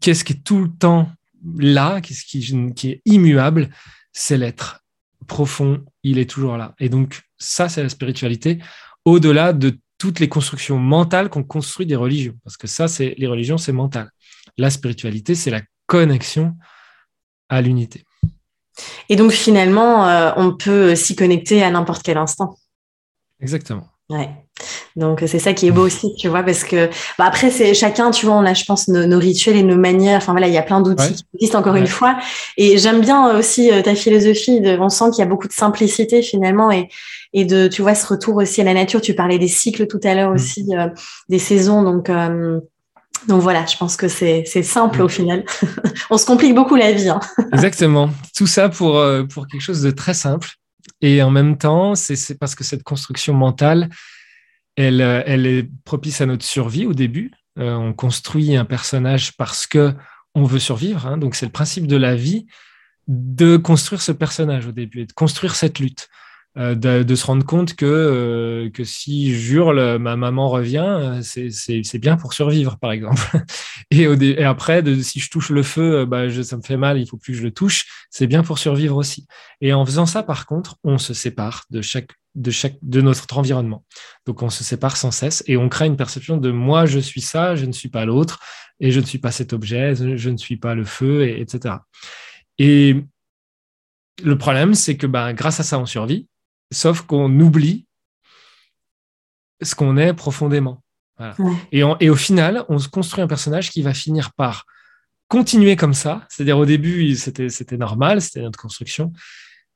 qu'est-ce 0.00 0.24
qui 0.24 0.32
est 0.32 0.44
tout 0.44 0.62
le 0.62 0.70
temps 0.70 1.10
là, 1.56 2.00
qu'est-ce 2.00 2.24
qui, 2.24 2.72
qui 2.74 2.90
est 2.90 3.02
immuable, 3.04 3.70
c'est 4.12 4.38
l'être 4.38 4.84
profond, 5.26 5.84
il 6.02 6.18
est 6.18 6.28
toujours 6.28 6.56
là. 6.56 6.74
Et 6.78 6.88
donc, 6.88 7.22
ça, 7.38 7.68
c'est 7.68 7.82
la 7.82 7.88
spiritualité 7.88 8.58
au-delà 9.04 9.52
de 9.52 9.78
toutes 9.98 10.20
les 10.20 10.28
constructions 10.28 10.78
mentales 10.78 11.28
qu'on 11.28 11.44
construit 11.44 11.86
des 11.86 11.96
religions. 11.96 12.34
Parce 12.44 12.56
que 12.56 12.66
ça, 12.66 12.88
c'est 12.88 13.14
les 13.18 13.26
religions, 13.26 13.58
c'est 13.58 13.72
mental. 13.72 14.10
La 14.58 14.70
spiritualité, 14.70 15.34
c'est 15.34 15.50
la 15.50 15.62
connexion 15.86 16.56
à 17.48 17.62
l'unité. 17.62 18.04
Et 19.08 19.16
donc 19.16 19.32
finalement, 19.32 20.08
euh, 20.08 20.32
on 20.36 20.56
peut 20.56 20.94
s'y 20.94 21.14
connecter 21.14 21.62
à 21.62 21.70
n'importe 21.70 22.02
quel 22.02 22.16
instant. 22.16 22.56
Exactement. 23.40 23.88
Ouais. 24.08 24.30
Donc 24.96 25.22
c'est 25.26 25.38
ça 25.38 25.52
qui 25.54 25.66
est 25.66 25.70
beau 25.70 25.86
aussi, 25.86 26.14
tu 26.14 26.28
vois, 26.28 26.42
parce 26.42 26.64
que 26.64 26.88
bah, 27.18 27.24
après 27.26 27.50
c'est 27.50 27.72
chacun, 27.74 28.10
tu 28.10 28.26
vois, 28.26 28.34
on 28.34 28.44
a, 28.44 28.54
je 28.54 28.64
pense, 28.64 28.88
nos, 28.88 29.18
rituels 29.18 29.56
et 29.56 29.62
nos 29.62 29.76
manières. 29.76 30.18
Enfin 30.18 30.32
voilà, 30.32 30.48
il 30.48 30.54
y 30.54 30.58
a 30.58 30.62
plein 30.62 30.80
d'outils 30.80 31.14
qui 31.14 31.24
existent 31.34 31.58
encore 31.58 31.76
une 31.76 31.86
fois. 31.86 32.18
Et 32.56 32.78
j'aime 32.78 33.00
bien 33.00 33.36
aussi 33.36 33.72
euh, 33.72 33.82
ta 33.82 33.94
philosophie. 33.94 34.60
De, 34.60 34.76
on 34.78 34.88
sent 34.88 35.06
qu'il 35.12 35.20
y 35.20 35.22
a 35.22 35.26
beaucoup 35.26 35.48
de 35.48 35.52
simplicité 35.52 36.22
finalement 36.22 36.70
et, 36.70 36.88
et 37.32 37.44
de, 37.44 37.68
tu 37.68 37.82
vois, 37.82 37.94
ce 37.94 38.06
retour 38.06 38.36
aussi 38.36 38.60
à 38.60 38.64
la 38.64 38.74
nature. 38.74 39.00
Tu 39.00 39.14
parlais 39.14 39.38
des 39.38 39.48
cycles 39.48 39.86
tout 39.86 40.00
à 40.04 40.14
l'heure 40.14 40.30
mm. 40.30 40.34
aussi, 40.34 40.66
euh, 40.72 40.88
des 41.28 41.38
saisons. 41.38 41.82
Donc 41.82 42.10
euh, 42.10 42.60
donc 43.28 43.40
voilà, 43.40 43.64
je 43.66 43.76
pense 43.76 43.96
que 43.96 44.08
c'est 44.08 44.44
simple 44.44 44.98
mm. 44.98 45.04
au 45.04 45.08
final. 45.08 45.44
on 46.10 46.18
se 46.18 46.26
complique 46.26 46.54
beaucoup 46.54 46.76
la 46.76 46.92
vie. 46.92 47.08
Hein. 47.08 47.20
Exactement. 47.52 48.10
Tout 48.36 48.46
ça 48.46 48.68
pour 48.68 49.02
pour 49.32 49.46
quelque 49.46 49.62
chose 49.62 49.80
de 49.80 49.90
très 49.90 50.14
simple. 50.14 50.50
Et 51.00 51.22
en 51.22 51.30
même 51.30 51.58
temps, 51.58 51.94
c'est 51.94 52.38
parce 52.38 52.54
que 52.54 52.62
cette 52.62 52.84
construction 52.84 53.34
mentale, 53.34 53.88
elle, 54.76 55.00
euh, 55.00 55.22
elle 55.26 55.46
est 55.46 55.68
propice 55.84 56.20
à 56.20 56.26
notre 56.26 56.44
survie 56.44 56.86
au 56.86 56.94
début. 56.94 57.32
Euh, 57.58 57.74
on 57.74 57.92
construit 57.92 58.56
un 58.56 58.64
personnage 58.64 59.36
parce 59.36 59.66
que 59.66 59.94
on 60.34 60.44
veut 60.44 60.58
survivre. 60.58 61.06
Hein. 61.06 61.18
donc 61.18 61.34
c'est 61.34 61.46
le 61.46 61.52
principe 61.52 61.86
de 61.86 61.96
la 61.96 62.14
vie 62.14 62.46
de 63.08 63.56
construire 63.56 64.00
ce 64.00 64.12
personnage 64.12 64.66
au 64.66 64.72
début 64.72 65.00
et 65.00 65.06
de 65.06 65.12
construire 65.12 65.54
cette 65.54 65.78
lutte. 65.78 66.08
Euh, 66.58 66.74
de, 66.74 67.14
se 67.14 67.26
rendre 67.26 67.44
compte 67.44 67.74
que, 67.74 67.86
euh, 67.86 68.70
que 68.70 68.84
si 68.84 69.34
j'hurle, 69.34 69.98
ma 69.98 70.16
maman 70.16 70.48
revient, 70.48 71.20
c'est 71.22 71.98
bien 71.98 72.16
pour 72.16 72.32
survivre, 72.32 72.78
par 72.78 72.92
exemple. 72.92 73.22
Et, 73.90 74.04
et 74.04 74.44
après, 74.44 74.82
de, 74.82 75.02
si 75.02 75.20
je 75.20 75.28
touche 75.28 75.50
le 75.50 75.62
feu, 75.62 76.06
bah, 76.06 76.30
ça 76.42 76.56
me 76.56 76.62
fait 76.62 76.78
mal, 76.78 76.98
il 76.98 77.06
faut 77.06 77.18
plus 77.18 77.34
que 77.34 77.38
je 77.40 77.42
le 77.42 77.50
touche, 77.50 78.06
c'est 78.08 78.26
bien 78.26 78.42
pour 78.42 78.58
survivre 78.58 78.96
aussi. 78.96 79.26
Et 79.60 79.74
en 79.74 79.84
faisant 79.84 80.06
ça, 80.06 80.22
par 80.22 80.46
contre, 80.46 80.78
on 80.82 80.96
se 80.96 81.12
sépare 81.12 81.64
de 81.68 81.82
chaque 81.82 82.12
de 82.34 82.50
chaque 82.50 82.78
de 82.80 83.02
notre 83.02 83.26
environnement. 83.36 83.84
Donc 84.24 84.42
on 84.42 84.48
se 84.48 84.64
sépare 84.64 84.96
sans 84.96 85.10
cesse 85.10 85.44
et 85.46 85.58
on 85.58 85.68
crée 85.68 85.84
une 85.84 85.98
perception 85.98 86.38
de 86.38 86.50
moi 86.50 86.86
je 86.86 86.98
suis 86.98 87.20
ça, 87.20 87.56
je 87.56 87.66
ne 87.66 87.72
suis 87.72 87.90
pas 87.90 88.06
l'autre 88.06 88.40
et 88.80 88.90
je 88.90 89.00
ne 89.00 89.04
suis 89.04 89.18
pas 89.18 89.30
cet 89.30 89.52
objet, 89.52 89.94
je 89.94 90.30
ne 90.30 90.36
suis 90.36 90.56
pas 90.56 90.74
le 90.74 90.84
feu, 90.84 91.22
et, 91.22 91.40
etc. 91.40 91.76
Et 92.58 92.96
le 94.22 94.36
problème, 94.36 94.74
c'est 94.74 94.96
que 94.96 95.06
ben, 95.06 95.32
grâce 95.32 95.60
à 95.60 95.62
ça, 95.62 95.78
on 95.78 95.86
survit, 95.86 96.28
sauf 96.72 97.02
qu'on 97.02 97.38
oublie 97.40 97.86
ce 99.60 99.74
qu'on 99.74 99.96
est 99.96 100.12
profondément. 100.12 100.82
Et, 101.70 101.82
et, 102.00 102.10
au 102.10 102.16
final, 102.16 102.64
on 102.68 102.80
se 102.80 102.88
construit 102.88 103.22
un 103.22 103.28
personnage 103.28 103.70
qui 103.70 103.80
va 103.82 103.94
finir 103.94 104.32
par 104.32 104.66
continuer 105.28 105.76
comme 105.76 105.94
ça. 105.94 106.26
C'est-à-dire 106.28 106.58
au 106.58 106.66
début, 106.66 107.14
c'était 107.14 107.76
normal, 107.76 108.20
c'était 108.20 108.42
notre 108.42 108.58
construction, 108.58 109.12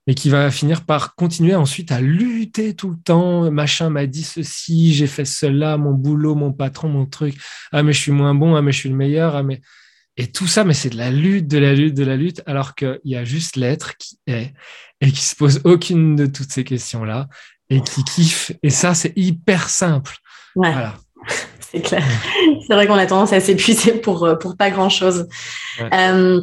mais 0.06 0.14
qui 0.14 0.28
va 0.28 0.50
finir 0.50 0.84
par 0.84 1.14
continuer 1.14 1.54
ensuite 1.54 1.92
à 1.92 2.00
lutter 2.00 2.74
tout 2.74 2.90
le 2.90 2.96
temps. 2.96 3.50
Machin 3.50 3.90
m'a 3.90 4.06
dit 4.06 4.22
ceci, 4.22 4.92
j'ai 4.92 5.06
fait 5.06 5.24
cela, 5.24 5.76
mon 5.76 5.92
boulot, 5.92 6.34
mon 6.34 6.52
patron, 6.52 6.88
mon 6.88 7.06
truc. 7.06 7.38
Ah, 7.72 7.82
mais 7.82 7.92
je 7.92 8.00
suis 8.00 8.12
moins 8.12 8.34
bon, 8.34 8.54
ah, 8.54 8.62
mais 8.62 8.72
je 8.72 8.78
suis 8.80 8.88
le 8.88 8.96
meilleur, 8.96 9.36
ah, 9.36 9.42
mais 9.42 9.60
et 10.16 10.28
tout 10.28 10.46
ça, 10.46 10.64
mais 10.64 10.74
c'est 10.74 10.90
de 10.90 10.96
la 10.96 11.10
lutte, 11.10 11.46
de 11.46 11.58
la 11.58 11.74
lutte, 11.74 11.94
de 11.94 12.04
la 12.04 12.16
lutte, 12.16 12.42
alors 12.46 12.74
qu'il 12.74 13.00
y 13.04 13.16
a 13.16 13.24
juste 13.24 13.56
l'être 13.56 13.96
qui 13.96 14.18
est 14.26 14.52
et 15.00 15.12
qui 15.12 15.22
se 15.22 15.36
pose 15.36 15.60
aucune 15.64 16.16
de 16.16 16.26
toutes 16.26 16.50
ces 16.50 16.64
questions-là 16.64 17.28
et 17.68 17.80
qui 17.82 18.02
kiffe. 18.04 18.52
Et 18.62 18.70
ça, 18.70 18.94
c'est 18.94 19.12
hyper 19.16 19.68
simple. 19.68 20.16
Voilà. 20.54 20.94
C'est 21.72 21.80
clair. 21.80 22.04
C'est 22.66 22.74
vrai 22.74 22.86
qu'on 22.86 22.94
a 22.94 23.06
tendance 23.06 23.32
à 23.32 23.40
s'épuiser 23.40 23.92
pour, 23.92 24.24
euh, 24.24 24.36
pour 24.36 24.56
pas 24.56 24.70
grand-chose. 24.70 25.26
Euh, 25.80 26.40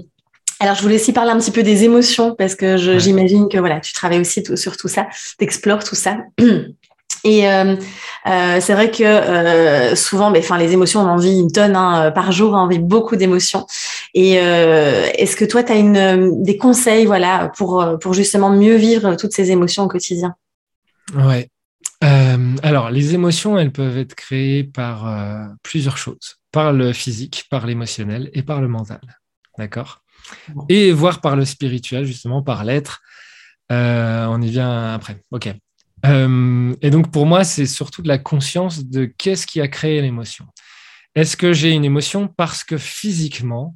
alors, 0.60 0.76
je 0.76 0.82
voulais 0.82 0.96
aussi 0.96 1.14
parler 1.14 1.32
un 1.32 1.40
petit 1.40 1.52
peu 1.52 1.64
des 1.64 1.86
émotions 1.86 2.36
parce 2.36 2.56
que 2.56 2.76
j'imagine 3.00 3.48
que 3.48 3.58
voilà, 3.58 3.80
tu 3.80 3.94
travailles 3.94 4.20
aussi 4.20 4.44
sur 4.56 4.76
tout 4.76 4.90
ça, 4.90 5.08
tu 5.40 5.46
explores 5.46 5.84
tout 5.86 5.96
ça. 5.96 6.18
Et 7.24 7.48
euh, 7.48 7.76
euh, 8.28 8.60
c'est 8.60 8.74
vrai 8.74 8.92
que 8.92 9.04
euh, 9.04 9.96
souvent, 9.96 10.32
enfin, 10.36 10.58
les 10.58 10.74
émotions, 10.74 11.02
on 11.02 11.08
en 11.08 11.18
vit 11.18 11.40
une 11.40 11.52
tonne 11.52 11.76
hein, 11.76 12.12
par 12.12 12.32
jour, 12.32 12.54
on 12.54 12.68
vit 12.68 12.80
beaucoup 12.80 13.16
d'émotions. 13.16 13.66
Et 14.14 14.34
est-ce 14.34 15.36
que 15.36 15.46
toi, 15.46 15.64
tu 15.64 15.72
as 15.72 15.76
une, 15.76 16.44
des 16.44 16.58
conseils 16.58 17.06
voilà, 17.06 17.52
pour, 17.58 17.98
pour 18.00 18.14
justement 18.14 18.50
mieux 18.50 18.76
vivre 18.76 19.16
toutes 19.16 19.32
ces 19.32 19.52
émotions 19.52 19.84
au 19.84 19.88
quotidien? 19.88 20.36
Ouais. 21.16 21.50
alors, 22.02 22.92
les 22.92 23.14
émotions, 23.14 23.58
elles 23.58 23.72
peuvent 23.72 23.98
être 23.98 24.16
créées 24.16 24.64
par 24.64 25.12
plusieurs 25.64 25.98
choses. 25.98 26.38
Par 26.52 26.74
le 26.74 26.94
physique, 26.94 27.46
par 27.50 27.66
l'émotionnel 27.66 28.30
et 28.34 28.44
par 28.44 28.62
le 28.62 28.68
mental. 28.68 29.02
D'accord? 29.58 30.04
Et 30.70 30.92
voire 30.92 31.22
par 31.22 31.36
le 31.36 31.46
spirituel, 31.46 32.06
justement, 32.06 32.44
par 32.44 32.64
l'être. 32.66 33.02
on 33.72 34.42
y 34.42 34.50
vient 34.50 34.94
après. 34.94 35.24
OK. 35.32 35.50
Euh, 36.06 36.76
et 36.82 36.89
donc 36.89 37.12
pour 37.12 37.26
moi, 37.26 37.44
c'est 37.44 37.66
surtout 37.66 38.02
de 38.02 38.08
la 38.08 38.18
conscience 38.18 38.86
de 38.86 39.06
qu'est-ce 39.06 39.48
qui 39.48 39.62
a 39.62 39.68
créé 39.68 40.02
l'émotion. 40.02 40.46
Est-ce 41.16 41.38
que 41.38 41.54
j'ai 41.54 41.72
une 41.72 41.86
émotion 41.86 42.28
parce 42.28 42.63
que 42.63 42.78
physiquement, 42.78 43.76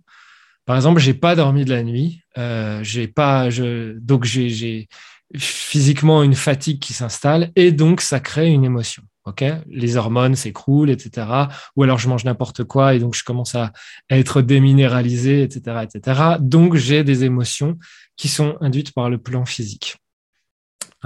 par 0.66 0.76
exemple, 0.76 1.00
j'ai 1.00 1.13
pas 1.13 1.36
dormi 1.36 1.63
de 1.63 1.70
la 1.70 1.84
nuit, 1.84 2.22
euh, 2.38 2.84
j'ai 2.84 3.08
pas, 3.08 3.50
je, 3.50 3.94
donc 4.00 4.26
j'ai 4.26 4.88
physiquement 5.36 6.24
une 6.24 6.36
fatigue 6.36 6.80
qui 6.80 6.94
s'installe 6.94 7.52
et 7.56 7.72
donc 7.72 8.02
ça 8.02 8.20
crée 8.20 8.50
une 8.50 8.66
émotion. 8.66 9.04
Ok, 9.26 9.44
les 9.70 9.98
hormones 9.98 10.36
s'écroulent, 10.36 10.90
etc. 10.90 11.28
Ou 11.76 11.84
alors 11.84 12.00
je 12.00 12.08
mange 12.08 12.24
n'importe 12.24 12.63
quoi 12.63 12.96
et 12.96 13.00
donc 13.00 13.13
je 13.13 13.26
commence 13.26 13.56
à 13.56 13.74
être 14.10 14.42
déminéralisé, 14.42 15.44
etc., 15.44 15.84
etc. 15.84 16.22
Donc 16.40 16.76
j'ai 16.76 17.04
des 17.04 17.26
émotions 17.26 17.78
qui 18.16 18.30
sont 18.30 18.56
induites 18.62 18.94
par 18.94 19.10
le 19.10 19.18
plan 19.18 19.46
physique. 19.46 19.98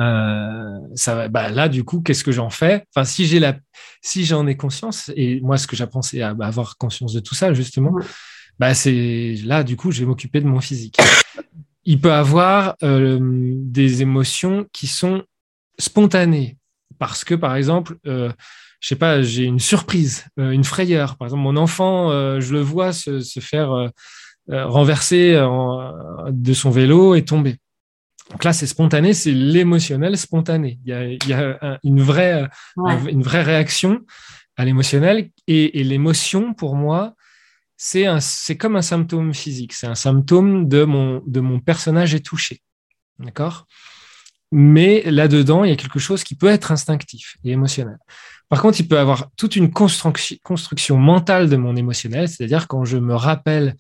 Euh, 0.02 0.80
ça, 0.96 1.28
bah 1.28 1.50
là, 1.50 1.70
du 1.70 1.84
coup, 1.84 2.02
qu'est-ce 2.02 2.24
que 2.24 2.32
j'en 2.32 2.50
fais? 2.50 2.86
Enfin, 2.94 3.06
si 3.06 3.26
j'ai 3.26 3.40
la, 3.40 3.58
si 4.02 4.26
j'en 4.26 4.48
ai 4.48 4.58
conscience, 4.58 5.12
et 5.16 5.40
moi, 5.42 5.58
ce 5.58 5.68
que 5.68 5.76
j'apprends, 5.76 6.02
c'est 6.02 6.22
à 6.22 6.34
bah, 6.34 6.48
avoir 6.48 6.78
conscience 6.78 7.14
de 7.14 7.20
tout 7.20 7.36
ça, 7.36 7.54
justement. 7.54 7.94
Bah, 8.60 8.74
c'est 8.74 9.36
là, 9.44 9.64
du 9.64 9.76
coup, 9.76 9.92
je 9.92 10.00
vais 10.00 10.06
m'occuper 10.06 10.42
de 10.42 10.48
mon 10.48 10.60
physique. 10.60 10.98
Il 11.86 12.00
peut 12.00 12.14
avoir 12.14 12.76
euh, 12.84 13.20
des 13.22 14.02
émotions 14.02 14.66
qui 14.72 14.88
sont 14.88 15.24
spontanées, 15.78 16.58
parce 17.00 17.24
que, 17.24 17.36
par 17.36 17.56
exemple, 17.56 17.98
euh, 18.08 18.32
je 18.80 18.88
sais 18.88 18.96
pas, 18.96 19.22
j'ai 19.22 19.44
une 19.44 19.60
surprise, 19.60 20.26
une 20.38 20.64
frayeur. 20.64 21.16
Par 21.18 21.28
exemple, 21.28 21.44
mon 21.44 21.56
enfant, 21.56 22.10
je 22.40 22.52
le 22.52 22.62
vois 22.62 22.94
se, 22.94 23.20
se 23.20 23.40
faire 23.40 23.92
renverser 24.50 25.34
de 26.30 26.54
son 26.54 26.72
vélo 26.72 27.14
et 27.14 27.24
tomber. 27.24 27.58
Donc 28.32 28.44
là, 28.44 28.54
c'est 28.54 28.68
spontané, 28.68 29.14
c'est 29.14 29.32
l'émotionnel 29.32 30.18
spontané. 30.18 30.80
Il 30.86 30.90
y 31.28 31.34
a, 31.34 31.78
une, 31.84 32.02
vraie, 32.02 32.50
une 32.78 33.24
vraie 33.24 33.44
réaction 33.44 34.02
à 34.56 34.66
l'émotionnel. 34.66 35.30
Et, 35.48 35.84
l'émotion, 35.84 36.54
pour 36.54 36.76
moi, 36.76 37.16
c'est 37.76 38.58
comme 38.58 38.78
un 38.78 38.82
symptôme 38.82 39.34
physique. 39.34 39.74
C'est 39.74 39.88
un 39.88 39.96
symptôme 39.96 40.68
de 40.68 40.84
mon, 40.86 41.22
de 41.28 41.40
mon 41.42 41.60
personnage 41.60 42.16
est 42.16 42.26
touché. 42.26 42.62
D'accord? 43.20 43.68
Mais 44.54 45.04
là-dedans, 45.10 45.64
il 45.64 45.70
y 45.70 45.74
a 45.74 45.78
quelque 45.78 46.00
chose 46.00 46.24
qui 46.24 46.36
peut 46.36 46.48
être 46.48 46.72
instinctif 46.72 47.38
et 47.44 47.52
émotionnel. 47.52 47.98
Par 48.50 48.62
contre, 48.62 48.80
il 48.82 48.88
peut 48.88 48.96
y 48.96 49.00
avoir 49.00 49.30
toute 49.38 49.56
une 49.56 49.72
construction 49.72 50.98
mentale 50.98 51.50
de 51.50 51.56
mon 51.56 51.76
émotionnel, 51.76 52.28
c'est-à-dire 52.28 52.68
quand 52.68 52.84
je 52.84 52.98
me 52.98 53.16
rappelle 53.16 53.76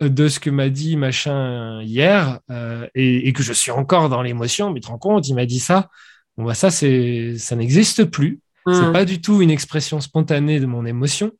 de 0.00 0.28
ce 0.28 0.38
que 0.38 0.50
m'a 0.50 0.68
dit 0.68 0.96
machin 0.96 1.82
hier 1.82 2.40
euh, 2.50 2.86
et, 2.94 3.32
que 3.32 3.42
je 3.42 3.52
suis 3.52 3.70
encore 3.70 4.08
dans 4.08 4.22
l'émotion, 4.22 4.70
mais 4.70 4.80
tu 4.80 4.86
te 4.86 4.92
rends 4.92 4.98
compte, 4.98 5.28
il 5.28 5.34
m'a 5.34 5.46
dit 5.46 5.58
ça. 5.58 5.88
Bon, 6.36 6.44
bah 6.44 6.54
ça, 6.54 6.70
c'est, 6.70 7.36
ça 7.36 7.56
n'existe 7.56 8.04
plus. 8.04 8.40
Ce 8.66 8.74
C'est 8.74 8.88
mmh. 8.88 8.92
pas 8.92 9.04
du 9.04 9.20
tout 9.20 9.42
une 9.42 9.50
expression 9.50 10.00
spontanée 10.00 10.60
de 10.60 10.66
mon 10.66 10.86
émotion. 10.86 11.32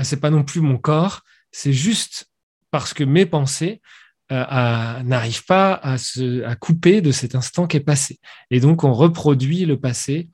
Euh, 0.00 0.02
c'est 0.02 0.20
pas 0.20 0.30
non 0.30 0.42
plus 0.42 0.60
mon 0.60 0.78
corps. 0.78 1.20
C'est 1.52 1.72
juste 1.72 2.28
parce 2.72 2.92
que 2.92 3.04
mes 3.04 3.24
pensées 3.24 3.80
euh, 4.32 5.02
n'arrivent 5.04 5.44
pas 5.44 5.74
à 5.74 5.96
se 5.98 6.42
à 6.42 6.56
couper 6.56 7.00
de 7.00 7.12
cet 7.12 7.36
instant 7.36 7.68
qui 7.68 7.76
est 7.76 7.80
passé. 7.80 8.18
Et 8.50 8.58
donc, 8.58 8.82
on 8.82 8.92
reproduit 8.92 9.64
le 9.64 9.78
passé 9.78 10.28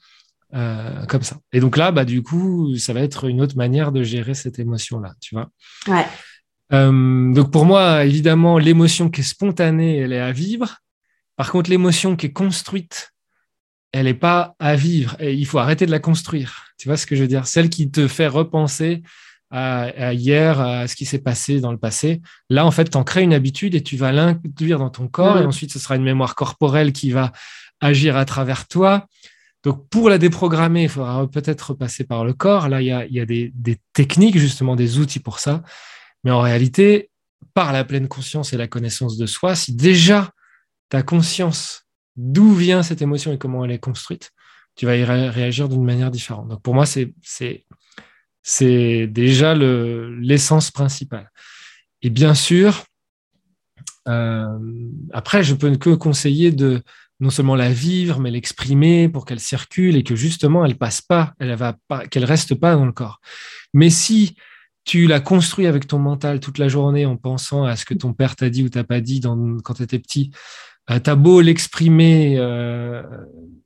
comme 1.09 1.23
ça. 1.23 1.38
Et 1.55 1.61
donc 1.61 1.79
là, 1.79 1.93
bah, 1.93 2.05
du 2.05 2.23
coup, 2.23 2.77
ça 2.77 2.93
va 2.93 3.01
être 3.01 3.27
une 3.27 3.41
autre 3.41 3.57
manière 3.57 3.91
de 3.91 4.03
gérer 4.03 4.35
cette 4.35 4.59
émotion-là, 4.59 5.15
tu 5.19 5.35
vois. 5.35 5.49
Ouais. 5.88 6.05
Euh, 6.72 7.32
donc 7.32 7.50
pour 7.50 7.64
moi, 7.64 8.04
évidemment, 8.04 8.58
l'émotion 8.58 9.11
qui 9.11 9.20
est 9.20 9.24
spontanée, 9.24 9.98
elle 9.98 10.12
est 10.12 10.20
à 10.20 10.32
vivre. 10.32 10.78
Par 11.37 11.50
contre, 11.50 11.70
l'émotion 11.70 12.16
qui 12.16 12.26
est 12.26 12.32
construite, 12.32 13.12
elle 13.92 14.06
n'est 14.06 14.14
pas 14.14 14.54
à 14.58 14.74
vivre. 14.74 15.16
Et 15.20 15.35
il 15.35 15.46
faut 15.46 15.58
arrêter 15.58 15.87
de 15.87 15.90
la 15.90 15.98
construire. 15.98 16.66
Tu 16.78 16.88
vois 16.88 16.96
ce 16.96 17.06
que 17.06 17.14
je 17.14 17.22
veux 17.22 17.28
dire? 17.28 17.46
Celle 17.46 17.68
qui 17.68 17.90
te 17.90 18.08
fait 18.08 18.26
repenser 18.26 19.02
à, 19.50 20.14
hier, 20.14 20.61
à 20.61 20.88
ce 20.88 20.96
qui 20.96 21.04
s'est 21.04 21.18
passé 21.18 21.61
dans 21.61 21.72
le 21.72 21.78
passé. 21.78 22.22
Là, 22.48 22.64
en 22.64 22.70
fait, 22.70 22.88
tu 22.88 22.96
en 22.96 23.04
crées 23.04 23.22
une 23.22 23.35
habitude 23.35 23.74
et 23.74 23.82
tu 23.82 23.98
vas 23.98 24.11
l'induire 24.11 24.78
dans 24.78 24.88
ton 24.88 25.08
corps. 25.08 25.38
Et 25.38 25.44
ensuite, 25.44 25.72
ce 25.72 25.78
sera 25.78 25.96
une 25.96 26.04
mémoire 26.04 26.35
corporelle 26.35 26.92
qui 26.92 27.11
va 27.11 27.32
agir 27.80 28.16
à 28.16 28.24
travers 28.24 28.66
toi. 28.66 29.06
Donc, 29.62 29.88
pour 29.90 30.08
la 30.08 30.16
déprogrammer, 30.16 30.85
il 30.85 30.88
faudra 30.88 31.28
peut-être 31.28 31.74
passer 31.74 32.04
par 32.04 32.24
le 32.24 32.32
corps. 32.32 32.68
Là, 32.70 32.80
il 32.80 32.87
y 32.87 32.92
a, 32.92 33.04
il 33.04 33.12
y 33.12 33.20
a 33.20 33.26
des, 33.26 33.52
des 33.54 33.78
techniques, 33.92 34.38
justement, 34.38 34.74
des 34.74 34.98
outils 34.98 35.20
pour 35.20 35.38
ça. 35.38 35.62
Mais 36.24 36.30
en 36.30 36.40
réalité, 36.40 37.11
par 37.54 37.72
la 37.72 37.85
pleine 37.85 38.08
conscience 38.08 38.52
et 38.52 38.56
la 38.56 38.68
connaissance 38.68 39.16
de 39.16 39.26
soi, 39.26 39.54
si 39.54 39.74
déjà 39.74 40.30
tu 40.90 40.96
as 40.96 41.02
conscience 41.02 41.87
d'où 42.16 42.54
vient 42.54 42.82
cette 42.82 43.02
émotion 43.02 43.32
et 43.32 43.38
comment 43.38 43.64
elle 43.64 43.70
est 43.72 43.78
construite, 43.78 44.30
tu 44.76 44.87
vas 44.87 44.96
y 44.96 45.04
réagir 45.04 45.68
d'une 45.68 45.85
manière 45.85 46.11
différente. 46.11 46.48
Donc 46.48 46.62
pour 46.62 46.74
moi, 46.74 46.87
c'est, 46.87 47.14
déjà 49.06 49.54
le, 49.54 50.14
l'essence 50.18 50.70
principale. 50.70 51.30
Et 52.00 52.11
bien 52.11 52.35
sûr, 52.35 52.85
euh, 54.08 54.58
après, 55.12 55.44
je 55.44 55.54
peux 55.54 55.74
que 55.76 55.90
conseiller 55.90 56.52
de 56.52 56.82
non 57.20 57.30
seulement 57.30 57.54
la 57.54 57.72
vivre, 57.72 58.18
mais 58.18 58.32
l'exprimer 58.32 59.08
pour 59.08 59.24
qu'elle 59.24 59.38
circule 59.38 59.96
et 59.96 60.02
que 60.02 60.16
justement 60.16 60.64
elle 60.64 60.76
passe 60.76 61.00
pas, 61.00 61.35
elle 61.38 61.54
va 61.54 61.76
pas, 61.87 62.06
qu'elle 62.08 62.24
reste 62.24 62.56
pas 62.56 62.74
dans 62.74 62.85
le 62.85 62.92
corps. 62.92 63.20
Mais 63.72 63.90
si 63.90 64.35
tu 64.85 65.07
l'as 65.07 65.21
construit 65.21 65.66
avec 65.66 65.87
ton 65.87 65.99
mental 65.99 66.40
toute 66.40 66.59
la 66.59 66.68
journée 66.68 67.07
en 67.07 67.16
pensant 67.16 67.64
à 67.64 67.77
ce 67.77 67.85
que 67.85 67.95
ton 67.95 68.12
père 68.12 68.37
t'a 68.37 68.51
dit 68.51 68.62
ou 68.62 68.68
t'a 68.68 68.85
pas 68.85 69.01
dit 69.01 69.21
quand 69.64 69.75
tu 69.75 69.83
étais 69.83 69.99
petit. 69.99 70.31
Euh, 70.90 70.99
tu 70.99 71.11
as 71.11 71.14
beau 71.14 71.40
l'exprimer, 71.40 72.35
euh, 72.38 73.03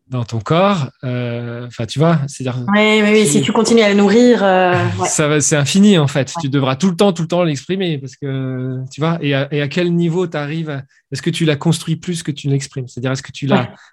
dans 0.08 0.24
ton 0.24 0.40
corps. 0.40 0.90
Euh, 1.04 1.66
enfin, 1.66 1.86
tu 1.86 1.98
vois, 1.98 2.20
c'est-à-dire. 2.28 2.64
Oui, 2.68 3.00
oui, 3.02 3.26
si 3.26 3.42
tu 3.42 3.52
continues 3.52 3.82
à 3.82 3.88
le 3.88 3.96
nourrir, 3.96 4.42
euh, 4.42 4.74
ça 5.04 5.28
va, 5.28 5.40
c'est 5.40 5.56
infini 5.56 5.98
en 5.98 6.06
fait. 6.06 6.32
Tu 6.40 6.48
devras 6.48 6.76
tout 6.76 6.90
le 6.90 6.96
temps, 6.96 7.12
tout 7.12 7.22
le 7.22 7.28
temps 7.28 7.42
l'exprimer 7.42 7.98
parce 7.98 8.16
que 8.16 8.80
tu 8.90 9.00
vois. 9.00 9.18
Et 9.20 9.34
à, 9.34 9.52
et 9.52 9.60
à 9.62 9.68
quel 9.68 9.94
niveau 9.94 10.26
tu 10.26 10.36
arrives 10.36 10.82
Est-ce 11.12 11.22
que 11.22 11.30
tu 11.30 11.44
la 11.44 11.56
construis 11.56 11.96
plus 11.96 12.22
que 12.22 12.30
tu 12.30 12.48
l'exprimes? 12.48 12.86
C'est-à-dire, 12.86 13.12
est-ce 13.12 13.22
que 13.22 13.32
tu 13.32 13.48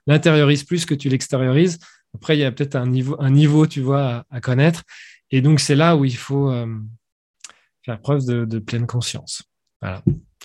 l'intériorises 0.07 0.63
plus 0.63 0.85
que 0.85 0.93
tu 0.93 1.09
l'extériorises? 1.09 1.79
Après, 2.15 2.37
il 2.37 2.41
y 2.41 2.45
a 2.45 2.51
peut-être 2.51 2.75
un 2.75 2.85
niveau, 2.85 3.15
un 3.19 3.31
niveau, 3.31 3.65
tu 3.65 3.81
vois, 3.81 4.23
à, 4.29 4.39
connaître. 4.39 4.83
Et 5.31 5.41
donc, 5.41 5.59
c'est 5.59 5.75
là 5.75 5.95
où 5.95 6.05
il 6.05 6.15
faut 6.15 6.53
faire 7.85 7.99
preuve 7.99 8.25
de, 8.25 8.45
de, 8.45 8.59
pleine 8.59 8.87
conscience. 8.87 9.43
Voilà, 9.81 10.01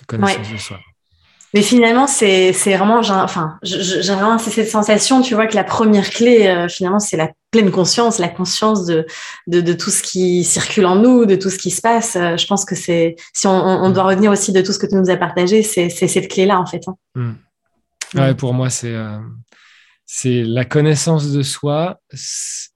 connaissance 0.07 0.51
de 0.51 0.57
soi. 0.57 0.79
Mais 1.53 1.63
finalement, 1.63 2.05
c'est 2.05 2.51
vraiment, 2.51 3.01
j'ai 3.01 3.13
enfin, 3.13 3.57
j'ai 3.63 4.13
vraiment 4.13 4.37
cette 4.37 4.69
sensation, 4.69 5.21
tu 5.21 5.33
vois, 5.33 5.47
que 5.47 5.55
la 5.55 5.63
première 5.63 6.09
clé, 6.11 6.47
euh, 6.47 6.67
finalement, 6.67 6.99
c'est 6.99 7.17
la 7.17 7.31
pleine 7.49 7.71
conscience, 7.71 8.19
la 8.19 8.29
conscience 8.29 8.85
de, 8.85 9.07
de, 9.47 9.59
de, 9.59 9.73
tout 9.73 9.89
ce 9.89 10.03
qui 10.03 10.43
circule 10.43 10.85
en 10.85 10.95
nous, 10.95 11.25
de 11.25 11.35
tout 11.35 11.49
ce 11.49 11.57
qui 11.57 11.71
se 11.71 11.81
passe. 11.81 12.15
Euh, 12.15 12.37
je 12.37 12.45
pense 12.45 12.65
que 12.65 12.75
c'est, 12.75 13.15
si 13.33 13.47
on, 13.47 13.51
on, 13.51 13.89
doit 13.89 14.03
revenir 14.03 14.31
aussi 14.31 14.51
de 14.51 14.61
tout 14.61 14.71
ce 14.71 14.77
que 14.77 14.85
tu 14.85 14.93
nous 14.93 15.09
as 15.09 15.17
partagé, 15.17 15.63
c'est 15.63 15.89
cette 15.89 16.27
clé-là, 16.27 16.59
en 16.59 16.67
fait. 16.67 16.87
Hein. 16.87 16.95
Mm. 17.15 17.31
Ouais, 18.15 18.35
pour 18.35 18.53
moi, 18.53 18.69
c'est 18.69 18.93
euh, 18.93 19.17
c'est 20.05 20.41
la 20.43 20.65
connaissance 20.65 21.31
de 21.31 21.43
soi 21.43 21.99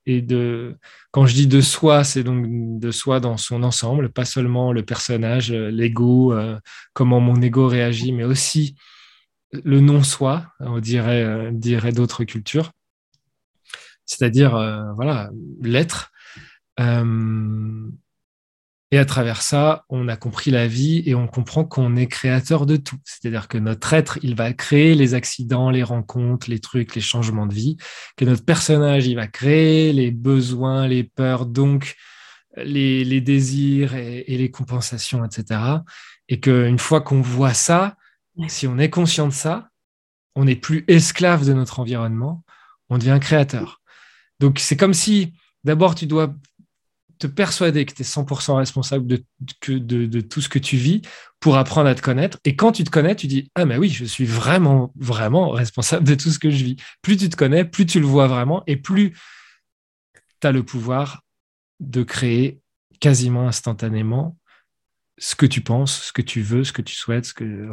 et 0.05 0.21
de 0.21 0.77
quand 1.13 1.27
je 1.27 1.35
dis 1.35 1.45
de 1.45 1.61
soi, 1.61 2.03
c'est 2.03 2.23
donc 2.23 2.47
de 2.79 2.89
soi 2.89 3.19
dans 3.19 3.37
son 3.37 3.61
ensemble, 3.61 4.09
pas 4.09 4.25
seulement 4.25 4.73
le 4.73 4.83
personnage, 4.83 5.51
euh, 5.51 5.69
l'ego, 5.69 6.33
euh, 6.33 6.57
comment 6.93 7.19
mon 7.19 7.39
ego 7.39 7.67
réagit, 7.67 8.11
mais 8.11 8.23
aussi 8.23 8.75
le 9.51 9.79
non-soi, 9.79 10.47
on 10.59 10.79
dirait, 10.79 11.23
euh, 11.23 11.51
dirait 11.53 11.91
d'autres 11.91 12.23
cultures. 12.23 12.71
C'est-à-dire, 14.07 14.51
voilà, 14.95 15.29
l'être. 15.61 16.11
Et 18.93 18.99
à 18.99 19.05
travers 19.05 19.41
ça, 19.41 19.85
on 19.89 20.07
a 20.07 20.15
compris 20.15 20.51
la 20.51 20.67
vie 20.67 21.01
et 21.07 21.15
on 21.15 21.25
comprend 21.25 21.65
qu'on 21.65 21.95
est 21.95 22.05
créateur 22.05 22.67
de 22.67 22.75
tout. 22.75 22.99
C'est-à-dire 23.05 23.47
que 23.47 23.57
notre 23.57 23.91
être, 23.93 24.19
il 24.21 24.35
va 24.35 24.53
créer 24.53 24.93
les 24.93 25.15
accidents, 25.15 25.71
les 25.71 25.81
rencontres, 25.81 26.47
les 26.47 26.59
trucs, 26.59 26.93
les 26.93 27.01
changements 27.01 27.47
de 27.47 27.55
vie. 27.55 27.77
Que 28.17 28.25
notre 28.25 28.45
personnage, 28.45 29.07
il 29.07 29.15
va 29.15 29.25
créer 29.25 29.93
les 29.93 30.11
besoins, 30.11 30.87
les 30.87 31.03
peurs, 31.03 31.47
donc 31.47 31.95
les, 32.55 33.19
désirs 33.19 33.95
et, 33.95 34.25
les 34.27 34.51
compensations, 34.51 35.25
etc. 35.25 35.59
Et 36.29 36.39
qu'une 36.39 36.77
fois 36.77 37.01
qu'on 37.01 37.21
voit 37.21 37.55
ça, 37.55 37.95
si 38.47 38.67
on 38.67 38.77
est 38.77 38.91
conscient 38.91 39.27
de 39.27 39.33
ça, 39.33 39.69
on 40.35 40.45
n'est 40.45 40.55
plus 40.55 40.85
esclave 40.87 41.47
de 41.47 41.53
notre 41.53 41.79
environnement, 41.79 42.43
on 42.89 42.99
devient 42.99 43.17
créateur. 43.19 43.81
Donc 44.39 44.59
c'est 44.59 44.77
comme 44.77 44.93
si 44.93 45.33
d'abord 45.63 45.95
tu 45.95 46.05
dois 46.05 46.35
te 47.19 47.27
persuader 47.27 47.85
que 47.85 47.93
tu 47.93 48.01
es 48.01 48.05
100% 48.05 48.55
responsable 48.55 49.07
de, 49.07 49.23
de, 49.67 50.21
tout 50.21 50.41
ce 50.41 50.49
que 50.49 50.59
tu 50.59 50.77
vis 50.77 51.01
pour 51.39 51.57
apprendre 51.57 51.89
à 51.89 51.95
te 51.95 52.01
connaître. 52.01 52.39
Et 52.45 52.55
quand 52.55 52.71
tu 52.71 52.83
te 52.83 52.89
connais, 52.89 53.15
tu 53.15 53.27
dis 53.27 53.51
Ah, 53.55 53.65
mais 53.65 53.77
oui, 53.77 53.89
je 53.89 54.05
suis 54.05 54.25
vraiment, 54.25 54.91
vraiment 54.95 55.49
responsable 55.49 56.05
de 56.05 56.15
tout 56.15 56.29
ce 56.29 56.39
que 56.39 56.49
je 56.49 56.63
vis. 56.63 56.75
Plus 57.01 57.17
tu 57.17 57.29
te 57.29 57.35
connais, 57.35 57.65
plus 57.65 57.85
tu 57.85 57.99
le 57.99 58.05
vois 58.05 58.27
vraiment 58.27 58.63
et 58.67 58.77
plus 58.77 59.13
tu 60.41 60.47
as 60.47 60.51
le 60.51 60.63
pouvoir 60.63 61.21
de 61.79 62.03
créer 62.03 62.59
quasiment 62.99 63.47
instantanément 63.47 64.37
ce 65.17 65.35
que 65.35 65.45
tu 65.45 65.61
penses, 65.61 66.05
ce 66.05 66.13
que 66.13 66.21
tu 66.21 66.41
veux, 66.41 66.63
ce 66.63 66.73
que 66.73 66.81
tu 66.81 66.95
souhaites, 66.95 67.25
ce 67.25 67.33
que 67.33 67.69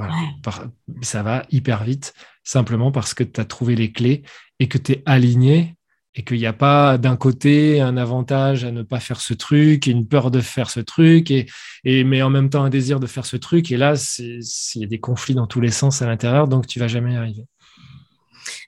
ça 1.03 1.23
va 1.23 1.47
hyper 1.51 1.85
vite, 1.85 2.15
simplement 2.45 2.93
parce 2.93 3.15
que 3.15 3.25
tu 3.25 3.41
as 3.41 3.45
trouvé 3.45 3.75
les 3.77 3.93
clés 3.93 4.23
et 4.59 4.69
que 4.69 4.79
tu 4.79 4.93
es 4.93 5.03
aligné 5.07 5.77
et 6.15 6.25
qu'il 6.25 6.39
n'y 6.39 6.47
a 6.47 6.53
pas 6.53 6.99
d'un 6.99 7.17
côté 7.17 7.81
un 7.81 7.97
avantage 7.97 8.65
à 8.65 8.73
ne 8.73 8.83
pas 8.83 9.01
faire 9.01 9.21
ce 9.21 9.35
truc 9.35 9.87
une 9.87 10.07
peur 10.09 10.31
de 10.31 10.41
faire 10.41 10.71
ce 10.71 10.81
truc 10.81 11.31
et, 11.31 11.47
et 11.85 12.05
mais 12.05 12.23
en 12.23 12.31
même 12.31 12.51
temps 12.51 12.65
un 12.65 12.71
désir 12.71 13.01
de 13.01 13.07
faire 13.07 13.27
ce 13.27 13.37
truc 13.37 13.71
et 13.71 13.77
là 13.77 13.95
il 14.19 14.41
y 14.81 14.85
a 14.85 14.89
des 14.89 15.01
conflits 15.01 15.35
dans 15.35 15.47
tous 15.47 15.61
les 15.61 15.71
sens 15.71 16.03
à 16.03 16.07
l'intérieur 16.07 16.49
donc 16.49 16.67
tu 16.67 16.81
vas 16.81 16.89
jamais 16.89 17.15
y 17.15 17.17
arriver. 17.17 17.47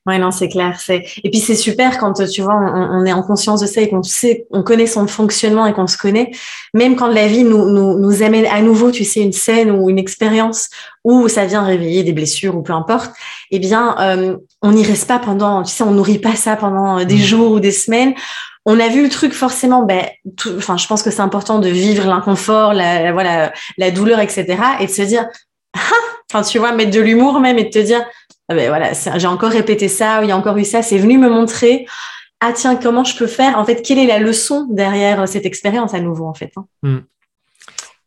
Ouais, 0.05 0.19
non, 0.19 0.33
c'est 0.33 0.49
clair. 0.49 0.81
C'est 0.81 1.05
et 1.23 1.31
puis 1.31 1.39
c'est 1.39 1.55
super 1.55 1.99
quand 1.99 2.15
tu 2.27 2.43
vois, 2.43 2.55
on, 2.55 3.05
est 3.05 3.13
en 3.13 3.23
conscience 3.23 3.61
de 3.61 3.67
ça 3.67 3.81
et 3.81 3.89
qu'on 3.89 4.03
sait, 4.03 4.47
on 4.51 4.65
connaît 4.65 4.89
son 4.89 5.07
fonctionnement 5.07 5.65
et 5.65 5.73
qu'on 5.73 5.87
se 5.87 5.97
connaît. 5.97 6.33
Même 6.75 6.97
quand 6.97 7.07
la 7.07 7.29
vie 7.29 7.45
nous, 7.45 7.71
nous, 7.71 7.99
nous 7.99 8.23
amène 8.25 8.47
à 8.47 8.63
nouveau, 8.63 8.91
tu 8.91 9.05
sais, 9.05 9.21
une 9.21 9.33
scène 9.33 9.71
ou 9.71 9.91
une 9.91 9.99
expérience 9.99 10.71
où 11.05 11.29
ça 11.29 11.45
vient 11.47 11.63
réveiller 11.63 12.03
des 12.03 12.13
blessures 12.13 12.57
ou 12.57 12.63
peu 12.63 12.73
importe, 12.73 13.13
eh 13.53 13.61
bien, 13.61 13.95
euh, 14.01 14.37
on 14.61 14.73
n'y 14.73 14.85
reste 14.85 15.07
pas 15.07 15.21
pendant, 15.21 15.63
tu 15.63 15.73
sais, 15.73 15.85
on 15.85 15.93
nourrit 15.93 16.19
pas 16.19 16.35
ça 16.35 16.57
pendant 16.57 16.99
euh, 16.99 17.05
des 17.05 17.15
mmh. 17.15 17.19
jours 17.19 17.53
ou 17.53 17.61
des 17.61 17.73
semaines 17.73 18.15
on 18.65 18.79
a 18.79 18.89
vu 18.89 19.03
le 19.03 19.09
truc 19.09 19.33
forcément 19.33 19.83
ben 19.83 20.07
enfin 20.57 20.77
je 20.77 20.87
pense 20.87 21.03
que 21.03 21.11
c'est 21.11 21.21
important 21.21 21.59
de 21.59 21.69
vivre 21.69 22.07
l'inconfort 22.07 22.75
la, 22.75 23.13
voilà 23.13 23.53
la 23.77 23.91
douleur 23.91 24.21
etc 24.21 24.57
et 24.81 24.87
de 24.87 24.91
se 24.91 25.03
dire 25.03 25.27
ah, 25.75 25.79
enfin 26.33 26.43
tu 26.43 26.59
vois 26.59 26.73
mettre 26.73 26.93
de 26.93 27.01
l'humour 27.01 27.41
même 27.41 27.59
et 27.59 27.65
de 27.65 27.71
te 27.71 27.79
dire 27.79 28.05
ah 28.53 28.55
ben 28.55 28.69
voilà, 28.69 28.93
j'ai 29.19 29.27
encore 29.27 29.51
répété 29.51 29.89
ça, 29.89 30.23
il 30.23 30.29
y 30.29 30.33
a 30.33 30.37
encore 30.37 30.59
eu 30.59 30.65
ça, 30.65 30.83
c'est 30.83 30.99
venu 30.99 31.17
me 31.17 31.31
montrer, 31.31 31.87
ah 32.41 32.53
tiens, 32.53 32.77
comment 32.77 33.03
je 33.03 33.17
peux 33.17 33.27
faire? 33.27 33.59
En 33.59 33.65
fait, 33.65 33.83
quelle 33.83 33.99
est 33.99 34.07
la 34.07 34.19
leçon 34.19 34.67
derrière 34.71 35.27
cette 35.27 35.47
expérience 35.47 35.95
à 35.95 36.01
nouveau, 36.01 36.27
en 36.27 36.35
fait 36.35 36.53
hein? 36.57 36.67
hmm. 36.83 36.99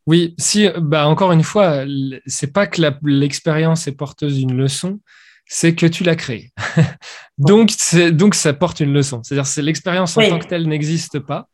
Oui, 0.07 0.35
si, 0.37 0.69
bah 0.77 1.07
encore 1.07 1.31
une 1.31 1.41
fois, 1.41 1.83
c'est 2.27 2.53
pas 2.53 2.67
que 2.67 2.79
l'expérience 3.03 3.87
est 3.87 3.93
porteuse 3.93 4.37
d'une 4.37 4.55
leçon, 4.55 4.99
c'est 5.47 5.73
que 5.73 5.87
tu 5.87 6.03
l'as 6.03 6.15
créée. 6.15 6.51
donc, 7.39 7.71
donc, 8.11 8.35
ça 8.35 8.53
porte 8.53 8.81
une 8.81 8.93
leçon. 8.93 9.23
C'est-à-dire, 9.23 9.47
c'est 9.47 9.63
l'expérience 9.63 10.15
en 10.15 10.21
tant 10.21 10.37
que 10.37 10.45
telle 10.45 10.67
n'existe 10.67 11.17
pas. 11.17 11.49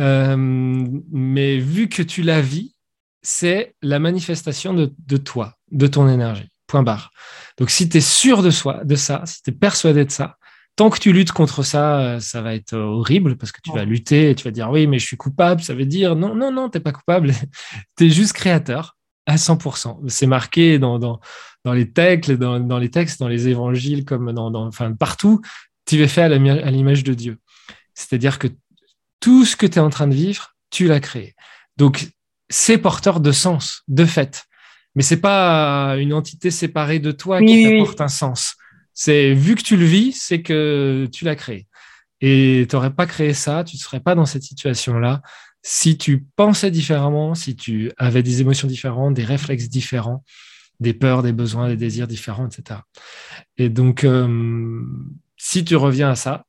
Euh, 0.00 0.36
mais 1.12 1.58
vu 1.58 1.90
que 1.90 2.02
tu 2.02 2.22
la 2.22 2.40
vis, 2.40 2.74
c'est 3.20 3.74
la 3.82 3.98
manifestation 3.98 4.72
de, 4.72 4.94
de, 5.06 5.18
toi, 5.18 5.52
de 5.70 5.86
ton 5.86 6.08
énergie. 6.08 6.48
Point 6.66 6.82
barre. 6.82 7.10
Donc, 7.58 7.70
si 7.70 7.88
tu 7.88 7.98
es 7.98 8.00
sûr 8.00 8.42
de, 8.42 8.50
soi, 8.50 8.82
de 8.84 8.96
ça, 8.96 9.22
si 9.24 9.42
tu 9.42 9.50
es 9.50 9.52
persuadé 9.52 10.04
de 10.04 10.10
ça, 10.10 10.36
tant 10.76 10.90
que 10.90 10.98
tu 10.98 11.12
luttes 11.12 11.32
contre 11.32 11.62
ça, 11.62 12.00
euh, 12.00 12.20
ça 12.20 12.42
va 12.42 12.54
être 12.54 12.74
horrible 12.74 13.36
parce 13.36 13.50
que 13.50 13.60
tu 13.62 13.72
vas 13.72 13.84
lutter 13.84 14.30
et 14.30 14.34
tu 14.34 14.44
vas 14.44 14.50
dire 14.50 14.70
oui, 14.70 14.86
mais 14.86 14.98
je 14.98 15.06
suis 15.06 15.16
coupable. 15.16 15.62
Ça 15.62 15.74
veut 15.74 15.86
dire 15.86 16.16
non, 16.16 16.34
non, 16.34 16.52
non, 16.52 16.68
tu 16.68 16.78
n'es 16.78 16.82
pas 16.82 16.92
coupable. 16.92 17.32
tu 17.96 18.06
es 18.06 18.10
juste 18.10 18.34
créateur 18.34 18.96
à 19.26 19.36
100%. 19.36 20.08
C'est 20.08 20.26
marqué 20.26 20.78
dans, 20.78 20.98
dans, 20.98 21.20
dans, 21.64 21.72
les 21.72 21.90
textes, 21.90 22.30
dans, 22.30 22.60
dans, 22.60 22.78
les 22.78 22.90
textes, 22.90 23.18
dans 23.18 23.28
les 23.28 23.48
évangiles, 23.48 24.04
comme 24.04 24.32
dans, 24.32 24.50
dans 24.50 24.66
enfin, 24.66 24.92
partout. 24.92 25.40
Tu 25.86 26.00
es 26.02 26.08
fait 26.08 26.22
à 26.22 26.70
l'image 26.70 27.04
de 27.04 27.14
Dieu. 27.14 27.38
C'est-à-dire 27.94 28.38
que 28.38 28.48
tout 29.20 29.44
ce 29.44 29.56
que 29.56 29.66
tu 29.66 29.78
es 29.78 29.80
en 29.80 29.90
train 29.90 30.06
de 30.06 30.14
vivre, 30.14 30.54
tu 30.70 30.86
l'as 30.86 31.00
créé. 31.00 31.34
Donc, 31.76 32.08
c'est 32.48 32.78
porteur 32.78 33.20
de 33.20 33.32
sens, 33.32 33.82
de 33.88 34.04
fait 34.04 34.44
mais 34.96 35.02
c'est 35.02 35.20
pas 35.20 35.96
une 35.98 36.12
entité 36.12 36.50
séparée 36.50 36.98
de 36.98 37.12
toi 37.12 37.40
qui 37.40 37.64
t'apporte 37.64 38.00
un 38.00 38.08
sens. 38.08 38.56
C'est 38.94 39.34
vu 39.34 39.54
que 39.54 39.62
tu 39.62 39.76
le 39.76 39.84
vis, 39.84 40.12
c'est 40.12 40.40
que 40.40 41.06
tu 41.12 41.24
l'as 41.26 41.36
créé. 41.36 41.68
Et 42.22 42.66
tu 42.68 42.74
n'aurais 42.74 42.94
pas 42.94 43.06
créé 43.06 43.34
ça, 43.34 43.62
tu 43.62 43.76
ne 43.76 43.80
serais 43.80 44.00
pas 44.00 44.14
dans 44.14 44.24
cette 44.24 44.42
situation-là 44.42 45.20
si 45.62 45.98
tu 45.98 46.24
pensais 46.36 46.70
différemment, 46.70 47.34
si 47.34 47.56
tu 47.56 47.92
avais 47.98 48.22
des 48.22 48.40
émotions 48.40 48.68
différentes, 48.68 49.14
des 49.14 49.24
réflexes 49.24 49.68
différents, 49.68 50.24
des 50.80 50.94
peurs, 50.94 51.22
des 51.22 51.32
besoins, 51.32 51.68
des 51.68 51.76
désirs 51.76 52.06
différents, 52.06 52.46
etc. 52.46 52.80
Et 53.58 53.68
donc, 53.68 54.04
euh, 54.04 54.82
si 55.36 55.64
tu 55.64 55.76
reviens 55.76 56.10
à 56.10 56.14
ça, 56.14 56.46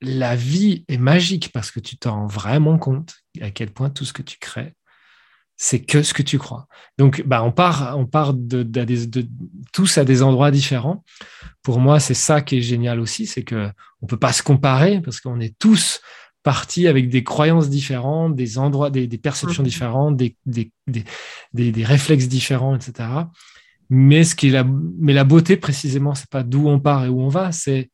la 0.00 0.36
vie 0.36 0.84
est 0.88 0.98
magique 0.98 1.52
parce 1.52 1.70
que 1.70 1.80
tu 1.80 1.96
t'en 1.96 2.16
rends 2.16 2.26
vraiment 2.26 2.78
compte 2.78 3.16
à 3.40 3.50
quel 3.50 3.70
point 3.70 3.90
tout 3.90 4.04
ce 4.04 4.12
que 4.12 4.22
tu 4.22 4.38
crées 4.38 4.74
c'est 5.60 5.80
que 5.80 6.04
ce 6.04 6.14
que 6.14 6.22
tu 6.22 6.38
crois. 6.38 6.68
Donc, 6.98 7.24
bah, 7.26 7.42
on 7.42 7.50
part, 7.50 7.98
on 7.98 8.06
part 8.06 8.32
de, 8.32 8.64
tous 9.72 9.98
à 9.98 10.04
des 10.04 10.22
endroits 10.22 10.52
différents. 10.52 11.04
Pour 11.62 11.80
moi, 11.80 11.98
c'est 11.98 12.14
ça 12.14 12.40
qui 12.40 12.58
est 12.58 12.62
génial 12.62 13.00
aussi, 13.00 13.26
c'est 13.26 13.42
que 13.42 13.68
on 14.00 14.06
peut 14.06 14.16
pas 14.16 14.32
se 14.32 14.44
comparer 14.44 15.00
parce 15.02 15.20
qu'on 15.20 15.40
est 15.40 15.58
tous 15.58 16.00
partis 16.44 16.86
avec 16.86 17.10
des 17.10 17.24
croyances 17.24 17.68
différentes, 17.68 18.36
des 18.36 18.56
endroits, 18.56 18.88
des, 18.88 19.08
perceptions 19.18 19.64
mmh. 19.64 19.66
différentes, 19.66 20.16
des, 20.16 20.36
des, 20.46 21.84
réflexes 21.84 22.28
différents, 22.28 22.76
etc. 22.76 23.08
Mais 23.90 24.22
ce 24.22 24.36
qui 24.36 24.48
est 24.48 24.52
la, 24.52 24.64
mais 24.64 25.12
la 25.12 25.24
beauté 25.24 25.56
précisément, 25.56 26.14
c'est 26.14 26.30
pas 26.30 26.44
d'où 26.44 26.68
on 26.68 26.78
part 26.78 27.04
et 27.04 27.08
où 27.08 27.20
on 27.20 27.28
va, 27.28 27.50
c'est 27.50 27.90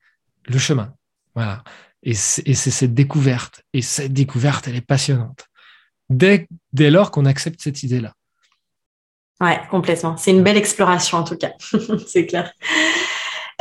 le 0.47 0.59
chemin. 0.59 0.93
Voilà. 1.35 1.65
Et 2.03 2.13
c'est 2.13 2.55
cette 2.55 2.93
découverte. 2.93 3.65
Et 3.73 3.81
cette 3.81 4.13
découverte, 4.13 4.69
elle 4.69 4.77
est 4.77 4.83
passionnante 4.83 5.49
dès, 6.11 6.49
dès 6.73 6.91
lors 6.91 7.11
qu'on 7.11 7.27
accepte 7.27 7.61
cette 7.61 7.83
idée-là. 7.83 8.13
Ouais, 9.41 9.61
complètement. 9.71 10.17
C'est 10.17 10.31
une 10.31 10.43
belle 10.43 10.57
exploration 10.57 11.19
en 11.19 11.25
tout 11.25 11.37
cas, 11.37 11.53
c'est 12.07 12.27
clair. 12.27 12.53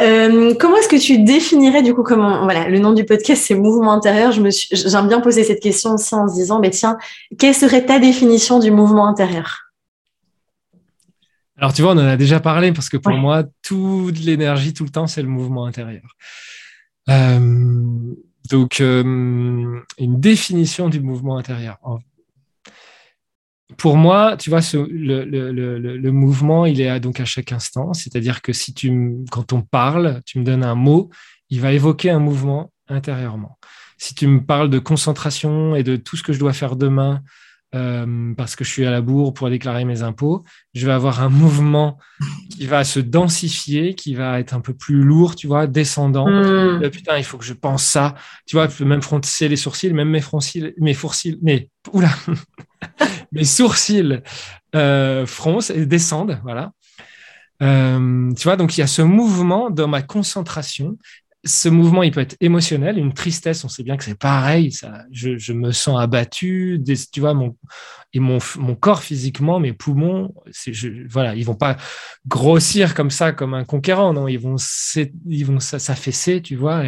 Euh, 0.02 0.56
comment 0.60 0.78
est-ce 0.78 0.88
que 0.88 1.00
tu 1.00 1.20
définirais 1.20 1.84
du 1.84 1.94
coup 1.94 2.02
comment 2.02 2.44
voilà 2.46 2.68
le 2.68 2.80
nom 2.80 2.94
du 2.94 3.06
podcast 3.06 3.44
c'est 3.46 3.56
mouvement 3.56 3.94
intérieur. 3.94 4.32
Je 4.32 4.42
me 4.42 4.50
j'aime 4.50 5.08
bien 5.08 5.22
poser 5.22 5.44
cette 5.44 5.62
question 5.62 5.94
aussi 5.94 6.16
en 6.16 6.28
se 6.28 6.34
disant 6.34 6.60
mais 6.60 6.72
tiens 6.72 6.98
quelle 7.38 7.54
serait 7.54 7.86
ta 7.86 8.00
définition 8.00 8.58
du 8.58 8.72
mouvement 8.72 9.08
intérieur? 9.08 9.72
Alors 11.58 11.74
tu 11.74 11.84
vois 11.84 11.92
on 11.92 11.98
en 11.98 12.08
a 12.08 12.18
déjà 12.18 12.40
parlé 12.40 12.72
parce 12.72 12.90
que 12.90 12.98
pour 12.98 13.14
moi 13.14 13.44
toute 13.62 14.20
l'énergie 14.20 14.74
tout 14.74 14.84
le 14.84 14.90
temps 14.90 15.06
c'est 15.06 15.22
le 15.22 15.28
mouvement 15.28 15.66
intérieur. 15.66 16.02
donc, 18.50 18.80
une 18.80 19.84
définition 20.00 20.90
du 20.90 21.02
mouvement 21.02 21.38
intérieur. 21.38 21.78
Pour 23.78 23.98
moi, 23.98 24.38
tu 24.38 24.50
vois, 24.50 24.60
le, 24.74 26.10
mouvement, 26.12 26.66
il 26.66 26.82
est 26.82 27.00
donc 27.00 27.20
à 27.20 27.26
chaque 27.26 27.52
instant. 27.52 27.94
C'est-à-dire 27.94 28.42
que 28.42 28.54
si 28.54 28.74
tu, 28.74 29.16
quand 29.32 29.54
on 29.54 29.62
parle, 29.62 30.22
tu 30.26 30.40
me 30.40 30.44
donnes 30.44 30.64
un 30.64 30.76
mot, 30.76 31.10
il 31.50 31.62
va 31.62 31.72
évoquer 31.72 32.10
un 32.10 32.20
mouvement 32.20 32.72
intérieurement. 32.88 33.58
Si 33.98 34.16
tu 34.16 34.28
me 34.28 34.44
parles 34.44 34.70
de 34.70 34.80
concentration 34.80 35.76
et 35.76 35.84
de 35.84 35.96
tout 35.96 36.18
ce 36.18 36.24
que 36.24 36.34
je 36.34 36.40
dois 36.40 36.54
faire 36.54 36.76
demain, 36.76 37.22
euh, 37.76 38.34
parce 38.36 38.56
que 38.56 38.64
je 38.64 38.70
suis 38.70 38.86
à 38.86 38.92
la 38.92 39.02
bourre 39.02 39.34
pour 39.34 39.50
déclarer 39.50 39.84
mes 39.84 40.04
impôts, 40.04 40.44
je 40.76 40.86
vais 40.86 40.92
avoir 40.92 41.24
un 41.24 41.30
mouvement 41.30 41.98
qui 42.52 42.68
va 42.68 42.84
se 42.84 43.00
densifier, 43.00 43.96
qui 43.96 44.14
va 44.14 44.40
être 44.40 44.54
un 44.54 44.62
peu 44.62 44.76
plus 44.76 45.04
lourd, 45.04 45.36
tu 45.36 45.48
vois, 45.48 45.66
descendant. 45.66 46.28
Hmm. 46.28 46.88
putain, 46.92 47.18
il 47.18 47.24
faut 47.24 47.38
que 47.40 47.46
je 47.46 47.54
pense 47.54 47.84
ça. 47.84 48.14
Tu 48.46 48.56
vois, 48.56 48.68
même 48.82 49.02
froncer 49.02 49.48
les 49.48 49.56
sourcils, 49.56 49.92
même 49.92 50.10
mes 50.10 50.22
sourcils, 50.22 50.74
mes 50.78 50.94
fourcils, 50.94 51.40
mais 51.42 51.70
oula, 51.92 52.12
mes 53.34 53.44
sourcils 53.44 54.22
euh, 54.76 55.26
froncent 55.26 55.74
et 55.74 55.86
descendent, 55.86 56.40
voilà. 56.44 56.72
Euh, 57.62 58.32
tu 58.34 58.44
vois, 58.44 58.58
donc 58.58 58.78
il 58.78 58.82
y 58.82 58.84
a 58.84 58.88
ce 58.88 59.02
mouvement 59.02 59.70
dans 59.70 59.88
ma 59.88 60.02
concentration 60.02 60.98
ce 61.46 61.68
mouvement, 61.68 62.04
il 62.04 62.12
peut 62.12 62.22
être 62.22 62.38
émotionnel, 62.40 62.98
une 62.98 63.14
tristesse, 63.14 63.66
on 63.66 63.68
sait 63.68 63.84
bien 63.84 63.98
que 63.98 64.04
c'est 64.06 64.18
pareil, 64.18 64.72
ça, 64.72 65.04
je, 65.12 65.52
me 65.52 65.72
sens 65.72 66.00
abattu, 66.00 66.82
tu 67.12 67.20
vois, 67.20 67.34
mon, 67.34 67.58
et 68.14 68.20
mon, 68.20 68.38
mon 68.58 68.76
corps 68.76 69.04
physiquement, 69.04 69.60
mes 69.60 69.74
poumons, 69.74 70.34
je, 70.52 71.06
voilà, 71.10 71.36
ils 71.36 71.44
vont 71.44 71.56
pas 71.56 71.76
grossir 72.26 72.96
comme 72.96 73.10
ça, 73.10 73.34
comme 73.34 73.54
un 73.54 73.66
conquérant, 73.66 74.14
non, 74.14 74.30
ils 74.30 74.40
vont, 74.40 74.56
ils 75.26 75.46
vont 75.46 75.60
s'affaisser, 75.60 76.42
tu 76.42 76.56
vois, 76.56 76.84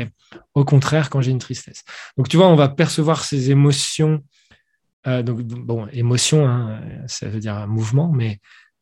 au 0.53 0.63
contraire, 0.63 1.09
quand 1.09 1.19
j'ai 1.19 1.31
une 1.31 1.39
tristesse. 1.39 1.83
Donc, 2.17 2.29
tu 2.29 2.37
vois, 2.37 2.47
on 2.47 2.55
va 2.55 2.69
percevoir 2.69 3.25
ces 3.25 3.51
émotions, 3.51 4.23
euh, 5.07 5.23
donc, 5.23 5.41
bon, 5.41 5.87
émotion, 5.87 6.47
hein, 6.47 6.81
ça 7.07 7.27
veut 7.27 7.39
dire 7.39 7.55
un 7.55 7.67
mouvement, 7.67 8.11
mais 8.11 8.39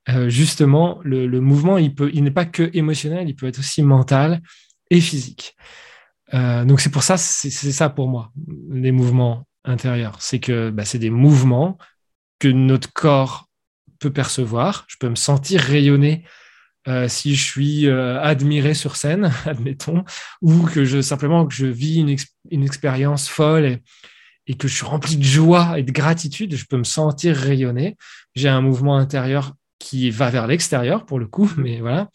euh, 0.09 0.29
justement, 0.29 0.99
le, 1.03 1.27
mouvement, 1.39 1.77
il, 1.77 1.93
peut, 1.93 2.09
il 2.13 2.23
n'est 2.23 2.31
pas 2.31 2.45
que 2.45 2.69
émotionnel, 2.73 3.29
il 3.29 3.35
peut 3.35 3.47
être 3.47 3.59
aussi 3.59 3.81
mental, 3.81 4.41
et 4.89 5.01
physique. 5.01 5.55
Euh, 6.33 6.65
donc 6.65 6.81
c'est 6.81 6.89
pour 6.89 7.03
ça, 7.03 7.17
c'est 7.17 7.49
ça 7.51 7.89
pour 7.89 8.07
moi, 8.07 8.31
les 8.69 8.91
mouvements 8.91 9.47
intérieurs. 9.65 10.17
C'est 10.19 10.39
que 10.39 10.69
bah, 10.69 10.85
c'est 10.85 10.99
des 10.99 11.09
mouvements 11.09 11.77
que 12.39 12.47
notre 12.47 12.91
corps 12.91 13.49
peut 13.99 14.11
percevoir. 14.11 14.85
Je 14.87 14.97
peux 14.99 15.09
me 15.09 15.15
sentir 15.15 15.61
rayonner 15.61 16.25
si 17.07 17.33
je 17.33 17.41
suis 17.41 17.89
admiré 17.89 18.73
sur 18.73 18.97
scène, 18.97 19.31
admettons, 19.45 20.03
ou 20.41 20.63
que 20.63 20.83
je 20.83 21.01
simplement 21.01 21.45
que 21.45 21.53
je 21.53 21.65
vis 21.65 21.99
une, 21.99 22.15
une 22.51 22.63
expérience 22.65 23.29
folle 23.29 23.65
et, 23.65 23.81
et, 24.47 24.55
que 24.55 24.67
je 24.67 24.75
suis 24.75 24.85
rempli 24.85 25.17
de 25.17 25.23
joie 25.23 25.79
et 25.79 25.83
de 25.83 25.91
gratitude, 25.91 26.55
je 26.55 26.65
peux 26.65 26.77
me 26.77 26.83
sentir 26.83 27.35
rayonner. 27.35 27.97
J'ai 28.35 28.49
un 28.49 28.61
mouvement 28.61 28.97
intérieur 28.97 29.53
qui 29.79 30.09
va 30.11 30.29
vers 30.29 30.47
l'extérieur 30.47 31.05
pour 31.05 31.19
le 31.19 31.27
coup, 31.27 31.51
mais 31.57 31.79
voilà. 31.79 32.09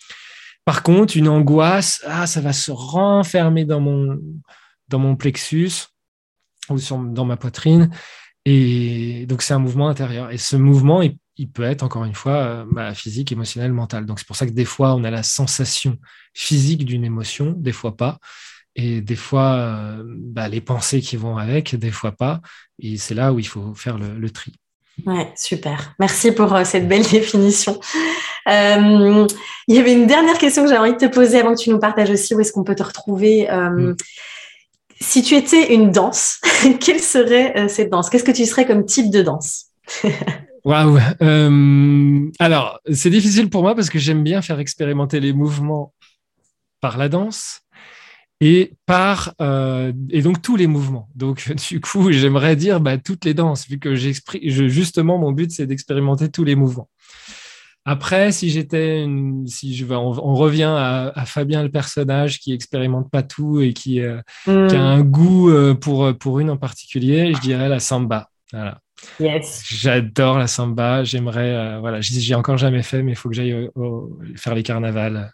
Par 0.65 0.83
contre, 0.83 1.17
une 1.17 1.29
angoisse, 1.29 2.03
ah, 2.07 2.27
ça 2.27 2.41
va 2.41 2.53
se 2.53 2.71
renfermer 2.71 3.65
dans 3.65 3.81
mon, 3.81 4.19
dans 4.89 4.99
mon 4.99 5.17
plexus 5.17 5.87
ou 6.69 6.77
dans 6.79 7.25
ma 7.25 7.37
poitrine. 7.37 7.91
Et 8.45 9.27
donc, 9.27 9.43
c'est 9.43 9.55
un 9.55 9.59
mouvement 9.59 9.89
intérieur. 9.89 10.31
Et 10.31 10.39
ce 10.39 10.57
mouvement, 10.57 11.03
il, 11.03 11.51
peut 11.51 11.63
être, 11.63 11.83
encore 11.83 12.05
une 12.05 12.15
fois, 12.15 12.33
euh, 12.33 12.65
bah, 12.71 12.95
physique, 12.95 13.33
émotionnel, 13.33 13.73
mental. 13.73 14.07
Donc, 14.07 14.19
c'est 14.19 14.27
pour 14.27 14.37
ça 14.37 14.47
que 14.47 14.53
des 14.53 14.65
fois, 14.65 14.95
on 14.95 15.05
a 15.05 15.11
la 15.11 15.23
sensation 15.23 15.99
physique 16.35 16.85
d'une 16.85 17.05
émotion, 17.05 17.53
des 17.57 17.73
fois 17.73 17.97
pas. 17.97 18.19
Et 18.77 19.01
des 19.01 19.17
fois, 19.17 19.55
euh, 19.55 20.03
bah, 20.05 20.49
les 20.49 20.61
pensées 20.61 21.01
qui 21.01 21.17
vont 21.17 21.37
avec, 21.37 21.75
des 21.75 21.91
fois 21.91 22.13
pas. 22.13 22.41
Et 22.79 22.97
c'est 22.97 23.15
là 23.15 23.33
où 23.33 23.39
il 23.39 23.47
faut 23.47 23.75
faire 23.75 23.99
le 23.99 24.31
tri. 24.31 24.53
Ouais, 25.07 25.33
super. 25.37 25.95
Merci 25.99 26.33
pour 26.33 26.53
euh, 26.55 26.65
cette 26.65 26.89
belle 26.89 27.03
définition. 27.11 27.79
Euh, 28.49 29.27
il 29.69 29.75
y 29.75 29.79
avait 29.79 29.93
une 29.93 30.07
dernière 30.07 30.39
question 30.39 30.65
que 30.65 30.71
j'ai 30.71 30.77
envie 30.77 30.93
de 30.93 30.99
te 30.99 31.07
poser 31.07 31.41
avant 31.41 31.55
que 31.55 31.61
tu 31.61 31.71
nous 31.71 31.79
partages 31.79 32.11
aussi 32.11 32.35
où 32.35 32.41
est-ce 32.41 32.53
qu'on 32.53 32.65
peut 32.65 32.75
te 32.75 32.83
retrouver. 32.83 33.51
Euh, 33.51 33.71
mm. 33.71 33.97
Si 35.01 35.23
tu 35.23 35.37
étais 35.37 35.75
une 35.75 35.91
danse, 35.93 36.41
quelle 36.81 37.01
serait 37.01 37.69
cette 37.69 37.91
danse? 37.91 38.11
Qu'est-ce 38.11 38.25
que 38.25 38.33
tu 38.33 38.47
serais 38.47 38.67
comme 38.67 38.85
type 38.85 39.11
de 39.11 39.23
danse? 39.23 39.67
Waouh 40.65 40.99
Alors, 42.41 42.81
c'est 42.93 43.11
difficile 43.11 43.49
pour 43.49 43.63
moi 43.63 43.75
parce 43.75 43.89
que 43.89 43.99
j'aime 43.99 44.25
bien 44.25 44.43
faire 44.43 44.59
expérimenter 44.59 45.21
les 45.21 45.33
mouvements 45.33 45.95
par 46.81 46.99
la 46.99 47.09
danse 47.09 47.61
et 48.41 48.75
par 48.87 49.35
euh, 49.41 49.93
et 50.11 50.23
donc 50.23 50.43
tous 50.43 50.57
les 50.57 50.67
mouvements. 50.67 51.09
Donc 51.15 51.53
du 51.69 51.81
coup, 51.81 52.13
j'aimerais 52.13 52.57
dire 52.57 52.81
bah, 52.81 52.99
toutes 52.99 53.25
les 53.25 53.35
danses, 53.35 53.69
vu 53.69 53.79
que 53.79 53.95
j'exprime 53.95 54.49
justement 54.69 55.19
mon 55.19 55.33
but 55.33 55.51
c'est 55.51 55.67
d'expérimenter 55.67 56.29
tous 56.29 56.45
les 56.45 56.55
mouvements. 56.55 56.89
Après, 57.85 58.33
si 58.33 58.51
j'étais, 58.51 59.07
si 59.47 59.75
je 59.75 59.87
on, 59.87 59.97
on 59.97 60.35
revient 60.35 60.65
à, 60.65 61.09
à, 61.09 61.25
Fabien 61.25 61.63
le 61.63 61.71
personnage 61.71 62.39
qui 62.39 62.53
expérimente 62.53 63.11
pas 63.11 63.23
tout 63.23 63.63
et 63.63 63.73
qui, 63.73 64.03
euh, 64.03 64.21
qui 64.45 64.51
a 64.51 64.53
hmm. 64.53 64.77
un 64.77 65.01
goût 65.01 65.49
euh, 65.49 65.75
pour 65.75 66.13
pour 66.19 66.39
une 66.39 66.51
en 66.51 66.59
particulier, 66.59 67.33
je 67.33 67.41
dirais 67.41 67.69
la 67.69 67.81
samba. 67.81 68.29
Voilà. 68.53 68.81
Yes. 69.21 69.65
J'adore 69.67 70.39
la 70.39 70.49
samba. 70.49 71.03
J'aimerais, 71.03 71.55
euh, 71.55 71.79
voilà, 71.81 72.01
j'ai 72.03 72.35
encore 72.35 72.59
jamais 72.59 72.83
fait, 72.83 73.03
mais 73.03 73.13
il 73.13 73.15
faut 73.15 73.31
que 73.31 73.35
j'aille 73.35 73.71
faire 74.37 74.55
les 74.55 74.63
carnavals 74.63 75.33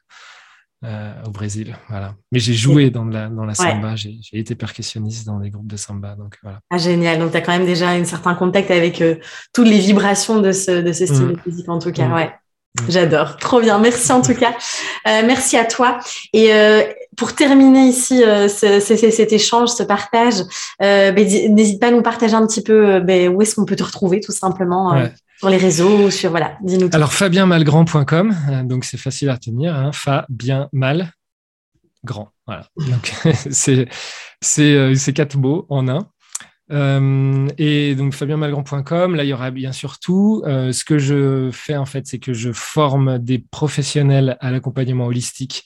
euh, 0.85 1.12
au 1.26 1.30
Brésil. 1.30 1.76
Voilà. 1.89 2.14
Mais 2.30 2.39
j'ai 2.39 2.53
joué 2.53 2.91
dans 2.91 3.05
la, 3.05 3.28
dans 3.28 3.45
la 3.45 3.55
samba, 3.55 3.97
j'ai 3.97 4.18
été 4.32 4.55
percussionniste 4.55 5.26
dans 5.26 5.39
des 5.39 5.51
groupes 5.51 5.66
de 5.66 5.76
samba. 5.76 6.14
Donc, 6.14 6.37
voilà. 6.43 6.61
Ah, 6.70 6.78
génial. 6.78 7.18
Donc, 7.18 7.30
tu 7.30 7.37
as 7.37 7.41
quand 7.41 7.53
même 7.53 7.66
déjà 7.66 7.91
un 7.91 8.05
certain 8.05 8.35
contact 8.35 8.70
avec 8.70 9.01
euh, 9.01 9.16
toutes 9.53 9.68
les 9.68 9.78
vibrations 9.78 10.41
de 10.41 10.53
ce, 10.53 10.82
de 10.82 10.93
ce 10.93 11.07
style 11.07 11.28
de 11.28 11.32
mm. 11.32 11.41
musique, 11.47 11.68
en 11.68 11.78
tout 11.78 11.91
cas. 11.91 12.07
Mm. 12.07 12.12
Ouais. 12.12 12.32
Mm. 12.80 12.91
J'adore. 12.91 13.37
Trop 13.39 13.61
bien. 13.61 13.78
Merci 13.78 14.12
en 14.12 14.20
tout 14.20 14.35
cas. 14.35 14.55
Euh, 15.09 15.22
merci 15.24 15.57
à 15.57 15.64
toi. 15.64 15.99
Et 16.32 16.51
pour 17.16 17.35
terminer 17.35 17.87
ici 17.87 18.22
cet 18.49 19.32
échange, 19.32 19.70
ce 19.70 19.82
partage, 19.85 20.43
ben, 20.80 21.14
n'hésite 21.14 21.80
pas 21.80 21.89
à 21.89 21.91
nous 21.93 22.03
partager 22.03 22.35
un 22.35 22.47
petit 22.47 22.62
peu 22.62 23.01
ben, 23.01 23.28
où 23.28 23.41
est-ce 23.41 23.55
qu'on 23.55 23.64
peut 23.64 23.76
te 23.76 23.85
retrouver 23.85 24.20
tout 24.20 24.32
simplement 24.32 24.93
les 25.49 25.57
réseaux, 25.57 26.11
sur 26.11 26.30
voilà, 26.30 26.57
dis-nous. 26.62 26.88
Alors 26.92 27.12
fabienmalgrand.com, 27.12 28.36
euh, 28.51 28.62
donc 28.64 28.84
c'est 28.84 28.97
facile 28.97 29.28
à 29.30 29.34
retenir, 29.34 29.74
hein, 29.74 29.90
Fabien 29.92 30.68
Mal 30.72 31.12
Grand. 32.05 32.30
Voilà. 32.47 32.66
Donc 32.76 33.12
c'est 33.51 33.88
euh, 34.59 34.95
c'est 34.95 35.12
quatre 35.12 35.36
mots 35.36 35.66
en 35.68 35.88
un. 35.88 36.09
Euh, 36.72 37.47
et 37.59 37.95
donc 37.95 38.14
fabienmalgrand.com, 38.14 39.14
là 39.14 39.24
il 39.24 39.28
y 39.28 39.32
aura 39.32 39.51
bien 39.51 39.72
sûr 39.72 39.99
tout. 39.99 40.42
ce 40.47 40.84
que 40.84 40.99
je 40.99 41.51
fais 41.53 41.76
en 41.76 41.86
fait, 41.86 42.07
c'est 42.07 42.18
que 42.18 42.32
je 42.32 42.53
forme 42.53 43.18
des 43.18 43.38
professionnels 43.38 44.36
à 44.40 44.51
l'accompagnement 44.51 45.07
holistique 45.07 45.64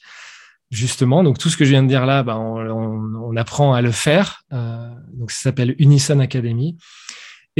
justement. 0.71 1.23
Donc 1.23 1.37
tout 1.37 1.49
ce 1.49 1.57
que 1.57 1.65
je 1.65 1.71
viens 1.71 1.83
de 1.83 1.87
dire 1.87 2.05
là, 2.05 2.21
bah, 2.23 2.37
on, 2.37 2.57
on, 2.57 3.35
apprend 3.37 3.73
à 3.73 3.81
le 3.81 3.91
faire. 3.91 4.43
donc 4.51 5.31
ça 5.31 5.43
s'appelle 5.43 5.75
Unison 5.79 6.19
Academy. 6.19 6.77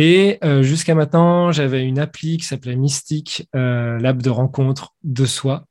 Et 0.01 0.37
euh, 0.45 0.63
jusqu'à 0.63 0.95
maintenant, 0.95 1.51
j'avais 1.51 1.83
une 1.83 1.99
appli 1.99 2.37
qui 2.37 2.45
s'appelait 2.45 2.77
Mystique, 2.77 3.49
euh, 3.53 3.99
l'app 3.99 4.21
de 4.21 4.29
rencontre 4.29 4.93
de 5.03 5.25
soi, 5.25 5.65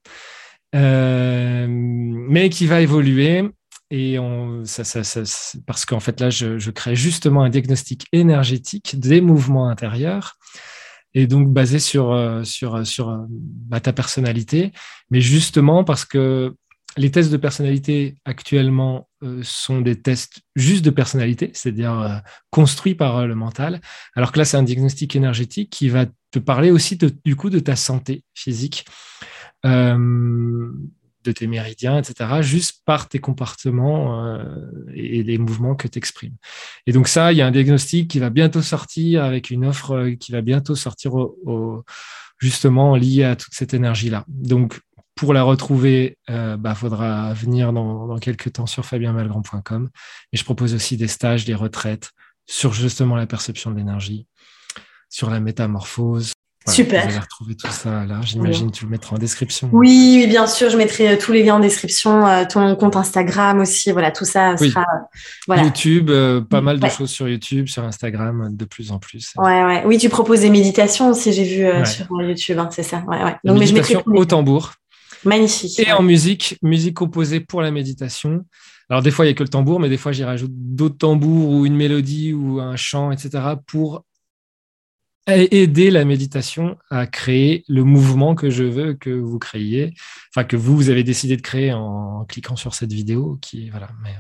euh, 0.74 1.66
mais 1.66 2.50
qui 2.50 2.66
va 2.66 2.82
évoluer. 2.82 3.48
Et 3.90 4.18
parce 5.66 5.86
qu'en 5.86 6.00
fait, 6.00 6.20
là, 6.20 6.28
je, 6.28 6.70
crée 6.70 6.94
justement 6.94 7.42
un 7.42 7.48
diagnostic 7.48 8.04
énergétique 8.12 9.00
des 9.00 9.22
mouvements 9.22 9.70
intérieurs 9.70 10.36
et 11.14 11.26
donc 11.26 11.48
basé 11.50 11.78
sur, 11.78 12.12
euh, 12.12 12.42
bah, 13.30 13.80
ta 13.80 13.94
personnalité, 13.94 14.72
mais 15.10 15.22
justement 15.22 15.84
parce 15.84 16.04
que 16.04 16.54
les 16.98 17.10
tests 17.10 17.32
de 17.32 17.38
personnalité 17.38 18.16
actuellement 18.26 19.07
sont 19.42 19.80
des 19.80 20.00
tests 20.00 20.40
juste 20.54 20.84
de 20.84 20.90
personnalité, 20.90 21.50
c'est-à-dire 21.54 21.98
euh, 21.98 22.16
construits 22.50 22.94
par 22.94 23.18
euh, 23.18 23.26
le 23.26 23.34
mental, 23.34 23.80
alors 24.14 24.32
que 24.32 24.38
là, 24.38 24.44
c'est 24.44 24.56
un 24.56 24.62
diagnostic 24.62 25.16
énergétique 25.16 25.70
qui 25.70 25.88
va 25.88 26.06
te 26.30 26.38
parler 26.38 26.70
aussi 26.70 26.98
du 27.24 27.36
coup 27.36 27.50
de 27.50 27.58
ta 27.58 27.74
santé 27.74 28.22
physique, 28.34 28.84
de 29.64 31.32
tes 31.32 31.46
méridiens, 31.46 31.98
etc., 31.98 32.42
juste 32.42 32.82
par 32.84 33.08
tes 33.08 33.18
comportements 33.18 34.38
et 34.94 35.22
les 35.22 35.38
mouvements 35.38 35.74
que 35.74 35.88
tu 35.88 35.96
exprimes. 35.96 36.36
Et 36.86 36.92
donc 36.92 37.08
ça, 37.08 37.32
il 37.32 37.38
y 37.38 37.40
a 37.40 37.46
un 37.46 37.50
diagnostic 37.50 38.10
qui 38.10 38.18
va 38.18 38.28
bientôt 38.28 38.60
sortir 38.60 39.24
avec 39.24 39.48
une 39.48 39.64
offre 39.64 40.10
qui 40.20 40.32
va 40.32 40.42
bientôt 40.42 40.74
sortir 40.74 41.12
justement 42.38 42.94
lié 42.94 43.24
à 43.24 43.36
toute 43.36 43.54
cette 43.54 43.74
énergie-là. 43.74 44.24
Donc, 44.28 44.80
pour 45.18 45.34
la 45.34 45.42
retrouver, 45.42 46.16
il 46.28 46.34
euh, 46.34 46.56
bah, 46.56 46.76
faudra 46.76 47.34
venir 47.34 47.72
dans, 47.72 48.16
quelques 48.18 48.52
temps 48.52 48.66
sur 48.66 48.84
fabienmalgrand.com. 48.84 49.90
Et 50.32 50.36
je 50.36 50.44
propose 50.44 50.74
aussi 50.74 50.96
des 50.96 51.08
stages, 51.08 51.44
des 51.44 51.56
retraites 51.56 52.12
sur 52.46 52.72
justement 52.72 53.16
la 53.16 53.26
perception 53.26 53.72
de 53.72 53.76
l'énergie, 53.76 54.26
sur 55.10 55.28
la 55.28 55.40
métamorphose. 55.40 56.32
Super. 56.68 57.02
Vous 57.02 57.08
allez 57.08 57.18
retrouver 57.18 57.56
tout 57.56 57.70
ça 57.70 58.04
là. 58.04 58.20
J'imagine 58.22 58.70
tu 58.70 58.84
le 58.84 58.90
mettras 58.90 59.16
en 59.16 59.18
description. 59.18 59.70
Oui, 59.72 60.26
bien 60.28 60.46
sûr. 60.46 60.70
Je 60.70 60.76
mettrai 60.76 61.08
euh, 61.08 61.16
tous 61.18 61.32
les 61.32 61.42
liens 61.42 61.56
en 61.56 61.60
description. 61.60 62.26
Euh, 62.26 62.44
ton 62.48 62.76
compte 62.76 62.94
Instagram 62.94 63.58
aussi. 63.58 63.90
Voilà, 63.90 64.12
tout 64.12 64.26
ça 64.26 64.56
sera. 64.56 64.84
Voilà. 65.48 65.64
YouTube, 65.64 66.12
pas 66.48 66.60
mal 66.60 66.78
de 66.78 66.88
choses 66.88 67.10
sur 67.10 67.28
YouTube, 67.28 67.66
sur 67.66 67.82
Instagram, 67.82 68.54
de 68.54 68.64
plus 68.64 68.92
en 68.92 68.98
plus. 69.00 69.32
Ouais, 69.36 69.64
ouais. 69.64 69.82
Oui, 69.84 69.98
tu 69.98 70.10
proposes 70.10 70.40
des 70.40 70.50
méditations 70.50 71.10
aussi, 71.10 71.32
j'ai 71.32 71.44
vu 71.44 71.86
sur 71.86 72.06
YouTube. 72.22 72.58
Hein, 72.58 72.68
c'est 72.70 72.84
ça. 72.84 73.02
Ouais, 73.08 73.24
ouais. 73.24 73.36
Donc, 73.42 73.58
méditation 73.58 74.02
au 74.06 74.24
tambour. 74.24 74.74
Magnifique. 75.24 75.78
Et 75.78 75.92
en 75.92 76.02
musique, 76.02 76.58
musique 76.62 76.94
composée 76.94 77.40
pour 77.40 77.62
la 77.62 77.70
méditation. 77.70 78.44
Alors 78.88 79.02
des 79.02 79.10
fois, 79.10 79.24
il 79.24 79.28
n'y 79.28 79.32
a 79.32 79.34
que 79.34 79.42
le 79.42 79.48
tambour, 79.48 79.80
mais 79.80 79.88
des 79.88 79.96
fois, 79.96 80.12
j'y 80.12 80.24
rajoute 80.24 80.52
d'autres 80.52 80.98
tambours 80.98 81.50
ou 81.50 81.66
une 81.66 81.76
mélodie 81.76 82.32
ou 82.32 82.60
un 82.60 82.76
chant, 82.76 83.10
etc. 83.10 83.40
pour 83.66 84.04
aider 85.26 85.90
la 85.90 86.06
méditation 86.06 86.78
à 86.90 87.06
créer 87.06 87.64
le 87.68 87.84
mouvement 87.84 88.34
que 88.34 88.48
je 88.48 88.64
veux 88.64 88.94
que 88.94 89.10
vous 89.10 89.38
créiez, 89.38 89.92
enfin 90.34 90.44
que 90.44 90.56
vous, 90.56 90.74
vous 90.74 90.88
avez 90.88 91.04
décidé 91.04 91.36
de 91.36 91.42
créer 91.42 91.72
en 91.72 92.24
cliquant 92.24 92.56
sur 92.56 92.74
cette 92.74 92.92
vidéo 92.92 93.38
qui 93.42 93.68
voilà. 93.68 93.90
Mais... 94.02 94.16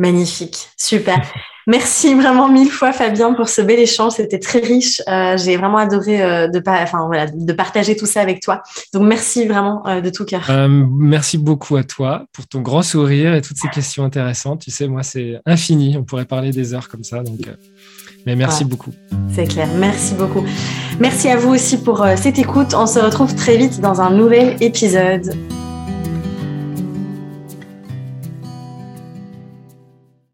Magnifique, 0.00 0.70
super. 0.78 1.20
Merci 1.66 2.14
vraiment 2.14 2.48
mille 2.48 2.70
fois 2.70 2.90
Fabien 2.90 3.34
pour 3.34 3.50
ce 3.50 3.60
bel 3.60 3.78
échange, 3.78 4.14
c'était 4.14 4.38
très 4.38 4.60
riche. 4.60 5.02
Euh, 5.06 5.36
j'ai 5.36 5.58
vraiment 5.58 5.76
adoré 5.76 6.22
euh, 6.22 6.48
de, 6.48 6.62
enfin, 6.66 7.04
voilà, 7.06 7.26
de 7.26 7.52
partager 7.52 7.94
tout 7.96 8.06
ça 8.06 8.22
avec 8.22 8.40
toi. 8.40 8.62
Donc 8.94 9.02
merci 9.02 9.46
vraiment 9.46 9.86
euh, 9.86 10.00
de 10.00 10.08
tout 10.08 10.24
cœur. 10.24 10.50
merci 10.70 11.36
beaucoup 11.36 11.76
à 11.76 11.84
toi 11.84 12.24
pour 12.32 12.46
ton 12.46 12.62
grand 12.62 12.80
sourire 12.80 13.34
et 13.34 13.42
toutes 13.42 13.58
ces 13.58 13.68
questions 13.68 14.02
intéressantes. 14.02 14.62
Tu 14.62 14.70
sais, 14.70 14.88
moi 14.88 15.02
c'est 15.02 15.38
infini, 15.44 15.98
on 15.98 16.04
pourrait 16.04 16.24
parler 16.24 16.50
des 16.50 16.72
heures 16.72 16.88
comme 16.88 17.04
ça. 17.04 17.22
Donc 17.22 17.40
mais 18.24 18.36
merci 18.36 18.64
beaucoup. 18.64 18.92
C'est 19.34 19.46
clair, 19.46 19.68
merci 19.76 20.14
beaucoup. 20.14 20.46
Merci 20.98 21.28
à 21.28 21.36
vous 21.36 21.50
aussi 21.50 21.76
pour 21.76 22.06
cette 22.16 22.38
écoute. 22.38 22.72
On 22.74 22.86
se 22.86 22.98
retrouve 22.98 23.34
très 23.34 23.58
vite 23.58 23.82
dans 23.82 24.00
un 24.00 24.10
nouvel 24.10 24.56
épisode. 24.62 25.34